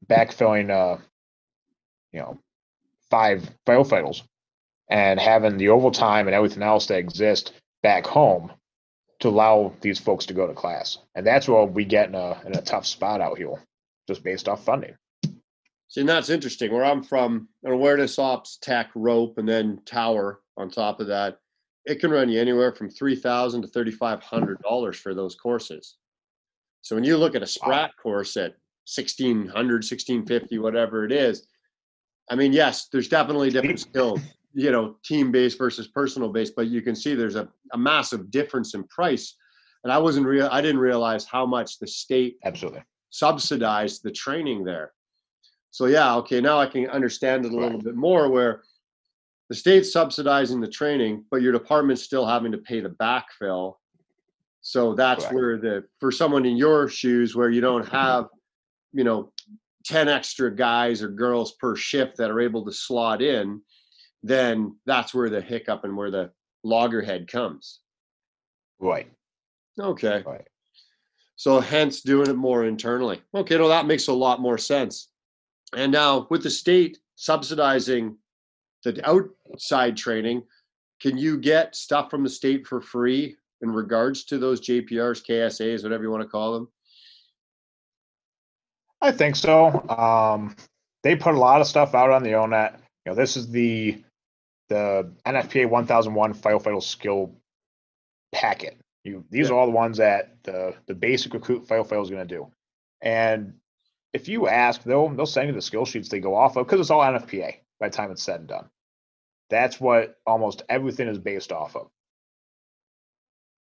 backfilling 0.06 0.70
uh 0.70 0.98
you 2.12 2.20
know 2.20 2.38
five 3.10 3.50
firefighters 3.66 4.22
and 4.88 5.20
having 5.20 5.58
the 5.58 5.68
overtime 5.68 6.28
and 6.28 6.34
everything 6.34 6.62
else 6.62 6.86
that 6.86 6.98
exists 6.98 7.52
back 7.82 8.06
home 8.06 8.52
to 9.20 9.28
allow 9.28 9.74
these 9.80 9.98
folks 9.98 10.26
to 10.26 10.34
go 10.34 10.46
to 10.46 10.54
class. 10.54 10.98
And 11.14 11.26
that's 11.26 11.48
where 11.48 11.64
we 11.64 11.84
get 11.84 12.08
in 12.08 12.14
a 12.14 12.40
in 12.44 12.56
a 12.56 12.62
tough 12.62 12.86
spot 12.86 13.20
out 13.20 13.38
here, 13.38 13.54
just 14.06 14.22
based 14.22 14.48
off 14.48 14.64
funding. 14.64 14.94
See, 15.88 16.00
and 16.00 16.08
that's 16.08 16.28
interesting. 16.28 16.72
Where 16.72 16.84
I'm 16.84 17.02
from, 17.02 17.48
an 17.64 17.72
awareness 17.72 18.18
ops 18.18 18.58
tech 18.60 18.90
rope 18.94 19.38
and 19.38 19.48
then 19.48 19.80
tower 19.86 20.40
on 20.56 20.70
top 20.70 21.00
of 21.00 21.06
that, 21.06 21.38
it 21.84 22.00
can 22.00 22.10
run 22.10 22.28
you 22.28 22.40
anywhere 22.40 22.72
from 22.72 22.90
three 22.90 23.16
thousand 23.16 23.62
to 23.62 23.68
thirty 23.68 23.90
five 23.90 24.22
hundred 24.22 24.60
dollars 24.62 24.98
for 24.98 25.14
those 25.14 25.34
courses. 25.34 25.96
So 26.82 26.94
when 26.94 27.04
you 27.04 27.16
look 27.16 27.34
at 27.34 27.42
a 27.42 27.46
Sprat 27.46 27.90
course 28.00 28.36
at 28.36 28.52
1600, 28.86 29.52
1650, 29.52 30.58
whatever 30.58 31.04
it 31.04 31.12
is, 31.12 31.46
I 32.30 32.34
mean, 32.34 32.52
yes, 32.52 32.88
there's 32.92 33.08
definitely 33.08 33.50
different 33.50 33.80
skills, 33.80 34.20
you 34.58 34.72
know, 34.72 34.96
team 35.04 35.30
based 35.30 35.56
versus 35.56 35.86
personal 35.86 36.30
based, 36.30 36.56
but 36.56 36.66
you 36.66 36.82
can 36.82 36.96
see 36.96 37.14
there's 37.14 37.36
a, 37.36 37.48
a 37.72 37.78
massive 37.78 38.28
difference 38.28 38.74
in 38.74 38.82
price. 38.88 39.36
And 39.84 39.92
I 39.92 39.98
wasn't 39.98 40.26
real, 40.26 40.48
I 40.50 40.60
didn't 40.60 40.80
realize 40.80 41.24
how 41.24 41.46
much 41.46 41.78
the 41.78 41.86
state 41.86 42.38
Absolutely. 42.44 42.82
subsidize 43.10 44.00
the 44.00 44.10
training 44.10 44.64
there. 44.64 44.92
So 45.70 45.86
yeah, 45.86 46.16
okay, 46.16 46.40
now 46.40 46.58
I 46.58 46.66
can 46.66 46.90
understand 46.90 47.44
it 47.44 47.52
a 47.52 47.54
little 47.54 47.70
Correct. 47.70 47.84
bit 47.84 47.94
more 47.94 48.28
where 48.28 48.64
the 49.48 49.54
state's 49.54 49.92
subsidizing 49.92 50.60
the 50.60 50.66
training, 50.66 51.24
but 51.30 51.40
your 51.40 51.52
department's 51.52 52.02
still 52.02 52.26
having 52.26 52.50
to 52.50 52.58
pay 52.58 52.80
the 52.80 52.90
backfill. 52.90 53.74
So 54.60 54.92
that's 54.92 55.26
Correct. 55.26 55.34
where 55.36 55.56
the 55.58 55.84
for 56.00 56.10
someone 56.10 56.44
in 56.44 56.56
your 56.56 56.88
shoes 56.88 57.36
where 57.36 57.50
you 57.50 57.60
don't 57.60 57.86
have, 57.86 58.26
you 58.92 59.04
know, 59.04 59.32
10 59.84 60.08
extra 60.08 60.52
guys 60.52 61.00
or 61.00 61.08
girls 61.08 61.52
per 61.60 61.76
shift 61.76 62.16
that 62.16 62.32
are 62.32 62.40
able 62.40 62.64
to 62.64 62.72
slot 62.72 63.22
in, 63.22 63.62
then 64.22 64.76
that's 64.86 65.14
where 65.14 65.30
the 65.30 65.40
hiccup 65.40 65.84
and 65.84 65.96
where 65.96 66.10
the 66.10 66.30
loggerhead 66.64 67.28
comes. 67.28 67.80
Right. 68.78 69.10
Okay. 69.78 70.22
Right. 70.26 70.46
So 71.36 71.60
hence 71.60 72.00
doing 72.00 72.28
it 72.28 72.36
more 72.36 72.64
internally. 72.64 73.22
Okay, 73.32 73.56
no, 73.56 73.68
that 73.68 73.86
makes 73.86 74.08
a 74.08 74.12
lot 74.12 74.40
more 74.40 74.58
sense. 74.58 75.10
And 75.76 75.92
now 75.92 76.26
with 76.30 76.42
the 76.42 76.50
state 76.50 76.98
subsidizing 77.14 78.16
the 78.82 79.00
outside 79.08 79.96
training, 79.96 80.42
can 81.00 81.16
you 81.16 81.38
get 81.38 81.76
stuff 81.76 82.10
from 82.10 82.24
the 82.24 82.28
state 82.28 82.66
for 82.66 82.80
free 82.80 83.36
in 83.60 83.70
regards 83.70 84.24
to 84.24 84.38
those 84.38 84.60
JPRs, 84.60 85.24
KSAs, 85.24 85.84
whatever 85.84 86.02
you 86.02 86.10
want 86.10 86.22
to 86.22 86.28
call 86.28 86.54
them? 86.54 86.68
I 89.00 89.12
think 89.12 89.36
so. 89.36 89.88
Um, 89.88 90.56
they 91.04 91.14
put 91.14 91.34
a 91.34 91.38
lot 91.38 91.60
of 91.60 91.68
stuff 91.68 91.94
out 91.94 92.10
on 92.10 92.24
the 92.24 92.30
ONET. 92.30 92.72
You 93.06 93.12
know, 93.12 93.14
this 93.14 93.36
is 93.36 93.48
the 93.48 94.02
the 94.68 95.12
NFPA 95.26 95.68
1001 95.68 96.34
firefighter 96.34 96.82
skill 96.82 97.34
packet. 98.32 98.78
You 99.04 99.24
these 99.30 99.48
Yeah. 99.48 99.54
are 99.54 99.58
all 99.60 99.66
the 99.66 99.72
ones 99.72 99.98
that 99.98 100.42
the 100.42 100.74
the 100.86 100.94
basic 100.94 101.32
recruit 101.34 101.66
firefighter 101.66 102.02
is 102.02 102.10
going 102.10 102.26
to 102.26 102.34
do. 102.34 102.50
And 103.00 103.54
if 104.12 104.28
you 104.28 104.48
ask, 104.48 104.82
they'll 104.82 105.08
they'll 105.08 105.26
send 105.26 105.48
you 105.48 105.54
the 105.54 105.62
skill 105.62 105.84
sheets 105.84 106.08
they 106.08 106.20
go 106.20 106.34
off 106.34 106.56
of 106.56 106.66
because 106.66 106.80
it's 106.80 106.90
all 106.90 107.00
NFPA 107.00 107.56
by 107.80 107.88
the 107.88 107.96
time 107.96 108.10
it's 108.10 108.22
said 108.22 108.40
and 108.40 108.48
done. 108.48 108.68
That's 109.50 109.80
what 109.80 110.18
almost 110.26 110.62
everything 110.68 111.08
is 111.08 111.18
based 111.18 111.52
off 111.52 111.76
of. 111.76 111.88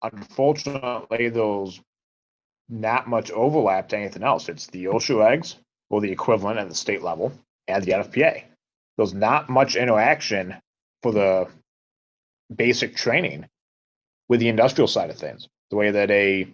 Unfortunately, 0.03 1.29
those 1.29 1.79
not 2.69 3.07
much 3.07 3.31
overlap 3.31 3.89
to 3.89 3.97
anything 3.97 4.23
else. 4.23 4.49
It's 4.49 4.67
the 4.67 4.85
OSHA 4.85 5.15
regs 5.15 5.55
or 5.89 6.01
the 6.01 6.11
equivalent 6.11 6.59
at 6.59 6.69
the 6.69 6.75
state 6.75 7.01
level 7.03 7.31
and 7.67 7.83
the 7.83 7.91
NFPA. 7.91 8.43
There's 8.97 9.13
not 9.13 9.49
much 9.49 9.75
interaction 9.75 10.55
for 11.01 11.11
the 11.11 11.47
basic 12.53 12.95
training 12.95 13.47
with 14.29 14.39
the 14.39 14.49
industrial 14.49 14.87
side 14.87 15.09
of 15.09 15.17
things. 15.17 15.47
The 15.69 15.77
way 15.77 15.91
that 15.91 16.11
a 16.11 16.47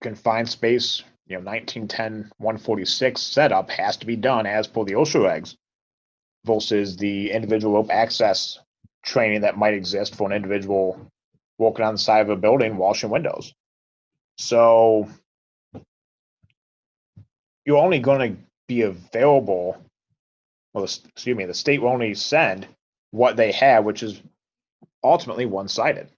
confined 0.00 0.48
space, 0.48 1.02
you 1.26 1.36
know, 1.36 1.42
1910 1.42 2.30
146 2.38 3.20
setup 3.20 3.70
has 3.70 3.96
to 3.98 4.06
be 4.06 4.16
done 4.16 4.46
as 4.46 4.66
per 4.66 4.84
the 4.84 4.92
OSHA 4.92 5.20
regs 5.20 5.56
versus 6.44 6.96
the 6.96 7.30
individual 7.30 7.74
rope 7.74 7.90
access 7.90 8.58
training 9.04 9.42
that 9.42 9.58
might 9.58 9.74
exist 9.74 10.14
for 10.14 10.30
an 10.30 10.36
individual 10.36 11.06
walking 11.58 11.84
on 11.84 11.94
the 11.94 11.98
side 11.98 12.20
of 12.20 12.30
a 12.30 12.36
building 12.36 12.76
washing 12.76 13.10
windows. 13.10 13.52
So 14.38 15.08
you're 17.66 17.76
only 17.76 17.98
going 17.98 18.36
to 18.36 18.42
be 18.66 18.82
available 18.82 19.76
well, 20.72 20.84
excuse 20.84 21.36
me, 21.36 21.46
the 21.46 21.54
state 21.54 21.82
will 21.82 21.88
only 21.88 22.14
send 22.14 22.68
what 23.10 23.36
they 23.36 23.52
have, 23.52 23.84
which 23.84 24.02
is 24.02 24.20
ultimately 25.02 25.46
one-sided. 25.46 26.08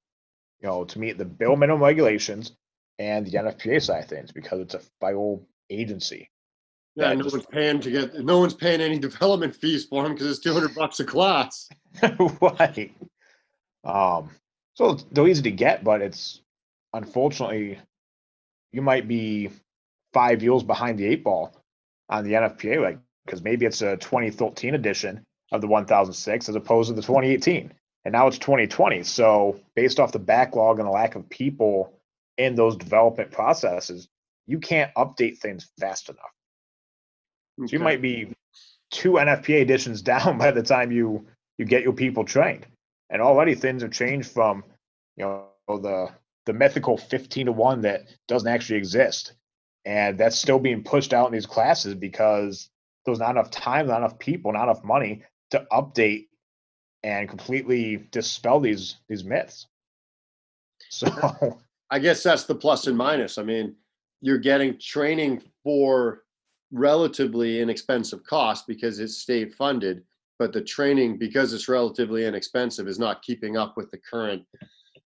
You 0.60 0.68
know, 0.68 0.84
to 0.84 0.98
meet 0.98 1.18
the 1.18 1.24
bill 1.24 1.56
minimum 1.56 1.82
regulations 1.82 2.52
and 2.98 3.26
the 3.26 3.32
NFPA 3.32 3.82
side 3.82 4.04
of 4.04 4.08
things 4.08 4.30
because 4.30 4.60
it's 4.60 4.74
a 4.74 4.80
federal 5.00 5.44
agency. 5.70 6.30
Yeah, 6.94 7.14
no 7.14 7.22
just- 7.22 7.34
one's 7.34 7.46
paying 7.46 7.80
to 7.80 7.90
get. 7.90 8.24
No 8.24 8.38
one's 8.38 8.54
paying 8.54 8.80
any 8.80 8.98
development 8.98 9.56
fees 9.56 9.84
for 9.86 10.02
them 10.02 10.12
because 10.12 10.28
it's 10.28 10.40
two 10.40 10.52
hundred 10.52 10.74
bucks 10.74 11.00
a 11.00 11.04
class. 11.04 11.68
right. 12.40 12.92
Um, 13.84 14.30
so 14.74 14.94
they're 15.10 15.26
easy 15.26 15.42
to 15.42 15.50
get, 15.50 15.82
but 15.84 16.02
it's 16.02 16.40
unfortunately 16.92 17.78
you 18.72 18.82
might 18.82 19.08
be 19.08 19.50
five 20.12 20.42
years 20.42 20.62
behind 20.62 20.98
the 20.98 21.06
eight 21.06 21.24
ball 21.24 21.56
on 22.08 22.24
the 22.24 22.32
NFPA, 22.34 22.82
like 22.82 22.98
because 23.24 23.42
maybe 23.42 23.66
it's 23.66 23.82
a 23.82 23.96
2013 23.96 24.74
edition 24.74 25.24
of 25.52 25.60
the 25.60 25.68
1006 25.68 26.48
as 26.48 26.54
opposed 26.56 26.88
to 26.88 26.94
the 26.94 27.02
2018, 27.02 27.72
and 28.04 28.12
now 28.12 28.26
it's 28.26 28.38
2020. 28.38 29.04
So 29.04 29.60
based 29.76 30.00
off 30.00 30.12
the 30.12 30.18
backlog 30.18 30.78
and 30.78 30.88
the 30.88 30.92
lack 30.92 31.14
of 31.14 31.28
people 31.28 31.92
in 32.38 32.54
those 32.54 32.76
development 32.76 33.30
processes, 33.30 34.08
you 34.46 34.58
can't 34.58 34.92
update 34.94 35.38
things 35.38 35.70
fast 35.78 36.08
enough. 36.08 36.32
So 37.66 37.76
you 37.76 37.78
might 37.78 38.02
be 38.02 38.32
two 38.90 39.12
NFPA 39.12 39.60
editions 39.60 40.02
down 40.12 40.38
by 40.38 40.50
the 40.50 40.62
time 40.62 40.90
you 40.90 41.26
you 41.58 41.66
get 41.66 41.82
your 41.82 41.92
people 41.92 42.24
trained. 42.24 42.66
And 43.10 43.20
already 43.20 43.54
things 43.54 43.82
have 43.82 43.92
changed 43.92 44.30
from, 44.30 44.64
you 45.16 45.24
know, 45.24 45.48
the 45.68 46.08
the 46.46 46.52
mythical 46.52 46.96
15 46.96 47.46
to 47.46 47.52
1 47.52 47.82
that 47.82 48.06
doesn't 48.26 48.48
actually 48.48 48.78
exist. 48.78 49.34
And 49.84 50.18
that's 50.18 50.38
still 50.38 50.58
being 50.58 50.82
pushed 50.82 51.12
out 51.12 51.26
in 51.26 51.32
these 51.32 51.46
classes 51.46 51.94
because 51.94 52.68
there's 53.04 53.18
not 53.18 53.30
enough 53.30 53.50
time, 53.50 53.86
not 53.86 53.98
enough 53.98 54.18
people, 54.18 54.52
not 54.52 54.64
enough 54.64 54.82
money 54.82 55.22
to 55.52 55.66
update 55.72 56.26
and 57.02 57.28
completely 57.28 58.08
dispel 58.10 58.60
these 58.60 58.96
these 59.08 59.24
myths. 59.24 59.66
So 60.90 61.58
I 61.90 61.98
guess 61.98 62.22
that's 62.22 62.44
the 62.44 62.54
plus 62.54 62.86
and 62.86 62.96
minus. 62.96 63.38
I 63.38 63.42
mean, 63.42 63.76
you're 64.20 64.38
getting 64.38 64.78
training 64.78 65.42
for 65.62 66.22
relatively 66.72 67.60
inexpensive 67.60 68.24
cost 68.24 68.66
because 68.66 68.98
it's 68.98 69.18
state 69.18 69.54
funded, 69.54 70.02
but 70.38 70.52
the 70.52 70.62
training, 70.62 71.18
because 71.18 71.52
it's 71.52 71.68
relatively 71.68 72.24
inexpensive, 72.24 72.88
is 72.88 72.98
not 72.98 73.22
keeping 73.22 73.56
up 73.56 73.76
with 73.76 73.90
the 73.90 73.98
current 73.98 74.42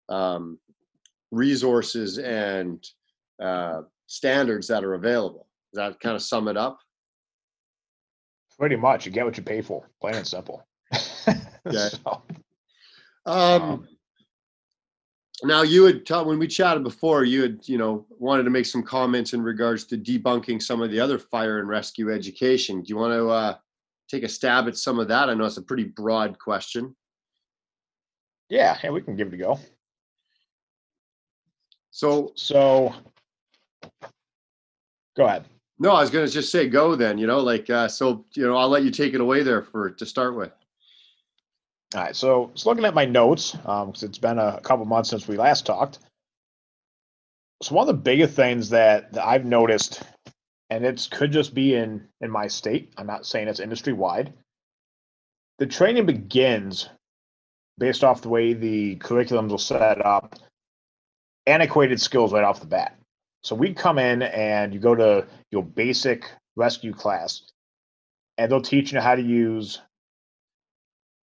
um, 0.09 0.59
resources 1.31 2.17
and 2.19 2.85
uh, 3.41 3.81
standards 4.07 4.67
that 4.67 4.83
are 4.83 4.95
available. 4.95 5.47
Does 5.73 5.77
that 5.77 5.99
kind 6.01 6.15
of 6.15 6.21
sum 6.21 6.47
it 6.47 6.57
up? 6.57 6.79
Pretty 8.59 8.75
much 8.75 9.05
you 9.05 9.11
get 9.11 9.25
what 9.25 9.37
you 9.37 9.43
pay 9.43 9.61
for, 9.61 9.89
plain 10.01 10.15
and 10.15 10.27
simple. 10.27 10.65
Yeah. 11.71 11.87
So, 11.89 12.21
Um, 13.25 13.61
Um, 13.61 13.87
now 15.43 15.61
you 15.61 15.85
had 15.85 16.05
taught 16.05 16.25
when 16.27 16.39
we 16.39 16.47
chatted 16.47 16.83
before, 16.83 17.23
you 17.23 17.41
had, 17.41 17.59
you 17.69 17.77
know, 17.77 18.05
wanted 18.09 18.43
to 18.43 18.49
make 18.49 18.65
some 18.65 18.83
comments 18.83 19.33
in 19.33 19.41
regards 19.41 19.85
to 19.85 19.97
debunking 19.97 20.61
some 20.61 20.81
of 20.81 20.91
the 20.91 20.99
other 20.99 21.17
fire 21.17 21.59
and 21.59 21.67
rescue 21.69 22.11
education. 22.13 22.81
Do 22.81 22.89
you 22.89 22.97
want 22.97 23.13
to 23.13 23.29
uh, 23.29 23.55
take 24.09 24.23
a 24.23 24.29
stab 24.29 24.67
at 24.67 24.77
some 24.77 24.99
of 24.99 25.07
that? 25.07 25.29
I 25.29 25.33
know 25.33 25.45
it's 25.45 25.55
a 25.57 25.61
pretty 25.61 25.85
broad 25.85 26.37
question. 26.37 26.95
yeah, 28.49 28.77
yeah, 28.83 28.89
we 28.91 29.01
can 29.01 29.15
give 29.15 29.29
it 29.29 29.35
a 29.35 29.37
go. 29.37 29.59
So 31.91 32.33
So, 32.35 32.93
go 35.15 35.25
ahead. 35.25 35.45
No, 35.79 35.91
I 35.91 36.01
was 36.01 36.09
going 36.09 36.25
to 36.25 36.31
just 36.31 36.51
say 36.51 36.67
go 36.67 36.95
then, 36.95 37.17
you 37.17 37.27
know, 37.27 37.39
like, 37.39 37.69
uh, 37.69 37.87
so, 37.87 38.25
you 38.33 38.45
know, 38.45 38.55
I'll 38.55 38.69
let 38.69 38.83
you 38.83 38.91
take 38.91 39.13
it 39.13 39.21
away 39.21 39.43
there 39.43 39.63
for, 39.63 39.89
to 39.89 40.05
start 40.05 40.35
with. 40.35 40.51
All 41.95 42.01
right, 42.01 42.15
so 42.15 42.51
just 42.53 42.65
looking 42.65 42.85
at 42.85 42.95
my 42.95 43.05
notes, 43.05 43.55
um, 43.65 43.87
because 43.87 44.03
it's 44.03 44.17
been 44.17 44.39
a, 44.39 44.59
couple 44.61 44.85
months 44.85 45.09
since 45.09 45.27
we 45.27 45.37
last 45.37 45.65
talked. 45.65 45.99
So 47.61 47.75
one 47.75 47.87
of 47.87 47.95
the 47.95 48.01
biggest 48.01 48.35
things 48.35 48.69
that, 48.69 49.13
that 49.13 49.25
I've 49.25 49.45
noticed, 49.45 50.01
and 50.69 50.83
it 50.85 51.07
could 51.11 51.31
just 51.31 51.53
be 51.53 51.75
in 51.75 52.07
in 52.21 52.31
my 52.31 52.47
state. 52.47 52.93
I'm 52.97 53.05
not 53.05 53.25
saying 53.25 53.47
it's 53.47 53.59
industry 53.59 53.93
wide. 53.93 54.33
The 55.59 55.67
training 55.67 56.07
begins 56.07 56.89
based 57.77 58.03
off 58.03 58.21
the 58.21 58.29
way 58.29 58.53
the 58.53 58.95
curriculums 58.97 59.53
are 59.53 59.59
set 59.59 60.03
up, 60.03 60.35
antiquated 61.45 62.01
skills 62.01 62.33
right 62.33 62.43
off 62.43 62.59
the 62.59 62.65
bat. 62.65 62.97
So 63.43 63.55
we 63.55 63.73
come 63.73 63.99
in 63.99 64.21
and 64.21 64.73
you 64.73 64.79
go 64.79 64.95
to 64.95 65.27
your 65.51 65.63
basic 65.63 66.29
rescue 66.55 66.93
class, 66.93 67.43
and 68.37 68.51
they'll 68.51 68.61
teach 68.61 68.93
you 68.93 68.99
how 68.99 69.15
to 69.15 69.21
use 69.21 69.81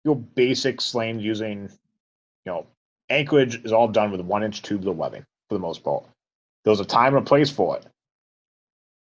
your 0.04 0.16
basic 0.16 0.80
sling 0.80 1.20
using, 1.20 1.62
you 2.44 2.52
know, 2.52 2.66
anchorage 3.08 3.64
is 3.64 3.72
all 3.72 3.88
done 3.88 4.10
with 4.10 4.20
one 4.20 4.42
inch 4.42 4.70
of 4.70 4.84
webbing 4.84 5.24
for 5.48 5.54
the 5.54 5.60
most 5.60 5.82
part. 5.82 6.04
There's 6.64 6.80
a 6.80 6.84
time 6.84 7.16
and 7.16 7.26
a 7.26 7.28
place 7.28 7.50
for 7.50 7.76
it. 7.76 7.86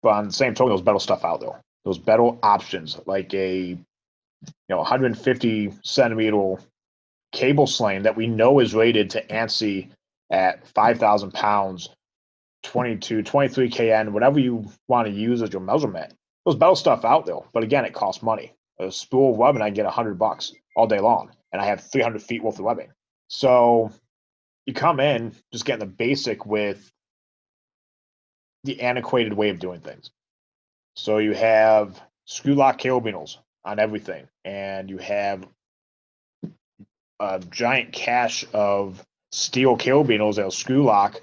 But 0.01 0.09
on 0.09 0.27
the 0.27 0.33
same 0.33 0.53
token, 0.53 0.71
there's 0.71 0.81
better 0.81 0.99
stuff 0.99 1.23
out 1.23 1.39
there. 1.39 1.61
There's 1.85 1.97
better 1.97 2.23
options 2.43 2.99
like 3.05 3.33
a, 3.33 3.59
you 3.59 3.77
know, 4.69 4.77
150 4.77 5.73
centimeter 5.83 6.55
cable 7.31 7.67
sling 7.67 8.03
that 8.03 8.15
we 8.15 8.27
know 8.27 8.59
is 8.59 8.73
rated 8.73 9.09
to 9.11 9.25
ANSI 9.27 9.89
at 10.29 10.67
5,000 10.67 11.31
pounds, 11.33 11.89
22, 12.63 13.23
23 13.23 13.69
KN, 13.69 14.13
whatever 14.13 14.39
you 14.39 14.65
want 14.87 15.07
to 15.07 15.13
use 15.13 15.41
as 15.41 15.51
your 15.51 15.61
measurement. 15.61 16.13
There's 16.45 16.55
better 16.55 16.75
stuff 16.75 17.05
out 17.05 17.25
there, 17.25 17.39
but 17.53 17.63
again, 17.63 17.85
it 17.85 17.93
costs 17.93 18.23
money. 18.23 18.53
A 18.79 18.91
spool 18.91 19.31
of 19.31 19.37
webbing, 19.37 19.61
I 19.61 19.69
get 19.69 19.85
100 19.85 20.17
bucks 20.17 20.53
all 20.75 20.87
day 20.87 20.99
long, 20.99 21.31
and 21.51 21.61
I 21.61 21.65
have 21.65 21.81
300 21.81 22.21
feet 22.21 22.43
worth 22.43 22.59
of 22.59 22.65
webbing. 22.65 22.91
So 23.27 23.91
you 24.65 24.73
come 24.73 24.99
in 24.99 25.33
just 25.51 25.65
getting 25.65 25.79
the 25.79 25.85
basic 25.85 26.45
with 26.45 26.91
the 28.63 28.81
antiquated 28.81 29.33
way 29.33 29.49
of 29.49 29.59
doing 29.59 29.81
things. 29.81 30.09
So 30.95 31.17
you 31.17 31.33
have 31.33 32.01
screw 32.25 32.55
lock 32.55 32.79
carabiners 32.79 33.37
on 33.65 33.79
everything, 33.79 34.27
and 34.43 34.89
you 34.89 34.97
have 34.97 35.45
a 37.19 37.39
giant 37.39 37.93
cache 37.93 38.45
of 38.53 39.05
steel 39.31 39.77
carabiners 39.77 40.35
that 40.35 40.51
screw 40.53 40.83
lock 40.83 41.21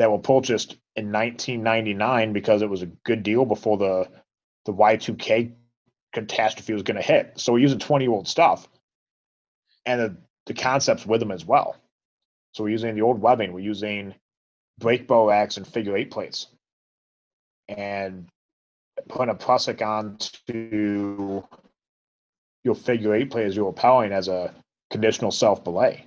that 0.00 0.10
were 0.10 0.18
purchased 0.18 0.78
in 0.96 1.12
1999 1.12 2.32
because 2.32 2.62
it 2.62 2.70
was 2.70 2.80
a 2.80 2.86
good 2.86 3.22
deal 3.22 3.44
before 3.44 3.76
the 3.76 4.08
the 4.64 4.72
Y2K 4.72 5.52
catastrophe 6.14 6.72
was 6.72 6.82
going 6.82 6.96
to 6.96 7.02
hit. 7.02 7.34
So 7.36 7.52
we're 7.52 7.58
using 7.58 7.78
20 7.78 8.06
year 8.06 8.12
old 8.12 8.26
stuff 8.26 8.66
and 9.84 10.00
the, 10.00 10.16
the 10.46 10.54
concepts 10.54 11.04
with 11.04 11.20
them 11.20 11.30
as 11.30 11.44
well. 11.44 11.76
So 12.52 12.64
we're 12.64 12.70
using 12.70 12.94
the 12.94 13.02
old 13.02 13.20
webbing, 13.20 13.52
we're 13.52 13.60
using 13.60 14.14
brake 14.78 15.06
bar 15.06 15.28
racks 15.28 15.58
and 15.58 15.66
figure 15.66 15.94
eight 15.94 16.10
plates 16.10 16.46
and 17.68 18.26
putting 19.06 19.30
a 19.30 19.34
prusik 19.34 19.82
on 19.86 20.16
to 20.46 21.44
your 22.64 22.74
figure 22.74 23.14
eight 23.14 23.30
plate 23.30 23.46
as 23.46 23.54
you're 23.54 23.66
repelling 23.66 24.12
as 24.12 24.28
a 24.28 24.54
conditional 24.90 25.30
self 25.30 25.62
belay. 25.62 26.06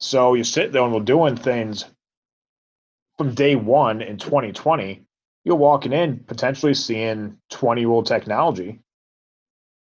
So 0.00 0.32
you 0.32 0.44
sit 0.44 0.72
there 0.72 0.82
and 0.82 0.92
we're 0.94 1.00
doing 1.00 1.36
things 1.36 1.84
from 3.18 3.34
day 3.34 3.56
one 3.56 4.02
in 4.02 4.18
2020. 4.18 5.02
You're 5.44 5.56
walking 5.56 5.92
in 5.92 6.20
potentially 6.20 6.74
seeing 6.74 7.38
20 7.50 7.80
year 7.80 7.90
old 7.90 8.06
technology 8.06 8.80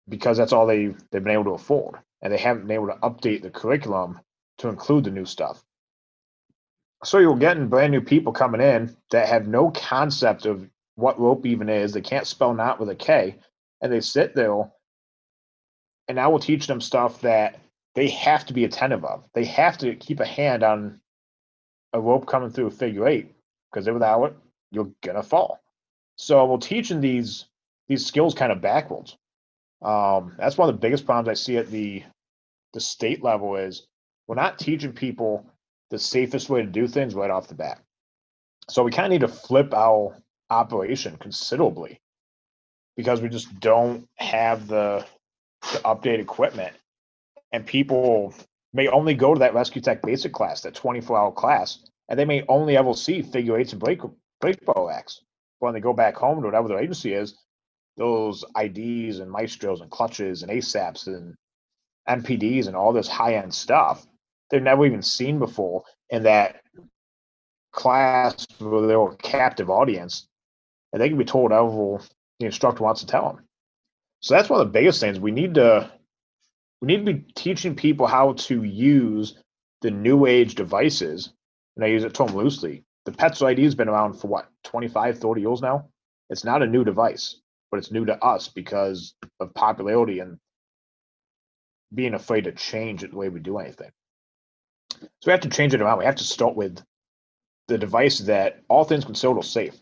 because 0.08 0.36
that's 0.36 0.52
all 0.52 0.66
they 0.66 0.94
they've 1.10 1.24
been 1.24 1.32
able 1.32 1.44
to 1.44 1.50
afford, 1.50 1.96
and 2.22 2.32
they 2.32 2.38
haven't 2.38 2.66
been 2.66 2.74
able 2.74 2.88
to 2.88 2.98
update 3.00 3.42
the 3.42 3.50
curriculum 3.50 4.20
to 4.58 4.68
include 4.68 5.04
the 5.04 5.10
new 5.10 5.24
stuff. 5.24 5.62
So 7.04 7.18
you're 7.18 7.36
getting 7.36 7.68
brand 7.68 7.92
new 7.92 8.00
people 8.00 8.32
coming 8.32 8.60
in 8.60 8.96
that 9.10 9.28
have 9.28 9.46
no 9.46 9.70
concept 9.70 10.46
of 10.46 10.68
what 10.96 11.20
rope 11.20 11.46
even 11.46 11.68
is. 11.68 11.92
They 11.92 12.00
can't 12.00 12.26
spell 12.26 12.54
knot 12.54 12.80
with 12.80 12.88
a 12.88 12.94
K, 12.94 13.36
and 13.80 13.92
they 13.92 14.00
sit 14.00 14.34
there, 14.34 14.70
and 16.08 16.16
now 16.16 16.30
we'll 16.30 16.40
teach 16.40 16.66
them 16.66 16.80
stuff 16.80 17.20
that 17.20 17.60
they 17.94 18.08
have 18.08 18.44
to 18.46 18.52
be 18.52 18.64
attentive 18.64 19.04
of. 19.04 19.24
They 19.32 19.44
have 19.44 19.78
to 19.78 19.94
keep 19.94 20.20
a 20.20 20.26
hand 20.26 20.62
on 20.62 21.00
a 21.92 22.00
rope 22.00 22.26
coming 22.26 22.50
through 22.50 22.66
a 22.66 22.70
figure 22.70 23.06
eight 23.06 23.34
because 23.70 23.88
without 23.88 24.24
it, 24.24 24.36
you're 24.70 24.90
gonna 25.02 25.22
fall. 25.22 25.60
So 26.16 26.44
we're 26.44 26.58
teaching 26.58 27.00
these 27.00 27.46
these 27.88 28.04
skills 28.04 28.34
kind 28.34 28.52
of 28.52 28.60
backwards. 28.60 29.16
Um, 29.80 30.34
that's 30.38 30.58
one 30.58 30.68
of 30.68 30.74
the 30.74 30.80
biggest 30.80 31.06
problems 31.06 31.28
I 31.28 31.34
see 31.34 31.56
at 31.56 31.70
the 31.70 32.02
the 32.74 32.80
state 32.80 33.22
level 33.22 33.56
is 33.56 33.86
we're 34.26 34.34
not 34.34 34.58
teaching 34.58 34.92
people 34.92 35.46
the 35.90 35.98
safest 35.98 36.50
way 36.50 36.60
to 36.60 36.68
do 36.68 36.86
things 36.86 37.14
right 37.14 37.30
off 37.30 37.48
the 37.48 37.54
bat. 37.54 37.80
So 38.68 38.82
we 38.82 38.90
kind 38.90 39.06
of 39.06 39.10
need 39.12 39.26
to 39.26 39.32
flip 39.32 39.72
our 39.72 40.16
operation 40.50 41.16
considerably 41.16 42.00
because 42.96 43.22
we 43.22 43.28
just 43.28 43.58
don't 43.60 44.06
have 44.16 44.66
the, 44.66 45.06
the 45.72 45.78
updated 45.78 46.20
equipment 46.20 46.74
and 47.52 47.64
people 47.64 48.34
may 48.72 48.88
only 48.88 49.14
go 49.14 49.34
to 49.34 49.40
that 49.40 49.54
rescue 49.54 49.80
tech 49.80 50.02
basic 50.02 50.32
class, 50.32 50.60
that 50.62 50.74
24 50.74 51.18
hour 51.18 51.32
class, 51.32 51.78
and 52.08 52.18
they 52.18 52.24
may 52.24 52.44
only 52.48 52.76
ever 52.76 52.94
see 52.94 53.22
figure 53.22 53.58
eights 53.58 53.72
and 53.72 53.80
brake 53.80 54.00
bar 54.64 54.88
racks. 54.88 55.22
When 55.60 55.74
they 55.74 55.80
go 55.80 55.92
back 55.92 56.14
home 56.14 56.40
to 56.40 56.46
whatever 56.46 56.68
their 56.68 56.78
agency 56.78 57.12
is, 57.14 57.36
those 57.96 58.44
IDs 58.56 59.18
and 59.18 59.30
maestros 59.30 59.80
and 59.80 59.90
clutches 59.90 60.42
and 60.42 60.52
ASAPs 60.52 61.08
and 61.08 61.34
MPDs 62.08 62.68
and 62.68 62.76
all 62.76 62.92
this 62.92 63.08
high 63.08 63.34
end 63.34 63.52
stuff 63.52 64.06
they've 64.50 64.62
never 64.62 64.86
even 64.86 65.02
seen 65.02 65.38
before 65.38 65.82
in 66.10 66.22
that 66.22 66.62
class 67.72 68.46
where 68.58 68.86
they're 68.86 69.00
a 69.00 69.16
captive 69.16 69.68
audience 69.68 70.26
and 70.92 71.02
they 71.02 71.08
can 71.08 71.18
be 71.18 71.24
told 71.24 71.52
however 71.52 72.02
the 72.40 72.46
instructor 72.46 72.82
wants 72.82 73.00
to 73.00 73.06
tell 73.06 73.34
them. 73.34 73.44
So 74.20 74.34
that's 74.34 74.48
one 74.48 74.60
of 74.60 74.66
the 74.66 74.72
biggest 74.72 75.00
things 75.00 75.20
we 75.20 75.30
need 75.30 75.54
to 75.54 75.90
we 76.80 76.86
need 76.86 77.04
to 77.04 77.12
be 77.12 77.24
teaching 77.34 77.74
people 77.74 78.06
how 78.06 78.32
to 78.34 78.62
use 78.62 79.36
the 79.82 79.90
new 79.90 80.26
age 80.26 80.54
devices. 80.54 81.32
And 81.76 81.84
I 81.84 81.88
use 81.88 82.04
it 82.04 82.14
to 82.14 82.24
them 82.24 82.36
loosely. 82.36 82.84
The 83.04 83.12
Petzl 83.12 83.46
ID 83.46 83.64
has 83.64 83.74
been 83.74 83.88
around 83.88 84.14
for 84.14 84.28
what 84.28 84.48
25, 84.64 85.18
30 85.18 85.40
years 85.40 85.62
now. 85.62 85.88
It's 86.30 86.44
not 86.44 86.62
a 86.62 86.66
new 86.66 86.84
device, 86.84 87.40
but 87.70 87.78
it's 87.78 87.90
new 87.90 88.04
to 88.04 88.22
us 88.22 88.48
because 88.48 89.14
of 89.40 89.54
popularity 89.54 90.20
and 90.20 90.38
being 91.94 92.14
afraid 92.14 92.44
to 92.44 92.52
change 92.52 93.00
the 93.00 93.16
way 93.16 93.28
we 93.28 93.40
do 93.40 93.58
anything. 93.58 93.90
So 95.00 95.26
we 95.26 95.32
have 95.32 95.40
to 95.40 95.48
change 95.48 95.74
it 95.74 95.80
around. 95.80 95.98
We 95.98 96.04
have 96.04 96.16
to 96.16 96.24
start 96.24 96.54
with 96.54 96.82
the 97.68 97.78
device 97.78 98.18
that 98.20 98.62
all 98.68 98.84
things 98.84 99.04
considered 99.04 99.38
are 99.38 99.42
safe. 99.42 99.74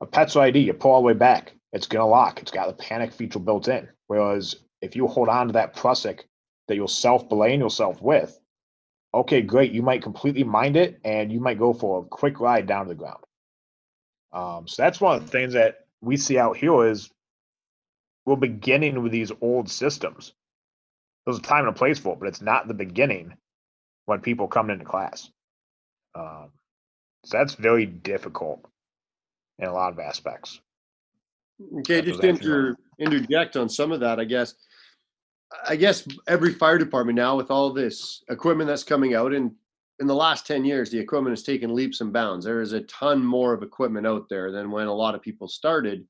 A 0.00 0.06
Petzl 0.06 0.40
ID, 0.40 0.60
you 0.60 0.72
pull 0.72 0.92
all 0.92 1.02
the 1.02 1.06
way 1.06 1.12
back, 1.12 1.52
it's 1.72 1.86
gonna 1.86 2.06
lock. 2.06 2.40
It's 2.40 2.50
got 2.50 2.66
the 2.66 2.82
panic 2.82 3.12
feature 3.12 3.38
built 3.38 3.68
in. 3.68 3.88
Whereas 4.08 4.56
if 4.80 4.96
you 4.96 5.06
hold 5.06 5.28
on 5.28 5.48
to 5.48 5.52
that 5.52 5.76
Prusik 5.76 6.22
that 6.68 6.74
you'll 6.76 6.88
self 6.88 7.28
belaying 7.28 7.60
yourself 7.60 8.00
with, 8.00 8.38
okay, 9.14 9.42
great. 9.42 9.72
You 9.72 9.82
might 9.82 10.02
completely 10.02 10.44
mind 10.44 10.76
it 10.76 11.00
and 11.04 11.32
you 11.32 11.40
might 11.40 11.58
go 11.58 11.72
for 11.72 12.00
a 12.00 12.04
quick 12.04 12.40
ride 12.40 12.66
down 12.66 12.86
to 12.86 12.88
the 12.90 12.94
ground. 12.94 13.22
Um, 14.32 14.66
so 14.66 14.82
that's 14.82 15.00
one 15.00 15.16
of 15.16 15.24
the 15.24 15.30
things 15.30 15.52
that 15.52 15.86
we 16.00 16.16
see 16.16 16.38
out 16.38 16.56
here 16.56 16.86
is 16.86 17.10
we're 18.24 18.36
beginning 18.36 19.02
with 19.02 19.12
these 19.12 19.32
old 19.40 19.68
systems. 19.68 20.32
There's 21.24 21.38
a 21.38 21.42
time 21.42 21.66
and 21.66 21.76
a 21.76 21.78
place 21.78 21.98
for 21.98 22.14
it, 22.14 22.20
but 22.20 22.28
it's 22.28 22.40
not 22.40 22.66
the 22.66 22.74
beginning 22.74 23.34
when 24.06 24.20
people 24.20 24.48
come 24.48 24.70
into 24.70 24.84
class. 24.84 25.30
Um, 26.14 26.50
so 27.24 27.38
that's 27.38 27.54
very 27.54 27.86
difficult 27.86 28.64
in 29.58 29.68
a 29.68 29.72
lot 29.72 29.92
of 29.92 29.98
aspects. 29.98 30.60
Okay, 31.78 32.02
just 32.02 32.24
inter, 32.24 32.76
interject 32.98 33.56
on 33.56 33.68
some 33.68 33.92
of 33.92 34.00
that, 34.00 34.18
I 34.18 34.24
guess. 34.24 34.54
I 35.68 35.76
guess 35.76 36.06
every 36.26 36.52
fire 36.52 36.78
department 36.78 37.16
now 37.16 37.36
with 37.36 37.50
all 37.50 37.72
this 37.72 38.22
equipment 38.28 38.68
that's 38.68 38.84
coming 38.84 39.14
out 39.14 39.32
and 39.32 39.52
in 40.00 40.08
the 40.08 40.14
last 40.14 40.46
10 40.46 40.64
years, 40.64 40.90
the 40.90 40.98
equipment 40.98 41.32
has 41.32 41.44
taken 41.44 41.74
leaps 41.74 42.00
and 42.00 42.12
bounds. 42.12 42.44
There 42.44 42.60
is 42.60 42.72
a 42.72 42.80
ton 42.82 43.24
more 43.24 43.52
of 43.52 43.62
equipment 43.62 44.06
out 44.06 44.28
there 44.28 44.50
than 44.50 44.70
when 44.70 44.88
a 44.88 44.92
lot 44.92 45.14
of 45.14 45.22
people 45.22 45.46
started. 45.46 46.04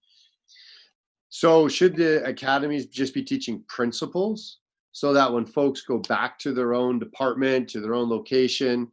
So 1.28 1.68
should 1.68 1.96
the 1.96 2.24
academies 2.24 2.86
just 2.86 3.12
be 3.12 3.22
teaching 3.22 3.62
principles 3.68 4.60
so 4.92 5.12
that 5.12 5.32
when 5.32 5.44
folks 5.44 5.82
go 5.82 5.98
back 5.98 6.38
to 6.40 6.52
their 6.52 6.74
own 6.74 6.98
department, 6.98 7.68
to 7.70 7.80
their 7.80 7.94
own 7.94 8.08
location, 8.08 8.90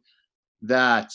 that 0.62 1.12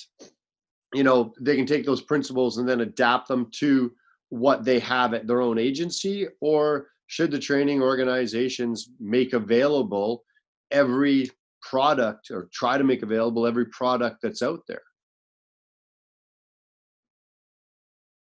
you 0.93 1.03
know 1.03 1.33
they 1.39 1.55
can 1.55 1.65
take 1.65 1.85
those 1.85 2.01
principles 2.01 2.57
and 2.57 2.67
then 2.67 2.81
adapt 2.81 3.27
them 3.27 3.49
to 3.51 3.91
what 4.29 4.63
they 4.65 4.79
have 4.79 5.13
at 5.13 5.27
their 5.27 5.41
own 5.41 5.57
agency 5.57 6.27
or 6.41 6.87
should 7.07 7.31
the 7.31 7.39
training 7.39 7.81
organizations 7.81 8.89
make 8.99 9.33
available 9.33 10.23
every 10.71 11.29
product 11.61 12.31
or 12.31 12.49
try 12.53 12.77
to 12.77 12.83
make 12.83 13.03
available 13.03 13.45
every 13.45 13.65
product 13.65 14.17
that's 14.21 14.41
out 14.41 14.61
there 14.67 14.81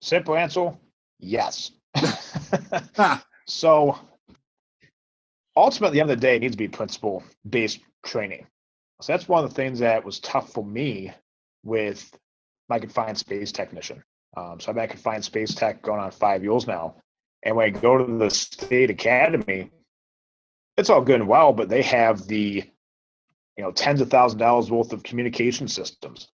Simple 0.01 0.37
answer, 0.37 0.75
yes. 1.19 1.73
so 3.47 3.99
ultimately, 5.57 5.89
at 5.89 5.93
the 5.93 6.01
end 6.01 6.11
of 6.11 6.21
the 6.21 6.27
day, 6.27 6.37
it 6.37 6.41
needs 6.41 6.55
to 6.55 6.59
be 6.59 6.69
principle 6.69 7.23
based 7.49 7.81
training. 8.07 8.47
So 9.01 9.12
that's 9.12 9.29
one 9.29 9.45
of 9.45 9.51
the 9.51 9.55
things 9.55 9.81
that 9.81 10.05
was 10.05 10.21
tough 10.21 10.53
for 10.53 10.64
me 10.64 11.12
with 11.64 12.11
my 12.69 12.79
confined 12.79 13.19
space 13.19 13.53
technician. 13.53 14.03
Um, 14.37 14.61
so 14.61 14.71
I've 14.71 14.77
been 14.77 14.85
at 14.85 14.91
confined 14.91 15.25
space 15.25 15.55
tech 15.55 15.83
going 15.83 16.01
on 16.01 16.11
five 16.11 16.45
years 16.45 16.66
now. 16.66 16.97
And 17.43 17.57
when 17.57 17.66
I 17.66 17.70
go 17.70 17.99
to 17.99 18.18
the 18.18 18.30
state 18.30 18.91
academy, 18.91 19.70
it's 20.76 20.91
all 20.91 21.03
good 21.03 21.20
and 21.20 21.28
well, 21.28 21.53
but 21.53 21.68
they 21.68 21.82
have 21.82 22.26
the, 22.26 22.64
you 23.57 23.64
know, 23.64 23.72
tens 23.72 24.01
of 24.01 24.11
thousands 24.11 24.34
of 24.34 24.47
dollars 24.47 24.70
worth 24.70 24.93
of 24.93 25.03
communication 25.03 25.68
systems. 25.68 26.28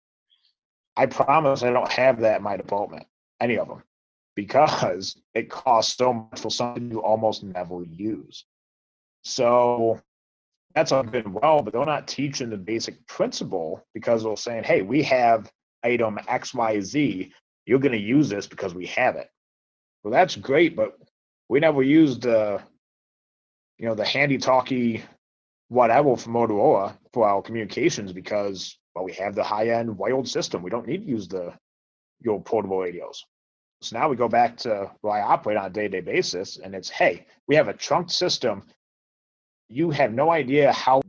I 0.96 1.06
promise 1.06 1.62
I 1.62 1.70
don't 1.70 1.90
have 1.92 2.20
that 2.20 2.38
in 2.38 2.42
my 2.42 2.56
department, 2.56 3.06
any 3.40 3.58
of 3.58 3.68
them, 3.68 3.82
because 4.34 5.16
it 5.34 5.50
costs 5.50 5.96
so 5.96 6.12
much 6.12 6.40
for 6.40 6.50
something 6.50 6.90
you 6.90 7.02
almost 7.02 7.42
never 7.42 7.82
use. 7.84 8.44
So 9.22 10.00
that's 10.74 10.92
all 10.92 11.02
good 11.02 11.26
and 11.26 11.34
well, 11.34 11.62
but 11.62 11.72
they're 11.72 11.84
not 11.84 12.08
teaching 12.08 12.50
the 12.50 12.56
basic 12.56 13.06
principle 13.06 13.84
because 13.94 14.22
they're 14.22 14.36
saying, 14.36 14.64
hey, 14.64 14.82
we 14.82 15.02
have 15.02 15.50
item 15.82 16.18
XYZ. 16.28 17.30
You're 17.66 17.78
going 17.78 17.92
to 17.92 17.98
use 17.98 18.28
this 18.28 18.46
because 18.46 18.74
we 18.74 18.86
have 18.86 19.16
it. 19.16 19.28
Well, 20.02 20.12
that's 20.12 20.36
great, 20.36 20.76
but 20.76 20.98
we 21.48 21.60
never 21.60 21.82
used, 21.82 22.26
uh, 22.26 22.58
you 23.78 23.86
know, 23.86 23.94
the 23.94 24.04
handy 24.04 24.38
talkie 24.38 25.02
whatever 25.68 26.16
from 26.16 26.32
Motorola 26.32 26.96
for 27.12 27.28
our 27.28 27.40
communications 27.42 28.12
because, 28.12 28.78
well, 28.94 29.04
we 29.04 29.12
have 29.14 29.34
the 29.34 29.44
high 29.44 29.68
end 29.68 29.96
wired 29.96 30.28
system. 30.28 30.62
We 30.62 30.70
don't 30.70 30.86
need 30.86 31.04
to 31.04 31.10
use 31.10 31.28
the 31.28 31.52
your 32.20 32.42
portable 32.42 32.78
radios. 32.78 33.24
So 33.82 33.98
now 33.98 34.08
we 34.08 34.16
go 34.16 34.28
back 34.28 34.58
to 34.58 34.90
what 35.00 35.12
I 35.12 35.22
operate 35.22 35.56
on 35.56 35.66
a 35.66 35.70
day 35.70 35.82
to 35.82 35.88
day 35.88 36.00
basis, 36.00 36.58
and 36.58 36.74
it's 36.74 36.90
hey, 36.90 37.26
we 37.46 37.56
have 37.56 37.68
a 37.68 37.72
trunked 37.72 38.10
system. 38.10 38.64
You 39.68 39.90
have 39.90 40.12
no 40.12 40.30
idea 40.30 40.72
how 40.72 41.00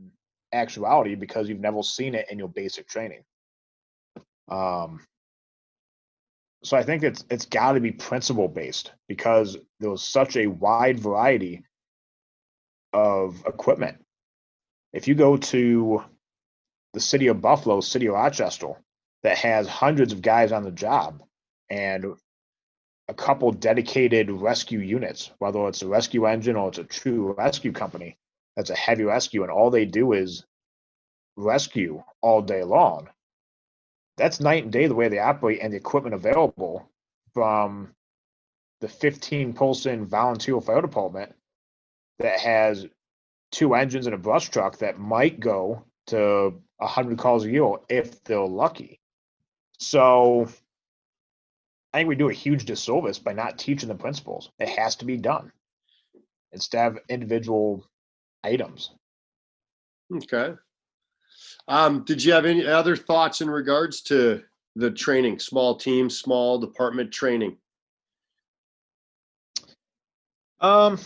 actuality 0.52 1.14
because 1.14 1.48
you've 1.48 1.60
never 1.60 1.82
seen 1.82 2.14
it 2.14 2.26
in 2.30 2.38
your 2.38 2.48
basic 2.48 2.88
training. 2.88 3.24
Um, 4.48 5.00
so 6.64 6.76
I 6.76 6.82
think 6.82 7.02
it's 7.02 7.24
it's 7.30 7.46
got 7.46 7.72
to 7.72 7.80
be 7.80 7.92
principle 7.92 8.48
based 8.48 8.92
because 9.08 9.56
there 9.80 9.90
was 9.90 10.04
such 10.04 10.36
a 10.36 10.46
wide 10.46 11.00
variety 11.00 11.64
of 12.92 13.44
equipment. 13.46 14.04
If 14.92 15.08
you 15.08 15.14
go 15.14 15.36
to 15.36 16.04
the 16.92 17.00
city 17.00 17.28
of 17.28 17.40
Buffalo, 17.40 17.80
city 17.80 18.06
of 18.06 18.14
Rochester, 18.14 18.74
that 19.22 19.38
has 19.38 19.66
hundreds 19.66 20.12
of 20.12 20.22
guys 20.22 20.52
on 20.52 20.62
the 20.62 20.70
job 20.70 21.22
and 21.70 22.04
a 23.08 23.14
couple 23.14 23.50
dedicated 23.52 24.30
rescue 24.30 24.78
units, 24.78 25.30
whether 25.38 25.66
it's 25.68 25.82
a 25.82 25.88
rescue 25.88 26.26
engine 26.26 26.56
or 26.56 26.68
it's 26.68 26.78
a 26.78 26.84
true 26.84 27.32
rescue 27.32 27.72
company 27.72 28.16
that's 28.56 28.70
a 28.70 28.76
heavy 28.76 29.04
rescue, 29.04 29.42
and 29.42 29.50
all 29.50 29.70
they 29.70 29.86
do 29.86 30.12
is 30.12 30.44
rescue 31.36 32.02
all 32.20 32.42
day 32.42 32.62
long 32.62 33.08
that's 34.16 34.40
night 34.40 34.64
and 34.64 34.72
day 34.72 34.86
the 34.86 34.94
way 34.94 35.08
they 35.08 35.18
operate 35.18 35.60
and 35.62 35.72
the 35.72 35.76
equipment 35.76 36.14
available 36.14 36.88
from 37.34 37.94
the 38.80 38.88
15 38.88 39.52
Polson 39.52 40.06
volunteer 40.06 40.60
fire 40.60 40.82
department 40.82 41.32
that 42.18 42.38
has 42.40 42.86
two 43.50 43.74
engines 43.74 44.06
and 44.06 44.14
a 44.14 44.18
brush 44.18 44.50
truck 44.50 44.78
that 44.78 44.98
might 44.98 45.40
go 45.40 45.84
to 46.08 46.54
100 46.78 47.18
calls 47.18 47.44
a 47.44 47.50
year 47.50 47.74
if 47.88 48.22
they're 48.24 48.40
lucky. 48.40 49.00
So 49.78 50.48
I 51.92 51.98
think 51.98 52.08
we 52.08 52.16
do 52.16 52.28
a 52.28 52.34
huge 52.34 52.64
disservice 52.64 53.18
by 53.18 53.32
not 53.32 53.58
teaching 53.58 53.88
the 53.88 53.94
principles. 53.94 54.50
It 54.58 54.68
has 54.68 54.96
to 54.96 55.04
be 55.04 55.16
done 55.16 55.52
instead 56.52 56.86
of 56.92 56.98
individual 57.08 57.86
items. 58.44 58.90
okay 60.14 60.54
um, 61.68 62.04
did 62.04 62.22
you 62.22 62.32
have 62.32 62.44
any 62.44 62.66
other 62.66 62.96
thoughts 62.96 63.40
in 63.40 63.48
regards 63.50 64.00
to 64.02 64.42
the 64.76 64.90
training 64.90 65.38
small 65.38 65.74
team 65.76 66.08
small 66.10 66.58
department 66.58 67.12
training 67.12 67.56
Um, 70.60 70.98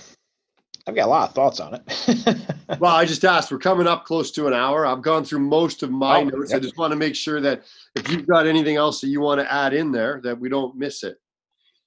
I've 0.86 0.94
got 0.94 1.06
a 1.06 1.10
lot 1.10 1.28
of 1.30 1.34
thoughts 1.34 1.60
on 1.60 1.74
it. 1.74 2.36
well 2.80 2.94
i 2.94 3.04
just 3.04 3.24
asked 3.24 3.50
we're 3.50 3.58
coming 3.58 3.86
up 3.86 4.04
close 4.04 4.30
to 4.32 4.46
an 4.46 4.52
hour 4.52 4.86
i've 4.86 5.02
gone 5.02 5.24
through 5.24 5.38
most 5.40 5.82
of 5.82 5.90
my 5.90 6.20
Oh, 6.20 6.24
notes 6.24 6.52
i 6.52 6.58
just 6.58 6.76
want 6.76 6.92
to 6.92 6.96
make 6.96 7.14
sure 7.16 7.40
that 7.40 7.62
if 7.94 8.10
you've 8.10 8.26
got 8.26 8.46
anything 8.46 8.76
else 8.76 9.00
that 9.00 9.08
you 9.08 9.20
want 9.20 9.40
to 9.40 9.50
add 9.52 9.72
in 9.72 9.90
there 9.92 10.20
that 10.24 10.38
we 10.38 10.48
don't 10.48 10.76
miss 10.76 11.02
it 11.04 11.18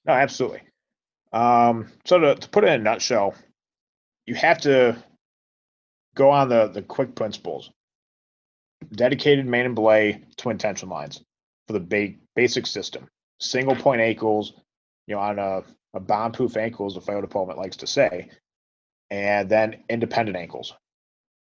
No, 0.06 0.14
absolutely. 0.14 0.62
Um, 1.32 1.88
so 2.06 2.18
to, 2.20 2.36
to 2.36 2.50
put 2.50 2.64
it 2.64 2.68
in 2.68 2.82
a 2.82 2.84
nutshell, 2.84 3.36
you 4.26 4.34
have 4.34 4.58
to 4.62 4.98
go 6.16 6.32
on 6.32 6.50
the 6.50 6.68
the 6.68 6.82
quick 6.82 7.14
principles. 7.14 7.70
Dedicated 8.92 9.46
main 9.46 9.66
and 9.66 9.76
belay 9.76 10.24
twin 10.38 10.58
tension 10.58 10.90
lines 10.90 11.22
for 11.68 11.74
the 11.74 11.80
ba- 11.80 12.16
basic 12.36 12.66
system. 12.66 13.08
Single 13.40 13.76
point 13.76 14.02
ankles, 14.02 14.54
you 15.08 15.16
know, 15.16 15.22
on 15.22 15.40
a, 15.40 15.64
a 15.94 16.00
bomb 16.00 16.32
proof 16.32 16.58
ankle, 16.58 16.88
as 16.88 16.96
the 16.96 17.02
fire 17.02 17.22
department 17.22 17.60
likes 17.60 17.78
to 17.78 17.88
say, 17.88 18.30
and 19.10 19.50
then 19.50 19.84
independent 19.90 20.38
ankles. 20.38 20.74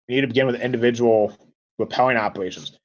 You 0.07 0.15
need 0.15 0.21
to 0.21 0.27
begin 0.27 0.47
with 0.47 0.61
individual 0.61 1.33
repelling 1.77 2.17
operations. 2.17 2.77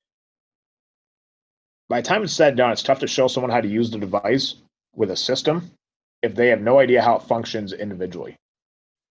By 1.88 2.00
the 2.00 2.08
time 2.08 2.22
it's 2.22 2.32
said 2.32 2.56
done, 2.56 2.70
it's 2.70 2.82
tough 2.82 3.00
to 3.00 3.06
show 3.06 3.26
someone 3.28 3.50
how 3.50 3.60
to 3.60 3.68
use 3.68 3.90
the 3.90 3.98
device 3.98 4.54
with 4.94 5.10
a 5.10 5.16
system 5.16 5.70
if 6.22 6.34
they 6.34 6.48
have 6.48 6.60
no 6.60 6.78
idea 6.78 7.02
how 7.02 7.16
it 7.16 7.22
functions 7.22 7.72
individually. 7.72 8.36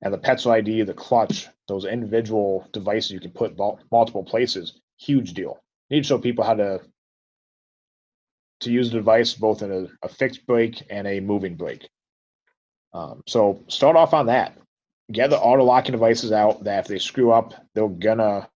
And 0.02 0.14
the 0.14 0.18
Petzl 0.18 0.52
ID, 0.52 0.84
the 0.84 0.94
clutch, 0.94 1.50
those 1.68 1.86
individual 1.86 2.68
devices 2.72 3.12
you 3.12 3.20
can 3.20 3.32
put 3.32 3.58
multiple 3.92 4.24
places, 4.24 4.80
huge 5.00 5.34
deal. 5.34 5.60
You 5.90 5.98
need 5.98 6.04
to 6.04 6.08
show 6.08 6.20
people 6.20 6.44
how 6.44 6.56
to 6.56 6.82
to 8.62 8.72
use 8.72 8.92
the 8.92 8.98
device 8.98 9.34
both 9.34 9.62
in 9.62 9.72
a, 9.72 10.06
a 10.06 10.10
fixed 10.10 10.46
brake 10.46 10.84
and 10.90 11.08
a 11.08 11.22
moving 11.22 11.56
brake. 11.56 11.88
Um, 12.94 13.22
so 13.26 13.64
start 13.68 13.96
off 13.96 14.14
on 14.14 14.26
that. 14.26 14.58
Get 15.12 15.30
the 15.30 15.40
auto 15.40 15.64
locking 15.64 15.94
devices 15.94 16.32
out 16.32 16.64
that 16.66 16.80
if 16.80 16.88
they 16.88 17.00
screw 17.00 17.32
up, 17.32 17.54
they're 17.74 17.88
gonna 17.88 18.50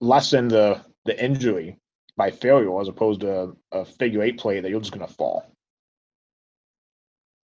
lessen 0.00 0.48
the 0.48 0.80
the 1.04 1.24
injury 1.24 1.78
by 2.16 2.30
failure 2.30 2.80
as 2.80 2.88
opposed 2.88 3.20
to 3.20 3.52
a, 3.72 3.80
a 3.80 3.84
figure 3.84 4.22
eight 4.22 4.38
play 4.38 4.60
that 4.60 4.68
you're 4.68 4.80
just 4.80 4.92
gonna 4.92 5.06
fall. 5.06 5.44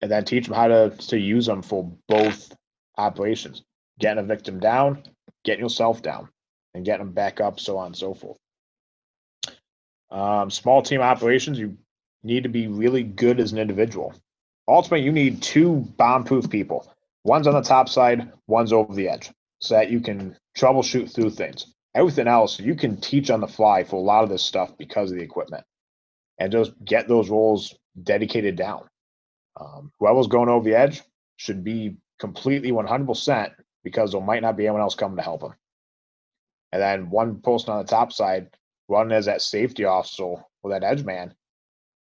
And 0.01 0.11
then 0.11 0.26
teach 0.26 0.47
them 0.47 0.55
how 0.55 0.68
to 0.68 0.89
to 0.89 1.18
use 1.18 1.45
them 1.45 1.61
for 1.61 1.93
both 2.09 2.53
operations, 2.97 3.64
getting 3.99 4.24
a 4.24 4.28
victim 4.28 4.59
down, 4.59 5.03
getting 5.45 5.64
yourself 5.64 6.01
down, 6.01 6.28
and 6.74 6.86
getting 6.86 7.05
them 7.05 7.13
back 7.13 7.39
up, 7.41 7.59
so 7.59 7.78
on 7.78 7.88
and 7.88 7.97
so 7.97 8.13
forth. 8.13 8.38
Um, 10.11 10.51
small 10.51 10.82
team 10.82 11.01
operations, 11.01 11.57
you 11.57 11.78
need 12.24 12.43
to 12.43 12.49
be 12.49 12.67
really 12.67 13.03
good 13.03 13.39
as 13.39 13.51
an 13.51 13.57
individual. 13.57 14.13
Ultimately, 14.67 15.05
you 15.05 15.11
need 15.11 15.41
two 15.41 15.88
bomb-proof 15.97 16.49
people. 16.49 16.91
One's 17.24 17.47
on 17.47 17.53
the 17.53 17.61
top 17.61 17.89
side, 17.89 18.32
one's 18.47 18.74
over 18.74 18.93
the 18.93 19.09
edge, 19.09 19.32
so 19.59 19.76
that 19.76 19.89
you 19.89 19.99
can 19.99 20.38
troubleshoot 20.57 21.13
through 21.13 21.32
things. 21.32 21.74
Everything 21.95 22.28
else 22.28 22.59
you 22.59 22.76
can 22.76 22.99
teach 22.99 23.30
on 23.30 23.41
the 23.41 23.47
fly 23.47 23.84
for 23.84 23.97
a 23.97 24.03
lot 24.03 24.24
of 24.24 24.30
this 24.30 24.43
stuff 24.43 24.78
because 24.78 25.11
of 25.11 25.17
the 25.17 25.24
equipment, 25.24 25.63
and 26.39 26.51
just 26.51 26.71
get 26.84 27.07
those 27.07 27.30
roles 27.30 27.76
dedicated 28.01 28.55
down. 28.55 28.88
Um, 29.59 29.91
whoever's 29.99 30.28
going 30.28 30.49
over 30.49 30.67
the 30.67 30.76
edge 30.76 31.01
should 31.38 31.63
be 31.63 31.97
completely 32.19 32.71
100% 32.71 33.51
because 33.84 34.11
there 34.11 34.21
might 34.21 34.41
not 34.41 34.57
be 34.57 34.65
anyone 34.65 34.82
else 34.82 34.95
coming 34.95 35.17
to 35.17 35.24
help 35.24 35.41
them. 35.41 35.53
And 36.74 36.82
then 36.82 37.11
one 37.11 37.39
person 37.39 37.71
on 37.71 37.86
the 37.86 37.89
top 37.89 38.11
side 38.11 38.49
running 38.89 39.15
as 39.15 39.28
that 39.28 39.43
safety 39.43 39.86
officer 39.86 40.24
or 40.63 40.71
that 40.71 40.84
edge 40.84 41.03
man 41.03 41.36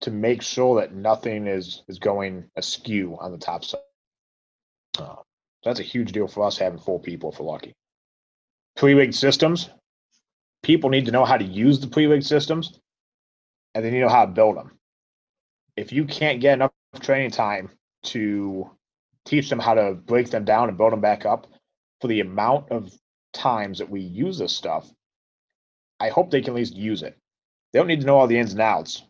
to 0.01 0.11
make 0.11 0.41
sure 0.41 0.81
that 0.81 0.95
nothing 0.95 1.47
is 1.47 1.83
is 1.89 1.99
going 1.99 2.49
askew 2.57 3.19
on 3.21 3.33
the 3.33 3.39
top 3.39 3.67
side. 3.67 3.81
Uh, 4.99 5.17
that's 5.63 5.79
a 5.79 5.83
huge 5.83 6.11
deal 6.13 6.27
for 6.27 6.47
us 6.47 6.57
having 6.57 6.79
four 6.79 6.99
people 6.99 7.31
if 7.31 7.39
we're 7.39 7.45
lucky. 7.45 7.75
Pre-rigged 8.77 9.15
systems. 9.15 9.69
People 10.63 10.89
need 10.89 11.05
to 11.05 11.13
know 11.13 11.27
how 11.27 11.37
to 11.37 11.45
use 11.45 11.79
the 11.79 11.87
pre-rigged 11.87 12.25
systems, 12.25 12.81
and 13.75 13.85
they 13.85 13.91
need 13.91 13.99
to 13.99 14.07
know 14.07 14.11
how 14.11 14.25
to 14.25 14.33
build 14.33 14.57
them. 14.57 14.79
If 15.77 15.93
you 15.93 16.07
can't 16.07 16.41
get 16.41 16.55
enough 16.55 16.73
training 17.01 17.31
time 17.31 17.69
to 18.05 18.71
teach 19.27 19.51
them 19.51 19.59
how 19.59 19.75
to 19.75 19.93
break 19.93 20.31
them 20.31 20.47
down 20.47 20.71
and 20.71 20.79
build 20.79 20.93
them 20.93 21.03
back 21.03 21.27
up 21.27 21.47
for 22.01 22.09
the 22.09 22.21
amount 22.21 22.71
of 22.71 22.91
times 23.37 23.79
that 23.79 23.91
we 23.91 24.01
use 24.01 24.39
this 24.39 24.57
stuff, 24.57 24.91
I 26.01 26.09
hope 26.09 26.31
they 26.31 26.41
can 26.41 26.51
at 26.51 26.57
least 26.57 26.77
use 26.77 27.03
it. 27.03 27.17
They 27.73 27.79
don't 27.79 27.89
need 27.89 28.01
to 28.01 28.07
know 28.07 28.19
all 28.19 28.27
the 28.27 28.39
ins 28.39 28.53
and 28.53 28.61
outs 28.61 29.03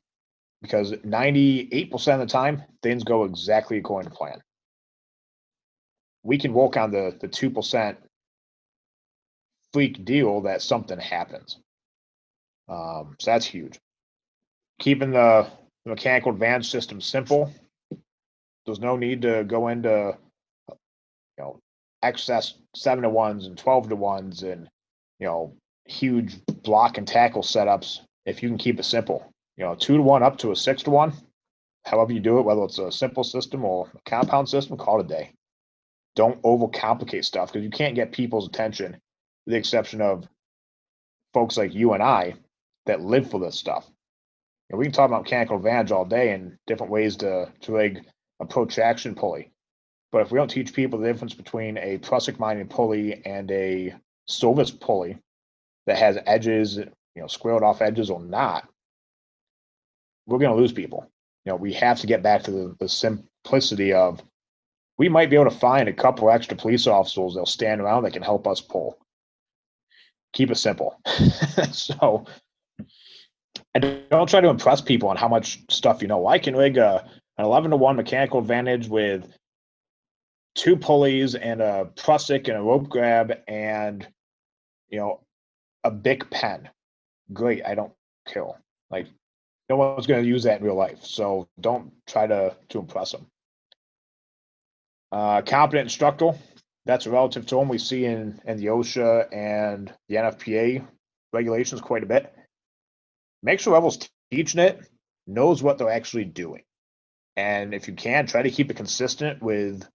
because 0.62 0.92
98% 0.92 1.92
of 2.14 2.20
the 2.20 2.26
time, 2.26 2.62
things 2.82 3.04
go 3.04 3.24
exactly 3.24 3.78
according 3.78 4.10
to 4.10 4.16
plan. 4.16 4.40
We 6.22 6.38
can 6.38 6.52
work 6.52 6.76
on 6.76 6.90
the, 6.90 7.16
the 7.20 7.28
2% 7.28 7.96
freak 9.72 10.04
deal 10.04 10.40
that 10.42 10.62
something 10.62 10.98
happens. 10.98 11.58
Um, 12.68 13.16
so 13.20 13.30
that's 13.30 13.46
huge. 13.46 13.78
Keeping 14.80 15.12
the, 15.12 15.46
the 15.84 15.90
mechanical 15.90 16.32
advantage 16.32 16.70
system 16.70 17.00
simple. 17.00 17.52
There's 18.64 18.80
no 18.80 18.96
need 18.96 19.22
to 19.22 19.44
go 19.44 19.68
into, 19.68 20.16
you 20.68 20.74
know, 21.38 21.60
excess 22.02 22.54
seven 22.74 23.02
to 23.02 23.10
ones 23.10 23.46
and 23.46 23.56
12 23.56 23.88
to 23.90 23.96
ones 23.96 24.42
and, 24.42 24.68
you 25.18 25.26
know, 25.26 25.54
huge 25.86 26.44
block 26.62 26.98
and 26.98 27.06
tackle 27.06 27.42
setups 27.42 28.00
if 28.24 28.42
you 28.42 28.48
can 28.48 28.58
keep 28.58 28.78
it 28.78 28.84
simple. 28.84 29.32
You 29.56 29.64
know, 29.64 29.74
two 29.74 29.96
to 29.96 30.02
one 30.02 30.22
up 30.22 30.38
to 30.38 30.50
a 30.50 30.56
six 30.56 30.82
to 30.82 30.90
one, 30.90 31.12
however 31.84 32.12
you 32.12 32.20
do 32.20 32.38
it, 32.38 32.42
whether 32.44 32.64
it's 32.64 32.78
a 32.78 32.92
simple 32.92 33.24
system 33.24 33.64
or 33.64 33.90
a 33.94 34.10
compound 34.10 34.48
system, 34.48 34.76
call 34.76 35.00
it 35.00 35.06
a 35.06 35.08
day. 35.08 35.32
Don't 36.14 36.42
overcomplicate 36.42 37.24
stuff 37.24 37.52
because 37.52 37.64
you 37.64 37.70
can't 37.70 37.94
get 37.94 38.12
people's 38.12 38.48
attention, 38.48 38.92
with 38.92 39.52
the 39.52 39.56
exception 39.56 40.00
of 40.00 40.26
folks 41.32 41.56
like 41.56 41.74
you 41.74 41.92
and 41.92 42.02
I 42.02 42.34
that 42.86 43.00
live 43.00 43.30
for 43.30 43.40
this 43.40 43.58
stuff. 43.58 43.86
And 44.70 44.78
we 44.78 44.86
can 44.86 44.92
talk 44.92 45.08
about 45.08 45.22
mechanical 45.22 45.56
advantage 45.56 45.92
all 45.92 46.04
day 46.04 46.32
and 46.32 46.56
different 46.66 46.92
ways 46.92 47.16
to 47.18 47.52
to 47.62 47.72
rig 47.72 48.00
a 48.40 48.46
protraction 48.46 49.14
pulley. 49.14 49.50
But 50.12 50.22
if 50.22 50.30
we 50.30 50.38
don't 50.38 50.48
teach 50.48 50.72
people 50.72 50.98
the 50.98 51.06
difference 51.06 51.34
between 51.34 51.76
a 51.78 51.98
Prusik 51.98 52.38
minded 52.38 52.70
pulley 52.70 53.22
and 53.24 53.50
a 53.50 53.94
Servis 54.26 54.70
pulley, 54.70 55.18
that 55.86 55.98
has 55.98 56.18
edges, 56.26 56.76
you 56.76 56.86
know, 57.16 57.26
squared 57.26 57.62
off 57.62 57.80
edges 57.80 58.10
or 58.10 58.20
not, 58.20 58.68
we're 60.26 60.38
going 60.38 60.50
to 60.50 60.60
lose 60.60 60.72
people. 60.72 61.10
You 61.44 61.52
know, 61.52 61.56
we 61.56 61.72
have 61.74 62.00
to 62.00 62.06
get 62.06 62.22
back 62.22 62.42
to 62.44 62.50
the, 62.50 62.76
the 62.80 62.88
simplicity 62.88 63.92
of 63.92 64.22
we 64.98 65.08
might 65.08 65.30
be 65.30 65.36
able 65.36 65.50
to 65.50 65.56
find 65.56 65.88
a 65.88 65.92
couple 65.92 66.30
extra 66.30 66.56
police 66.56 66.86
officers 66.86 67.34
that'll 67.34 67.46
stand 67.46 67.80
around 67.80 68.02
that 68.02 68.12
can 68.12 68.22
help 68.22 68.46
us 68.46 68.60
pull. 68.60 68.98
Keep 70.32 70.50
it 70.50 70.56
simple. 70.56 71.00
so, 71.72 72.26
and 73.74 74.02
don't 74.10 74.28
try 74.28 74.40
to 74.40 74.48
impress 74.48 74.80
people 74.80 75.08
on 75.08 75.16
how 75.16 75.28
much 75.28 75.60
stuff 75.70 76.02
you 76.02 76.08
know. 76.08 76.26
I 76.26 76.38
can 76.38 76.56
rig 76.56 76.78
a, 76.78 77.08
an 77.38 77.44
11 77.44 77.70
to 77.70 77.76
1 77.76 77.96
mechanical 77.96 78.40
advantage 78.40 78.88
with 78.88 79.28
two 80.56 80.76
pulleys 80.76 81.34
and 81.34 81.60
a 81.60 81.88
Prusik 81.94 82.48
and 82.48 82.56
a 82.56 82.62
rope 82.62 82.88
grab 82.88 83.32
and, 83.46 84.06
you 84.88 84.98
know, 84.98 85.20
a 85.84 85.90
big 85.90 86.28
pen. 86.30 86.68
Great, 87.32 87.64
I 87.64 87.74
don't 87.74 87.92
kill. 88.26 88.58
Like 88.90 89.06
no 89.68 89.76
one's 89.76 90.06
going 90.06 90.22
to 90.22 90.28
use 90.28 90.44
that 90.44 90.60
in 90.60 90.66
real 90.66 90.74
life, 90.74 91.04
so 91.04 91.48
don't 91.60 91.92
try 92.06 92.26
to 92.26 92.56
to 92.70 92.78
impress 92.78 93.12
them. 93.12 93.26
Uh, 95.12 95.42
competent 95.42 95.86
instructor, 95.86 96.32
that's 96.84 97.06
a 97.06 97.10
relative 97.10 97.46
term 97.46 97.68
we 97.68 97.78
see 97.78 98.04
in 98.04 98.40
in 98.46 98.56
the 98.56 98.66
OSHA 98.66 99.32
and 99.32 99.92
the 100.08 100.16
NFPA 100.16 100.86
regulations 101.32 101.80
quite 101.80 102.02
a 102.02 102.06
bit. 102.06 102.32
Make 103.42 103.60
sure 103.60 103.72
whoever's 103.74 104.08
teaching 104.30 104.60
it 104.60 104.80
knows 105.26 105.62
what 105.62 105.78
they're 105.78 105.90
actually 105.90 106.24
doing, 106.24 106.62
and 107.36 107.74
if 107.74 107.88
you 107.88 107.94
can, 107.94 108.26
try 108.26 108.42
to 108.42 108.50
keep 108.50 108.70
it 108.70 108.76
consistent 108.76 109.42
with 109.42 109.86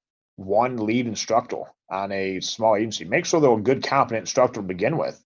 one 0.45 0.77
lead 0.77 1.07
instructor 1.07 1.63
on 1.89 2.11
a 2.11 2.39
small 2.39 2.75
agency. 2.75 3.05
Make 3.05 3.25
sure 3.25 3.41
they're 3.41 3.51
a 3.51 3.61
good, 3.61 3.83
competent 3.83 4.23
instructor 4.23 4.61
to 4.61 4.67
begin 4.67 4.97
with 4.97 5.21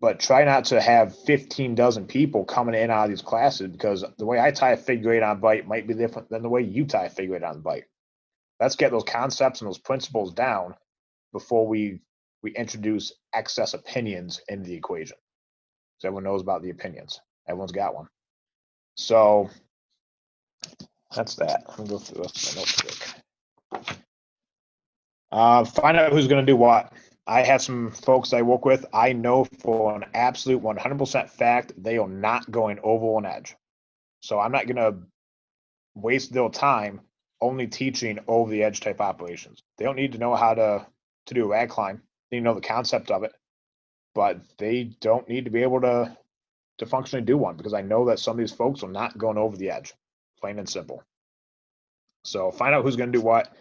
but 0.00 0.20
try 0.20 0.44
not 0.44 0.66
to 0.66 0.80
have 0.80 1.16
15 1.24 1.74
dozen 1.74 2.06
people 2.06 2.44
coming 2.44 2.74
in 2.74 2.90
out 2.90 3.04
of 3.04 3.10
these 3.10 3.22
classes 3.22 3.68
because 3.68 4.04
the 4.18 4.26
way 4.26 4.38
I 4.38 4.50
tie 4.50 4.72
a 4.72 4.76
figure 4.76 5.12
eight 5.12 5.22
on 5.22 5.40
bite 5.40 5.66
might 5.66 5.86
be 5.86 5.94
different 5.94 6.28
than 6.28 6.42
the 6.42 6.48
way 6.48 6.62
you 6.62 6.84
tie 6.84 7.06
a 7.06 7.10
figure 7.10 7.36
eight 7.36 7.42
on 7.42 7.62
bite. 7.62 7.84
Let's 8.60 8.76
get 8.76 8.90
those 8.90 9.04
concepts 9.04 9.60
and 9.60 9.68
those 9.68 9.78
principles 9.78 10.32
down 10.32 10.74
before 11.32 11.66
we 11.66 12.00
we 12.42 12.54
introduce 12.54 13.12
excess 13.34 13.74
opinions 13.74 14.40
into 14.48 14.68
the 14.68 14.74
equation. 14.74 15.16
So 15.98 16.08
everyone 16.08 16.24
knows 16.24 16.42
about 16.42 16.62
the 16.62 16.70
opinions. 16.70 17.20
Everyone's 17.48 17.72
got 17.72 17.94
one. 17.94 18.08
So 18.96 19.50
that's 21.16 21.34
that. 21.36 21.64
Let 21.68 21.78
me 21.78 21.88
go 21.88 21.98
through 21.98 22.22
this 22.22 22.56
my. 23.72 23.82
Uh, 25.32 25.64
find 25.64 25.96
out 25.96 26.12
who's 26.12 26.28
going 26.28 26.44
to 26.44 26.50
do 26.50 26.56
what. 26.56 26.92
I 27.26 27.42
have 27.42 27.60
some 27.60 27.90
folks 27.90 28.32
I 28.32 28.42
work 28.42 28.64
with. 28.64 28.86
I 28.92 29.12
know 29.12 29.44
for 29.44 29.94
an 29.94 30.04
absolute 30.14 30.62
100% 30.62 31.28
fact 31.28 31.72
they 31.76 31.98
are 31.98 32.08
not 32.08 32.48
going 32.50 32.78
over 32.84 33.18
an 33.18 33.26
edge. 33.26 33.56
So 34.20 34.38
I'm 34.38 34.52
not 34.52 34.66
going 34.66 34.76
to 34.76 34.98
waste 35.94 36.32
their 36.32 36.48
time 36.48 37.00
only 37.40 37.66
teaching 37.66 38.18
over 38.28 38.50
the 38.50 38.62
edge 38.62 38.80
type 38.80 39.00
operations. 39.00 39.62
They 39.76 39.84
don't 39.84 39.96
need 39.96 40.12
to 40.12 40.18
know 40.18 40.34
how 40.36 40.54
to 40.54 40.86
to 41.26 41.34
do 41.34 41.44
a 41.44 41.48
rag 41.48 41.68
climb. 41.68 42.02
They 42.30 42.38
know 42.38 42.54
the 42.54 42.60
concept 42.60 43.10
of 43.10 43.24
it, 43.24 43.32
but 44.14 44.40
they 44.58 44.84
don't 45.00 45.28
need 45.28 45.44
to 45.44 45.50
be 45.50 45.62
able 45.62 45.80
to 45.80 46.16
to 46.78 46.86
functionally 46.86 47.24
do 47.24 47.36
one 47.36 47.56
because 47.56 47.74
I 47.74 47.82
know 47.82 48.06
that 48.06 48.18
some 48.18 48.32
of 48.32 48.38
these 48.38 48.52
folks 48.52 48.82
are 48.82 48.88
not 48.88 49.18
going 49.18 49.38
over 49.38 49.56
the 49.56 49.70
edge, 49.70 49.94
plain 50.40 50.58
and 50.58 50.68
simple. 50.68 51.02
So 52.24 52.50
find 52.50 52.74
out 52.74 52.82
who's 52.82 52.96
going 52.96 53.12
to 53.12 53.18
do 53.18 53.24
what, 53.24 53.54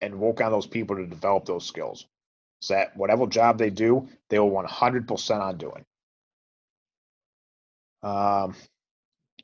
and 0.00 0.18
work 0.18 0.40
on 0.40 0.52
those 0.52 0.66
people 0.66 0.96
to 0.96 1.06
develop 1.06 1.44
those 1.44 1.66
skills 1.66 2.06
so 2.60 2.74
that 2.74 2.96
whatever 2.96 3.26
job 3.26 3.58
they 3.58 3.70
do, 3.70 4.08
they 4.28 4.38
will 4.38 4.50
100% 4.50 5.40
on 5.40 5.56
doing. 5.56 5.84
Um, 8.02 8.54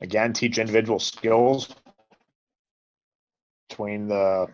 again, 0.01 0.33
teach 0.33 0.57
individual 0.57 0.99
skills 0.99 1.73
between 3.69 4.07
the 4.07 4.47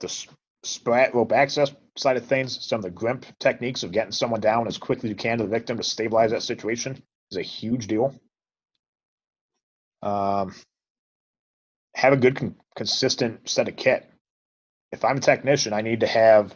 the 0.00 0.26
sprat 0.62 1.14
rope 1.14 1.32
access 1.32 1.72
side 1.96 2.16
of 2.16 2.24
things, 2.24 2.64
some 2.64 2.78
of 2.78 2.82
the 2.82 2.90
grimp 2.90 3.26
techniques 3.38 3.82
of 3.82 3.92
getting 3.92 4.12
someone 4.12 4.40
down 4.40 4.66
as 4.66 4.78
quickly 4.78 5.08
as 5.08 5.10
you 5.10 5.16
can 5.16 5.38
to 5.38 5.44
the 5.44 5.50
victim 5.50 5.76
to 5.76 5.82
stabilize 5.82 6.30
that 6.30 6.42
situation 6.42 7.02
is 7.30 7.36
a 7.36 7.42
huge 7.42 7.86
deal. 7.86 8.14
Um, 10.02 10.54
have 11.94 12.12
a 12.12 12.16
good 12.16 12.36
con- 12.36 12.56
consistent 12.76 13.48
set 13.48 13.68
of 13.68 13.76
kit. 13.76 14.08
If 14.92 15.04
I'm 15.04 15.18
a 15.18 15.20
technician, 15.20 15.72
I 15.72 15.82
need 15.82 16.00
to 16.00 16.06
have 16.06 16.54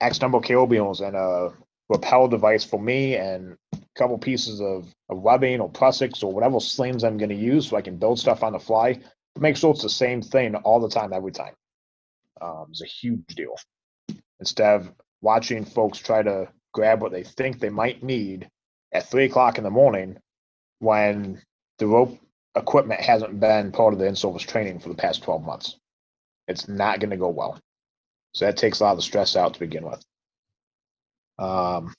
X 0.00 0.20
number 0.20 0.38
of 0.38 0.44
cable 0.44 0.66
beams 0.66 1.00
and 1.00 1.16
a 1.16 1.52
rappel 1.88 2.28
device 2.28 2.64
for 2.64 2.80
me 2.80 3.16
and 3.16 3.56
a 3.72 3.78
couple 3.96 4.18
pieces 4.18 4.60
of, 4.60 4.92
of 5.08 5.20
webbing 5.20 5.60
or 5.60 5.70
prusiks 5.70 6.22
or 6.22 6.32
whatever 6.32 6.60
slings 6.60 7.04
I'm 7.04 7.18
going 7.18 7.30
to 7.30 7.34
use 7.34 7.68
so 7.68 7.76
I 7.76 7.82
can 7.82 7.96
build 7.96 8.18
stuff 8.18 8.42
on 8.42 8.52
the 8.52 8.58
fly. 8.58 9.00
Make 9.38 9.56
sure 9.56 9.70
it's 9.70 9.82
the 9.82 9.88
same 9.88 10.20
thing 10.20 10.54
all 10.56 10.80
the 10.80 10.88
time, 10.88 11.12
every 11.12 11.32
time. 11.32 11.54
Um, 12.40 12.66
it's 12.70 12.82
a 12.82 12.86
huge 12.86 13.26
deal. 13.28 13.54
Instead 14.40 14.80
of 14.80 14.92
watching 15.20 15.64
folks 15.64 15.98
try 15.98 16.22
to 16.22 16.48
grab 16.72 17.00
what 17.00 17.12
they 17.12 17.24
think 17.24 17.58
they 17.58 17.70
might 17.70 18.02
need 18.02 18.48
at 18.92 19.10
three 19.10 19.24
o'clock 19.24 19.58
in 19.58 19.64
the 19.64 19.70
morning 19.70 20.18
when 20.78 21.40
the 21.78 21.86
rope 21.86 22.18
equipment 22.58 23.00
hasn't 23.00 23.40
been 23.40 23.72
part 23.72 23.92
of 23.92 23.98
the 24.00 24.06
in-service 24.06 24.42
training 24.42 24.80
for 24.80 24.88
the 24.88 24.94
past 24.94 25.22
12 25.22 25.44
months. 25.44 25.76
It's 26.48 26.68
not 26.68 27.00
going 27.00 27.10
to 27.10 27.16
go 27.16 27.28
well. 27.28 27.58
So 28.34 28.46
that 28.46 28.56
takes 28.56 28.80
a 28.80 28.84
lot 28.84 28.92
of 28.92 28.98
the 28.98 29.02
stress 29.02 29.36
out 29.36 29.54
to 29.54 29.60
begin 29.60 29.84
with. 29.84 30.02
Um, 31.38 31.94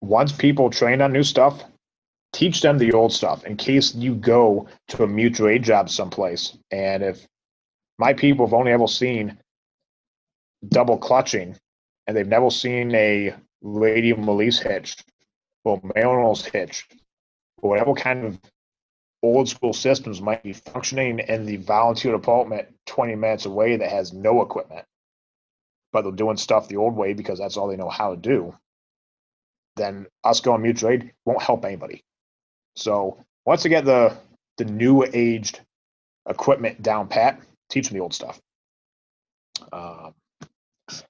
once 0.00 0.32
people 0.32 0.70
train 0.70 1.00
on 1.00 1.12
new 1.12 1.22
stuff, 1.22 1.64
teach 2.32 2.60
them 2.60 2.78
the 2.78 2.92
old 2.92 3.12
stuff 3.12 3.44
in 3.44 3.56
case 3.56 3.94
you 3.94 4.14
go 4.14 4.68
to 4.88 5.04
a 5.04 5.08
mutual 5.08 5.48
aid 5.48 5.62
job 5.62 5.90
someplace. 5.90 6.56
And 6.70 7.02
if 7.02 7.26
my 7.98 8.12
people 8.12 8.46
have 8.46 8.54
only 8.54 8.72
ever 8.72 8.88
seen 8.88 9.38
double 10.68 10.98
clutching 10.98 11.56
and 12.06 12.16
they've 12.16 12.26
never 12.26 12.50
seen 12.50 12.94
a 12.94 13.34
radium 13.62 14.26
release 14.28 14.58
hitch 14.58 14.96
or 15.64 15.80
Mariner's 15.94 16.44
hitch 16.44 16.88
or 17.58 17.70
whatever 17.70 17.94
kind 17.94 18.24
of 18.26 18.40
old 19.22 19.48
school 19.48 19.72
systems 19.72 20.20
might 20.20 20.42
be 20.42 20.52
functioning 20.52 21.20
in 21.20 21.46
the 21.46 21.56
volunteer 21.56 22.12
department 22.12 22.68
20 22.86 23.14
minutes 23.14 23.46
away 23.46 23.76
that 23.76 23.90
has 23.90 24.12
no 24.12 24.42
equipment, 24.42 24.84
but 25.92 26.02
they're 26.02 26.12
doing 26.12 26.36
stuff 26.36 26.68
the 26.68 26.76
old 26.76 26.96
way 26.96 27.12
because 27.12 27.38
that's 27.38 27.56
all 27.56 27.68
they 27.68 27.76
know 27.76 27.88
how 27.88 28.10
to 28.10 28.16
do, 28.16 28.54
then 29.76 30.06
us 30.24 30.40
going 30.40 30.62
mutual 30.62 30.90
aid 30.90 31.12
won't 31.24 31.42
help 31.42 31.64
anybody. 31.64 32.02
So 32.76 33.18
once 33.44 33.62
they 33.62 33.68
get 33.68 33.84
the 33.84 34.16
the 34.58 34.64
new 34.64 35.04
aged 35.12 35.60
equipment 36.28 36.82
down 36.82 37.08
pat, 37.08 37.40
teach 37.70 37.88
them 37.88 37.96
the 37.96 38.02
old 38.02 38.14
stuff. 38.14 38.40
Um, 39.72 40.14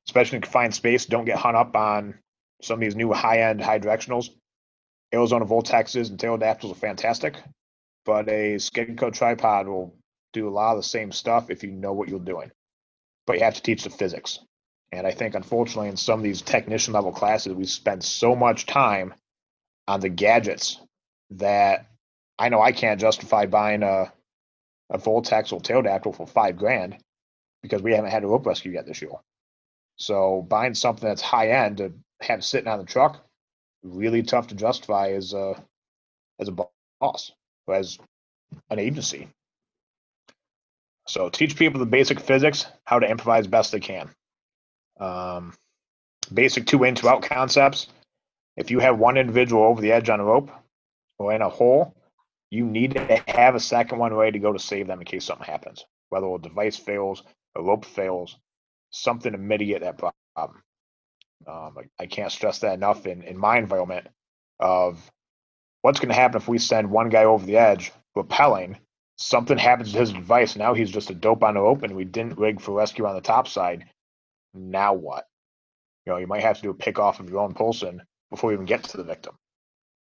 especially 0.07 0.37
in 0.37 0.43
confined 0.43 0.75
space, 0.75 1.07
don't 1.07 1.25
get 1.25 1.39
hung 1.39 1.55
up 1.55 1.75
on 1.75 2.15
some 2.63 2.75
of 2.75 2.81
these 2.81 2.95
new 2.95 3.13
high 3.13 3.41
end 3.41 3.61
high 3.61 3.79
directionals. 3.79 4.31
Arizona 5.15 5.45
Vortexes 5.45 6.09
and 6.09 6.19
tail 6.19 6.39
adapters 6.39 6.71
are 6.71 6.77
fantastic, 6.77 7.37
but 8.05 8.29
a 8.29 8.57
Skedco 8.57 9.13
tripod 9.13 9.67
will 9.67 9.95
do 10.33 10.49
a 10.49 10.51
lot 10.51 10.73
of 10.73 10.79
the 10.79 10.83
same 10.83 11.13
stuff 11.13 11.51
if 11.51 11.63
you 11.63 11.71
know 11.71 11.93
what 11.93 12.09
you're 12.09 12.19
doing. 12.19 12.51
But 13.27 13.39
you 13.39 13.45
have 13.45 13.55
to 13.55 13.63
teach 13.63 13.85
the 13.85 13.91
physics. 13.91 14.41
And 14.91 15.07
I 15.07 15.13
think, 15.13 15.35
unfortunately, 15.35 15.89
in 15.89 15.97
some 15.97 16.19
of 16.19 16.25
these 16.25 16.43
technician 16.43 16.93
level 16.93 17.13
classes, 17.13 17.55
we 17.55 17.65
spend 17.65 18.05
so 18.05 18.35
much 18.35 18.67
time 18.67 19.15
on 19.89 20.01
the 20.01 20.09
gadgets 20.09 20.81
that 21.31 21.87
I 22.39 22.49
know 22.49 22.61
I 22.61 22.73
can't 22.73 23.01
justify 23.01 23.47
buying 23.47 23.83
a 23.83 24.13
a 24.91 24.99
Vortex 24.99 25.53
or 25.53 25.61
pterodactyl 25.61 26.13
for 26.13 26.27
five 26.27 26.59
grand 26.59 26.99
because 27.63 27.83
we 27.83 27.93
haven't 27.93 28.11
had 28.11 28.25
a 28.25 28.27
rope 28.27 28.45
rescue 28.45 28.73
yet 28.73 28.85
this 28.87 29.01
year. 29.01 29.13
So 29.97 30.43
buying 30.43 30.75
something 30.75 31.09
that's 31.09 31.23
high 31.23 31.51
end 31.51 31.79
to 31.79 31.95
have 32.21 32.45
sitting 32.45 32.69
on 32.69 32.79
the 32.79 32.85
truck, 32.85 33.25
really 33.83 34.23
tough 34.23 34.49
to 34.49 34.55
justify 34.55 35.13
as 35.13 35.33
a 35.33 35.55
as 36.39 36.49
a 36.49 36.57
boss 37.01 37.33
as 37.73 37.99
an 38.71 38.79
agency. 38.79 39.29
So 41.07 41.29
teach 41.29 41.57
people 41.57 41.81
the 41.81 41.87
basic 41.87 42.21
physics, 42.21 42.67
how 42.85 42.99
to 42.99 43.09
improvise 43.09 43.47
best 43.47 43.73
they 43.73 43.81
can. 43.81 44.11
Um, 45.01 45.53
basic 46.33 46.67
two 46.67 46.85
in, 46.85 46.95
two 46.95 47.09
out 47.09 47.23
concepts. 47.23 47.89
If 48.57 48.71
you 48.71 48.79
have 48.81 48.99
one 48.99 49.17
individual 49.17 49.65
over 49.65 49.81
the 49.81 49.93
edge 49.93 50.09
on 50.09 50.21
a 50.21 50.25
rope 50.25 50.51
or 51.19 51.33
in 51.33 51.43
a 51.43 51.49
hole, 51.49 51.95
you 52.51 52.67
need 52.67 52.95
to 52.95 53.23
have 53.29 53.55
a 53.55 53.61
second 53.61 53.99
one 53.99 54.13
ready 54.13 54.33
to 54.33 54.39
go 54.39 54.53
to 54.53 54.59
save 54.59 54.87
them 54.87 55.01
in 55.01 55.07
case 55.07 55.25
something 55.25 55.47
happens, 55.47 55.85
whether 56.11 56.27
a 56.27 56.39
device 56.39 56.77
fails, 56.77 57.23
a 57.57 57.63
rope 57.63 57.85
fails, 57.85 58.37
something 58.91 59.33
to 59.33 59.39
mitigate 59.39 59.81
that 59.81 59.99
problem. 59.99 60.63
Um, 61.47 61.77
I, 61.79 62.03
I, 62.05 62.07
can't 62.07 62.31
stress 62.31 62.61
that 62.61 62.75
enough 62.75 63.07
in, 63.07 63.23
in 63.23 63.37
my 63.37 63.59
environment 63.59 64.07
of 64.61 65.11
what's 65.83 66.01
going 66.01 66.09
to 66.09 66.15
happen 66.15 66.41
if 66.41 66.49
we 66.49 66.59
send 66.59 66.91
one 66.91 67.09
guy 67.09 67.25
over 67.25 67.45
the 67.45 67.59
edge 67.59 67.93
rappelling, 68.17 68.77
something 69.17 69.59
happens 69.59 69.93
to 69.93 69.99
his 69.99 70.13
device, 70.13 70.57
now 70.57 70.75
he's 70.75 70.91
just 70.91 71.11
a 71.11 71.15
dope 71.15 71.43
on 71.43 71.55
the 71.55 71.61
open. 71.61 71.95
we 71.95 72.05
didn't 72.05 72.39
rig 72.39 72.61
for 72.61 72.73
rescue 72.73 73.07
on 73.07 73.15
the 73.15 73.21
top 73.21 73.47
side. 73.49 73.85
Now 74.55 74.95
what? 74.95 75.27
You 76.07 76.13
know, 76.13 76.19
you 76.19 76.27
might 76.27 76.43
have 76.43 76.57
to 76.57 76.63
do 76.63 76.71
a 76.71 76.75
pick 76.75 76.99
off 76.99 77.21
of 77.21 77.29
your 77.29 77.41
own 77.41 77.55
Pulson 77.55 78.03
before 78.31 78.51
you 78.51 78.57
even 78.57 78.67
get 78.67 78.85
to 78.85 78.97
the 78.97 79.05
victim, 79.05 79.35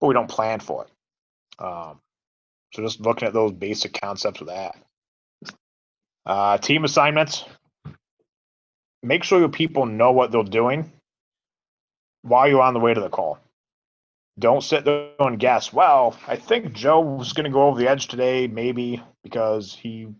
but 0.00 0.08
we 0.08 0.14
don't 0.14 0.28
plan 0.28 0.60
for 0.60 0.84
it. 0.84 1.64
Um, 1.64 2.00
so 2.72 2.82
just 2.82 3.00
looking 3.00 3.28
at 3.28 3.34
those 3.34 3.52
basic 3.52 4.00
concepts 4.00 4.40
of 4.40 4.48
that. 4.48 4.76
Uh, 6.24 6.58
team 6.58 6.84
assignments. 6.84 7.44
Make 9.02 9.24
sure 9.24 9.40
your 9.40 9.48
people 9.48 9.86
know 9.86 10.12
what 10.12 10.30
they're 10.30 10.42
doing 10.44 10.92
while 12.22 12.48
you're 12.48 12.62
on 12.62 12.74
the 12.74 12.80
way 12.80 12.94
to 12.94 13.00
the 13.00 13.08
call. 13.08 13.38
Don't 14.38 14.62
sit 14.62 14.84
there 14.84 15.10
and 15.18 15.38
guess. 15.38 15.72
Well, 15.72 16.16
I 16.26 16.36
think 16.36 16.72
Joe's 16.72 17.32
going 17.32 17.44
to 17.44 17.50
go 17.50 17.68
over 17.68 17.78
the 17.78 17.88
edge 17.88 18.08
today, 18.08 18.46
maybe 18.46 19.02
because 19.22 19.74
he, 19.74 19.90
you 19.90 20.14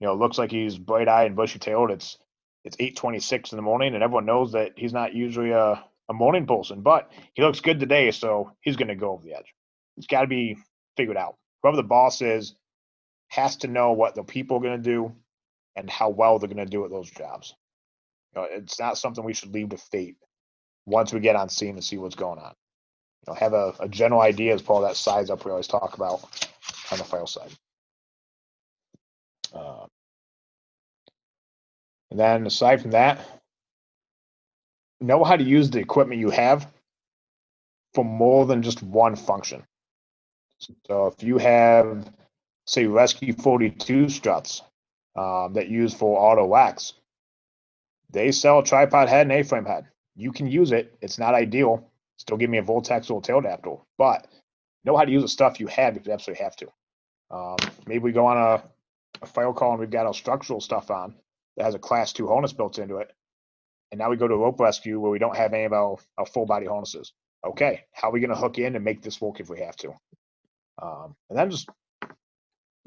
know, 0.00 0.14
looks 0.14 0.36
like 0.36 0.50
he's 0.50 0.76
bright 0.76 1.08
eyed 1.08 1.28
and 1.28 1.36
bushy 1.36 1.58
tailed. 1.58 1.90
It's 1.90 2.18
it's 2.64 2.76
eight 2.80 2.96
twenty 2.96 3.20
six 3.20 3.52
in 3.52 3.56
the 3.56 3.62
morning, 3.62 3.94
and 3.94 4.02
everyone 4.02 4.26
knows 4.26 4.52
that 4.52 4.72
he's 4.76 4.92
not 4.92 5.14
usually 5.14 5.52
a, 5.52 5.82
a 6.08 6.12
morning 6.12 6.46
person, 6.46 6.82
but 6.82 7.10
he 7.34 7.42
looks 7.42 7.60
good 7.60 7.80
today, 7.80 8.10
so 8.10 8.52
he's 8.60 8.76
going 8.76 8.88
to 8.88 8.94
go 8.94 9.12
over 9.12 9.24
the 9.24 9.34
edge. 9.34 9.54
It's 9.96 10.06
got 10.06 10.22
to 10.22 10.26
be 10.26 10.58
figured 10.96 11.16
out. 11.16 11.36
Whoever 11.62 11.76
the 11.76 11.82
boss 11.82 12.20
is 12.20 12.54
has 13.28 13.56
to 13.58 13.68
know 13.68 13.92
what 13.92 14.14
the 14.14 14.22
people 14.22 14.58
are 14.58 14.62
going 14.62 14.82
to 14.82 14.90
do 14.90 15.14
and 15.76 15.88
how 15.88 16.10
well 16.10 16.38
they're 16.38 16.48
going 16.48 16.58
to 16.58 16.66
do 16.66 16.84
at 16.84 16.90
those 16.90 17.10
jobs. 17.10 17.54
You 18.34 18.42
know, 18.42 18.48
it's 18.50 18.78
not 18.78 18.98
something 18.98 19.24
we 19.24 19.34
should 19.34 19.54
leave 19.54 19.70
to 19.70 19.78
fate 19.78 20.16
once 20.84 21.12
we 21.12 21.20
get 21.20 21.36
on 21.36 21.48
scene 21.48 21.74
and 21.74 21.84
see 21.84 21.98
what's 21.98 22.14
going 22.14 22.38
on. 22.38 22.54
Know, 23.26 23.34
have 23.34 23.52
a, 23.52 23.74
a 23.80 23.88
general 23.88 24.20
idea 24.20 24.54
as 24.54 24.62
part 24.62 24.82
that 24.82 24.96
size 24.96 25.30
up 25.30 25.44
we 25.44 25.50
always 25.50 25.66
talk 25.66 25.94
about 25.96 26.22
on 26.92 26.98
the 26.98 27.04
file 27.04 27.26
side. 27.26 27.50
Uh, 29.52 29.86
and 32.10 32.20
then 32.20 32.46
aside 32.46 32.82
from 32.82 32.92
that, 32.92 33.20
know 35.00 35.24
how 35.24 35.36
to 35.36 35.44
use 35.44 35.70
the 35.70 35.80
equipment 35.80 36.20
you 36.20 36.30
have 36.30 36.70
for 37.94 38.04
more 38.04 38.46
than 38.46 38.62
just 38.62 38.82
one 38.82 39.16
function. 39.16 39.64
So 40.86 41.06
if 41.06 41.22
you 41.22 41.38
have, 41.38 42.10
say, 42.66 42.86
Rescue 42.86 43.32
42 43.34 44.08
struts 44.08 44.62
um, 45.16 45.54
that 45.54 45.68
use 45.68 45.94
for 45.94 46.18
auto 46.18 46.46
wax, 46.46 46.94
they 48.10 48.32
sell 48.32 48.60
a 48.60 48.64
tripod 48.64 49.08
head 49.08 49.22
and 49.22 49.32
A-frame 49.32 49.64
head. 49.64 49.86
You 50.14 50.32
can 50.32 50.46
use 50.46 50.72
it. 50.72 50.94
It's 51.00 51.18
not 51.18 51.34
ideal. 51.34 51.90
Still 52.16 52.36
give 52.36 52.50
me 52.50 52.58
a 52.58 52.62
Vortex 52.62 53.10
or 53.10 53.18
a 53.18 53.22
Pterodactyl, 53.22 53.86
but 53.98 54.26
know 54.84 54.96
how 54.96 55.04
to 55.04 55.12
use 55.12 55.22
the 55.22 55.28
stuff 55.28 55.60
you 55.60 55.66
have 55.66 55.96
if 55.96 56.06
you 56.06 56.12
absolutely 56.12 56.44
have 56.44 56.56
to. 56.56 56.66
Um, 57.30 57.56
maybe 57.86 58.04
we 58.04 58.12
go 58.12 58.26
on 58.26 58.36
a, 58.38 58.62
a 59.22 59.26
file 59.26 59.52
call 59.52 59.72
and 59.72 59.80
we've 59.80 59.90
got 59.90 60.06
our 60.06 60.14
structural 60.14 60.60
stuff 60.60 60.90
on 60.90 61.14
that 61.56 61.64
has 61.64 61.74
a 61.74 61.78
class 61.78 62.12
two 62.12 62.28
harness 62.28 62.52
built 62.52 62.78
into 62.78 62.96
it. 62.96 63.12
And 63.90 63.98
now 63.98 64.10
we 64.10 64.16
go 64.16 64.28
to 64.28 64.34
a 64.34 64.38
rope 64.38 64.60
rescue 64.60 64.98
where 64.98 65.10
we 65.10 65.18
don't 65.18 65.36
have 65.36 65.52
any 65.52 65.64
of 65.64 65.72
our, 65.72 65.96
our 66.18 66.26
full 66.26 66.46
body 66.46 66.66
harnesses. 66.66 67.12
Okay, 67.44 67.84
how 67.92 68.08
are 68.08 68.12
we 68.12 68.20
going 68.20 68.30
to 68.30 68.36
hook 68.36 68.58
in 68.58 68.74
and 68.74 68.84
make 68.84 69.02
this 69.02 69.20
work 69.20 69.40
if 69.40 69.48
we 69.48 69.60
have 69.60 69.76
to? 69.76 69.92
Um, 70.82 71.14
and 71.30 71.38
then 71.38 71.50
just 71.50 71.68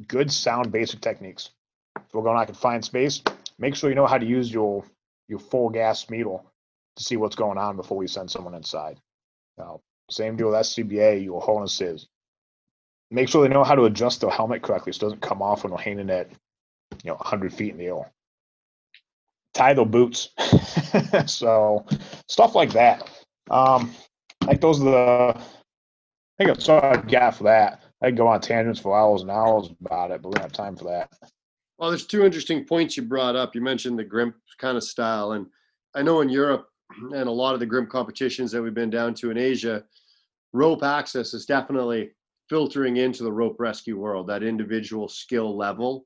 good 0.07 0.31
sound 0.31 0.71
basic 0.71 1.01
techniques. 1.01 1.49
If 1.95 2.13
we're 2.13 2.23
going 2.23 2.39
to 2.39 2.45
confined 2.45 2.85
space, 2.85 3.21
make 3.57 3.75
sure 3.75 3.89
you 3.89 3.95
know 3.95 4.07
how 4.07 4.17
to 4.17 4.25
use 4.25 4.51
your 4.51 4.83
your 5.27 5.39
full 5.39 5.69
gas 5.69 6.09
needle 6.09 6.43
to 6.95 7.03
see 7.03 7.15
what's 7.15 7.35
going 7.35 7.57
on 7.57 7.75
before 7.75 7.97
we 7.97 8.07
send 8.07 8.31
someone 8.31 8.55
inside. 8.55 8.99
Now, 9.59 9.81
same 10.09 10.35
deal 10.37 10.47
with 10.47 10.55
SCBA, 10.55 11.23
your 11.23 11.41
harnesses. 11.41 12.07
Make 13.11 13.27
sure 13.27 13.47
they 13.47 13.53
know 13.53 13.63
how 13.63 13.75
to 13.75 13.85
adjust 13.85 14.21
their 14.21 14.29
helmet 14.29 14.63
correctly 14.63 14.93
so 14.93 14.97
it 14.97 15.09
doesn't 15.09 15.21
come 15.21 15.41
off 15.41 15.63
when 15.63 15.71
we're 15.71 15.79
hanging 15.79 16.09
at 16.09 16.29
you 17.03 17.11
know 17.11 17.15
100 17.15 17.53
feet 17.53 17.71
in 17.71 17.77
the 17.77 17.87
air. 17.87 18.11
Tie 19.53 19.73
their 19.73 19.85
boots. 19.85 20.29
so 21.25 21.85
stuff 22.27 22.55
like 22.55 22.71
that. 22.71 23.09
Um, 23.49 23.93
like 24.45 24.61
those 24.61 24.81
are 24.81 24.85
the 24.85 25.41
I 26.39 26.45
think 26.45 26.55
that's 26.55 26.69
all 26.69 26.81
I've 26.81 27.07
got 27.07 27.35
for 27.35 27.43
that. 27.43 27.83
I 28.01 28.07
could 28.07 28.17
go 28.17 28.27
on 28.27 28.39
tangents 28.39 28.79
for 28.79 28.97
hours 28.97 29.23
and 29.23 29.31
hours 29.31 29.69
about 29.83 30.11
it, 30.11 30.21
but 30.21 30.29
we 30.29 30.35
don't 30.35 30.43
have 30.43 30.53
time 30.53 30.77
for 30.77 30.85
that. 30.85 31.11
Well, 31.77 31.89
there's 31.89 32.05
two 32.05 32.23
interesting 32.23 32.65
points 32.65 32.95
you 32.95 33.03
brought 33.03 33.35
up. 33.35 33.55
You 33.55 33.61
mentioned 33.61 33.99
the 33.99 34.05
Grimp 34.05 34.35
kind 34.57 34.77
of 34.77 34.83
style, 34.83 35.33
and 35.33 35.47
I 35.95 36.01
know 36.01 36.21
in 36.21 36.29
Europe 36.29 36.69
and 36.97 37.27
a 37.27 37.31
lot 37.31 37.53
of 37.53 37.59
the 37.59 37.65
Grimp 37.65 37.89
competitions 37.89 38.51
that 38.51 38.61
we've 38.61 38.73
been 38.73 38.89
down 38.89 39.13
to 39.15 39.31
in 39.31 39.37
Asia, 39.37 39.83
rope 40.53 40.83
access 40.83 41.33
is 41.33 41.45
definitely 41.45 42.11
filtering 42.49 42.97
into 42.97 43.23
the 43.23 43.31
rope 43.31 43.57
rescue 43.59 43.97
world. 43.97 44.27
That 44.27 44.43
individual 44.43 45.07
skill 45.07 45.55
level 45.55 46.05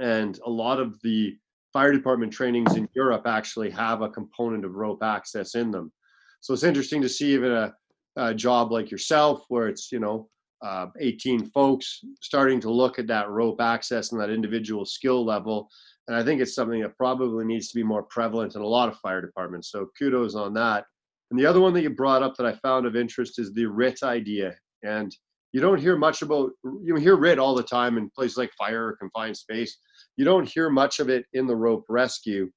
and 0.00 0.38
a 0.46 0.50
lot 0.50 0.80
of 0.80 1.00
the 1.02 1.36
fire 1.72 1.92
department 1.92 2.32
trainings 2.32 2.76
in 2.76 2.88
Europe 2.94 3.26
actually 3.26 3.70
have 3.70 4.02
a 4.02 4.08
component 4.08 4.64
of 4.64 4.74
rope 4.74 5.02
access 5.02 5.54
in 5.54 5.70
them. 5.70 5.92
So 6.40 6.54
it's 6.54 6.62
interesting 6.64 7.02
to 7.02 7.08
see 7.08 7.32
even 7.34 7.52
a, 7.52 7.74
a 8.16 8.34
job 8.34 8.72
like 8.72 8.90
yourself, 8.90 9.44
where 9.48 9.68
it's 9.68 9.92
you 9.92 10.00
know 10.00 10.28
uh, 10.62 10.86
18 10.98 11.50
folks 11.50 12.00
starting 12.20 12.60
to 12.60 12.70
look 12.70 12.98
at 12.98 13.06
that 13.06 13.30
rope 13.30 13.60
access 13.60 14.12
and 14.12 14.20
that 14.20 14.30
individual 14.30 14.84
skill 14.84 15.24
level. 15.24 15.68
And 16.10 16.18
I 16.18 16.24
think 16.24 16.40
it's 16.40 16.56
something 16.56 16.80
that 16.80 16.96
probably 16.96 17.44
needs 17.44 17.68
to 17.68 17.76
be 17.76 17.84
more 17.84 18.02
prevalent 18.02 18.56
in 18.56 18.62
a 18.62 18.66
lot 18.66 18.88
of 18.88 18.98
fire 18.98 19.20
departments. 19.20 19.70
So 19.70 19.90
kudos 19.96 20.34
on 20.34 20.52
that. 20.54 20.84
And 21.30 21.38
the 21.38 21.46
other 21.46 21.60
one 21.60 21.72
that 21.74 21.82
you 21.82 21.90
brought 21.90 22.24
up 22.24 22.34
that 22.34 22.46
I 22.46 22.52
found 22.54 22.84
of 22.84 22.96
interest 22.96 23.38
is 23.38 23.52
the 23.52 23.66
RIT 23.66 24.02
idea. 24.02 24.56
And 24.82 25.16
you 25.52 25.60
don't 25.60 25.78
hear 25.78 25.96
much 25.96 26.22
about 26.22 26.50
you 26.82 26.96
hear 26.96 27.14
RIT 27.14 27.38
all 27.38 27.54
the 27.54 27.62
time 27.62 27.96
in 27.96 28.10
places 28.10 28.38
like 28.38 28.50
fire 28.58 28.88
or 28.88 28.96
confined 28.96 29.36
space. 29.36 29.78
You 30.16 30.24
don't 30.24 30.48
hear 30.48 30.68
much 30.68 30.98
of 30.98 31.08
it 31.08 31.26
in 31.32 31.46
the 31.46 31.54
rope 31.54 31.84
rescue. 31.88 32.50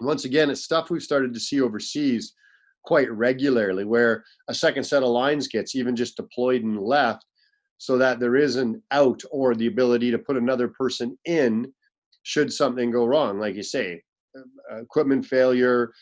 Once 0.00 0.24
again, 0.24 0.48
it's 0.48 0.64
stuff 0.64 0.88
we've 0.88 1.02
started 1.02 1.34
to 1.34 1.40
see 1.40 1.60
overseas 1.60 2.32
quite 2.86 3.12
regularly 3.12 3.84
where 3.84 4.24
a 4.48 4.54
second 4.54 4.84
set 4.84 5.02
of 5.02 5.10
lines 5.10 5.48
gets 5.48 5.74
even 5.74 5.94
just 5.94 6.16
deployed 6.16 6.62
and 6.62 6.80
left 6.80 7.26
so 7.76 7.98
that 7.98 8.20
there 8.20 8.36
is 8.36 8.56
an 8.56 8.82
out 8.90 9.22
or 9.30 9.54
the 9.54 9.66
ability 9.66 10.10
to 10.10 10.18
put 10.18 10.38
another 10.38 10.68
person 10.68 11.18
in 11.26 11.70
should 12.22 12.52
something 12.52 12.90
go 12.90 13.04
wrong 13.04 13.38
like 13.38 13.54
you 13.54 13.62
say 13.62 14.00
uh, 14.36 14.76
equipment 14.80 15.24
failure 15.24 15.92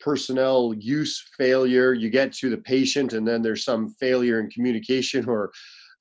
personnel 0.00 0.74
use 0.78 1.22
failure 1.38 1.92
you 1.94 2.10
get 2.10 2.32
to 2.32 2.50
the 2.50 2.58
patient 2.58 3.12
and 3.12 3.26
then 3.26 3.42
there's 3.42 3.64
some 3.64 3.88
failure 4.00 4.40
in 4.40 4.50
communication 4.50 5.28
or 5.28 5.50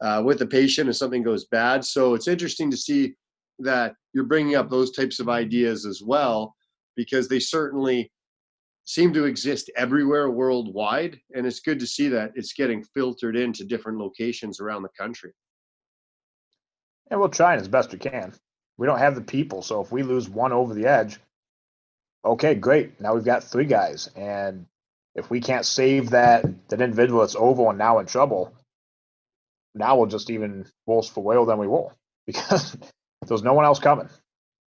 uh, 0.01 0.21
with 0.23 0.39
the 0.39 0.47
patient 0.47 0.87
and 0.87 0.95
something 0.95 1.23
goes 1.23 1.45
bad. 1.45 1.83
So 1.83 2.13
it's 2.13 2.27
interesting 2.27 2.69
to 2.71 2.77
see 2.77 3.15
that 3.59 3.95
you're 4.13 4.25
bringing 4.25 4.55
up 4.55 4.69
those 4.69 4.91
types 4.91 5.19
of 5.19 5.29
ideas 5.29 5.85
as 5.85 6.01
well 6.05 6.55
because 6.95 7.27
they 7.27 7.39
certainly 7.39 8.11
seem 8.83 9.13
to 9.13 9.25
exist 9.25 9.71
everywhere 9.77 10.29
worldwide 10.29 11.19
and 11.33 11.45
it's 11.45 11.59
good 11.59 11.79
to 11.79 11.87
see 11.87 12.07
that 12.09 12.31
it's 12.35 12.53
getting 12.53 12.83
filtered 12.83 13.35
into 13.35 13.63
different 13.63 13.97
locations 13.97 14.59
around 14.59 14.83
the 14.83 14.89
country. 14.97 15.31
And 17.09 17.19
we'll 17.19 17.29
try 17.29 17.55
as 17.55 17.67
best 17.67 17.91
we 17.91 17.99
can 17.99 18.33
we 18.77 18.87
don't 18.87 18.99
have 18.99 19.15
the 19.15 19.21
people 19.21 19.61
so 19.61 19.81
if 19.81 19.91
we 19.91 20.03
lose 20.03 20.29
one 20.29 20.51
over 20.51 20.73
the 20.73 20.87
edge 20.87 21.19
okay 22.23 22.55
great 22.55 22.99
now 22.99 23.13
we've 23.13 23.25
got 23.25 23.43
three 23.43 23.65
guys 23.65 24.09
and 24.15 24.65
if 25.15 25.29
we 25.29 25.39
can't 25.39 25.65
save 25.65 26.11
that 26.11 26.45
that 26.69 26.81
individual 26.81 27.21
that's 27.21 27.35
over 27.35 27.69
and 27.69 27.77
now 27.77 27.99
in 27.99 28.05
trouble 28.05 28.53
now 29.73 29.97
we'll 29.97 30.07
just 30.07 30.29
even 30.29 30.65
worse 30.85 31.09
for 31.09 31.23
whale 31.23 31.45
than 31.45 31.59
we 31.59 31.67
will 31.67 31.93
because 32.27 32.77
there's 33.27 33.43
no 33.43 33.53
one 33.53 33.65
else 33.65 33.79
coming 33.79 34.09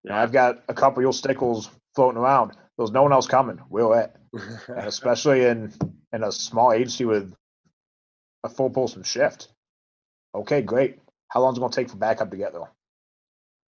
yeah. 0.03 0.21
i've 0.21 0.31
got 0.31 0.63
a 0.69 0.73
couple 0.73 0.99
of 0.99 1.03
your 1.03 1.13
stickles 1.13 1.69
floating 1.95 2.17
around 2.19 2.53
there's 2.79 2.91
no 2.91 3.03
one 3.03 3.11
else 3.11 3.27
coming. 3.27 3.59
We'll 3.69 3.93
it? 3.93 4.15
and 4.33 4.87
especially 4.87 5.45
in 5.45 5.73
in 6.13 6.23
a 6.23 6.31
small 6.31 6.71
agency 6.71 7.03
with 7.03 7.35
a 8.45 8.49
full 8.49 8.69
pulse 8.69 8.97
shift. 9.03 9.49
Okay, 10.33 10.61
great. 10.61 10.97
How 11.27 11.41
long 11.41 11.51
is 11.51 11.57
it 11.57 11.59
going 11.59 11.71
to 11.71 11.75
take 11.75 11.89
for 11.89 11.97
backup 11.97 12.31
to 12.31 12.37
get 12.37 12.53
there? 12.53 12.71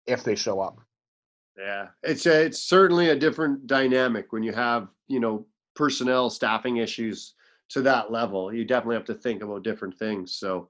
If 0.08 0.24
they 0.24 0.36
show 0.36 0.60
up. 0.60 0.80
Yeah, 1.58 1.88
it's 2.02 2.26
a, 2.26 2.46
it's 2.46 2.64
certainly 2.64 3.10
a 3.10 3.16
different 3.16 3.68
dynamic 3.68 4.32
when 4.32 4.44
you 4.44 4.54
have 4.54 4.88
you 5.08 5.20
know 5.20 5.46
personnel 5.76 6.30
staffing 6.30 6.78
issues 6.78 7.34
to 7.70 7.82
that 7.82 8.12
level. 8.12 8.54
You 8.54 8.66
definitely 8.66 8.96
have 8.96 9.06
to 9.06 9.16
think 9.16 9.44
about 9.44 9.64
different 9.64 9.98
things. 9.98 10.36
So, 10.36 10.70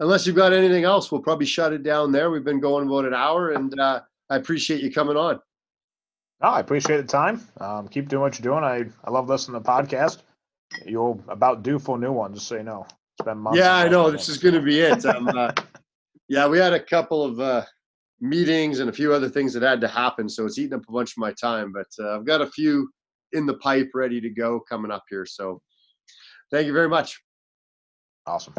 unless 0.00 0.26
you've 0.26 0.36
got 0.36 0.52
anything 0.52 0.84
else, 0.84 1.10
we'll 1.10 1.22
probably 1.22 1.46
shut 1.46 1.72
it 1.72 1.82
down 1.82 2.12
there. 2.12 2.30
We've 2.30 2.44
been 2.44 2.60
going 2.60 2.86
about 2.86 3.04
an 3.04 3.14
hour, 3.14 3.52
and 3.52 3.78
uh, 3.78 4.00
I 4.28 4.36
appreciate 4.36 4.82
you 4.82 4.92
coming 4.92 5.16
on. 5.16 5.40
No, 6.42 6.48
I 6.48 6.60
appreciate 6.60 6.96
the 6.96 7.04
time. 7.04 7.46
Um, 7.60 7.88
keep 7.88 8.08
doing 8.08 8.22
what 8.22 8.38
you're 8.38 8.52
doing. 8.52 8.64
I, 8.64 8.86
I 9.04 9.10
love 9.10 9.28
listening 9.28 9.60
to 9.60 9.64
the 9.64 9.70
podcast. 9.70 10.22
You'll 10.86 11.22
about 11.28 11.62
do 11.62 11.78
for 11.78 11.98
new 11.98 12.12
one, 12.12 12.34
just 12.34 12.46
so 12.46 12.56
you 12.56 12.62
know. 12.62 12.86
It's 13.18 13.26
been 13.26 13.38
months. 13.38 13.58
Yeah, 13.58 13.74
I 13.74 13.88
know. 13.88 14.10
This 14.10 14.28
is 14.28 14.38
going 14.38 14.54
to 14.54 14.62
be 14.62 14.80
it. 14.80 15.04
Um, 15.04 15.28
uh, 15.28 15.52
yeah, 16.28 16.46
we 16.48 16.58
had 16.58 16.72
a 16.72 16.80
couple 16.80 17.24
of 17.24 17.40
uh, 17.40 17.64
meetings 18.20 18.80
and 18.80 18.90
a 18.90 18.92
few 18.92 19.12
other 19.12 19.28
things 19.28 19.52
that 19.52 19.62
had 19.62 19.80
to 19.80 19.88
happen, 19.88 20.28
so 20.28 20.46
it's 20.46 20.58
eating 20.58 20.74
up 20.74 20.84
a 20.88 20.92
bunch 20.92 21.12
of 21.12 21.18
my 21.18 21.32
time. 21.32 21.72
But 21.72 21.88
uh, 21.98 22.16
I've 22.16 22.26
got 22.26 22.42
a 22.42 22.46
few 22.46 22.90
in 23.32 23.46
the 23.46 23.54
pipe 23.54 23.90
ready 23.94 24.20
to 24.20 24.30
go 24.30 24.60
coming 24.60 24.90
up 24.90 25.04
here. 25.08 25.26
So 25.26 25.60
thank 26.50 26.66
you 26.66 26.72
very 26.72 26.88
much. 26.88 27.20
Awesome. 28.26 28.54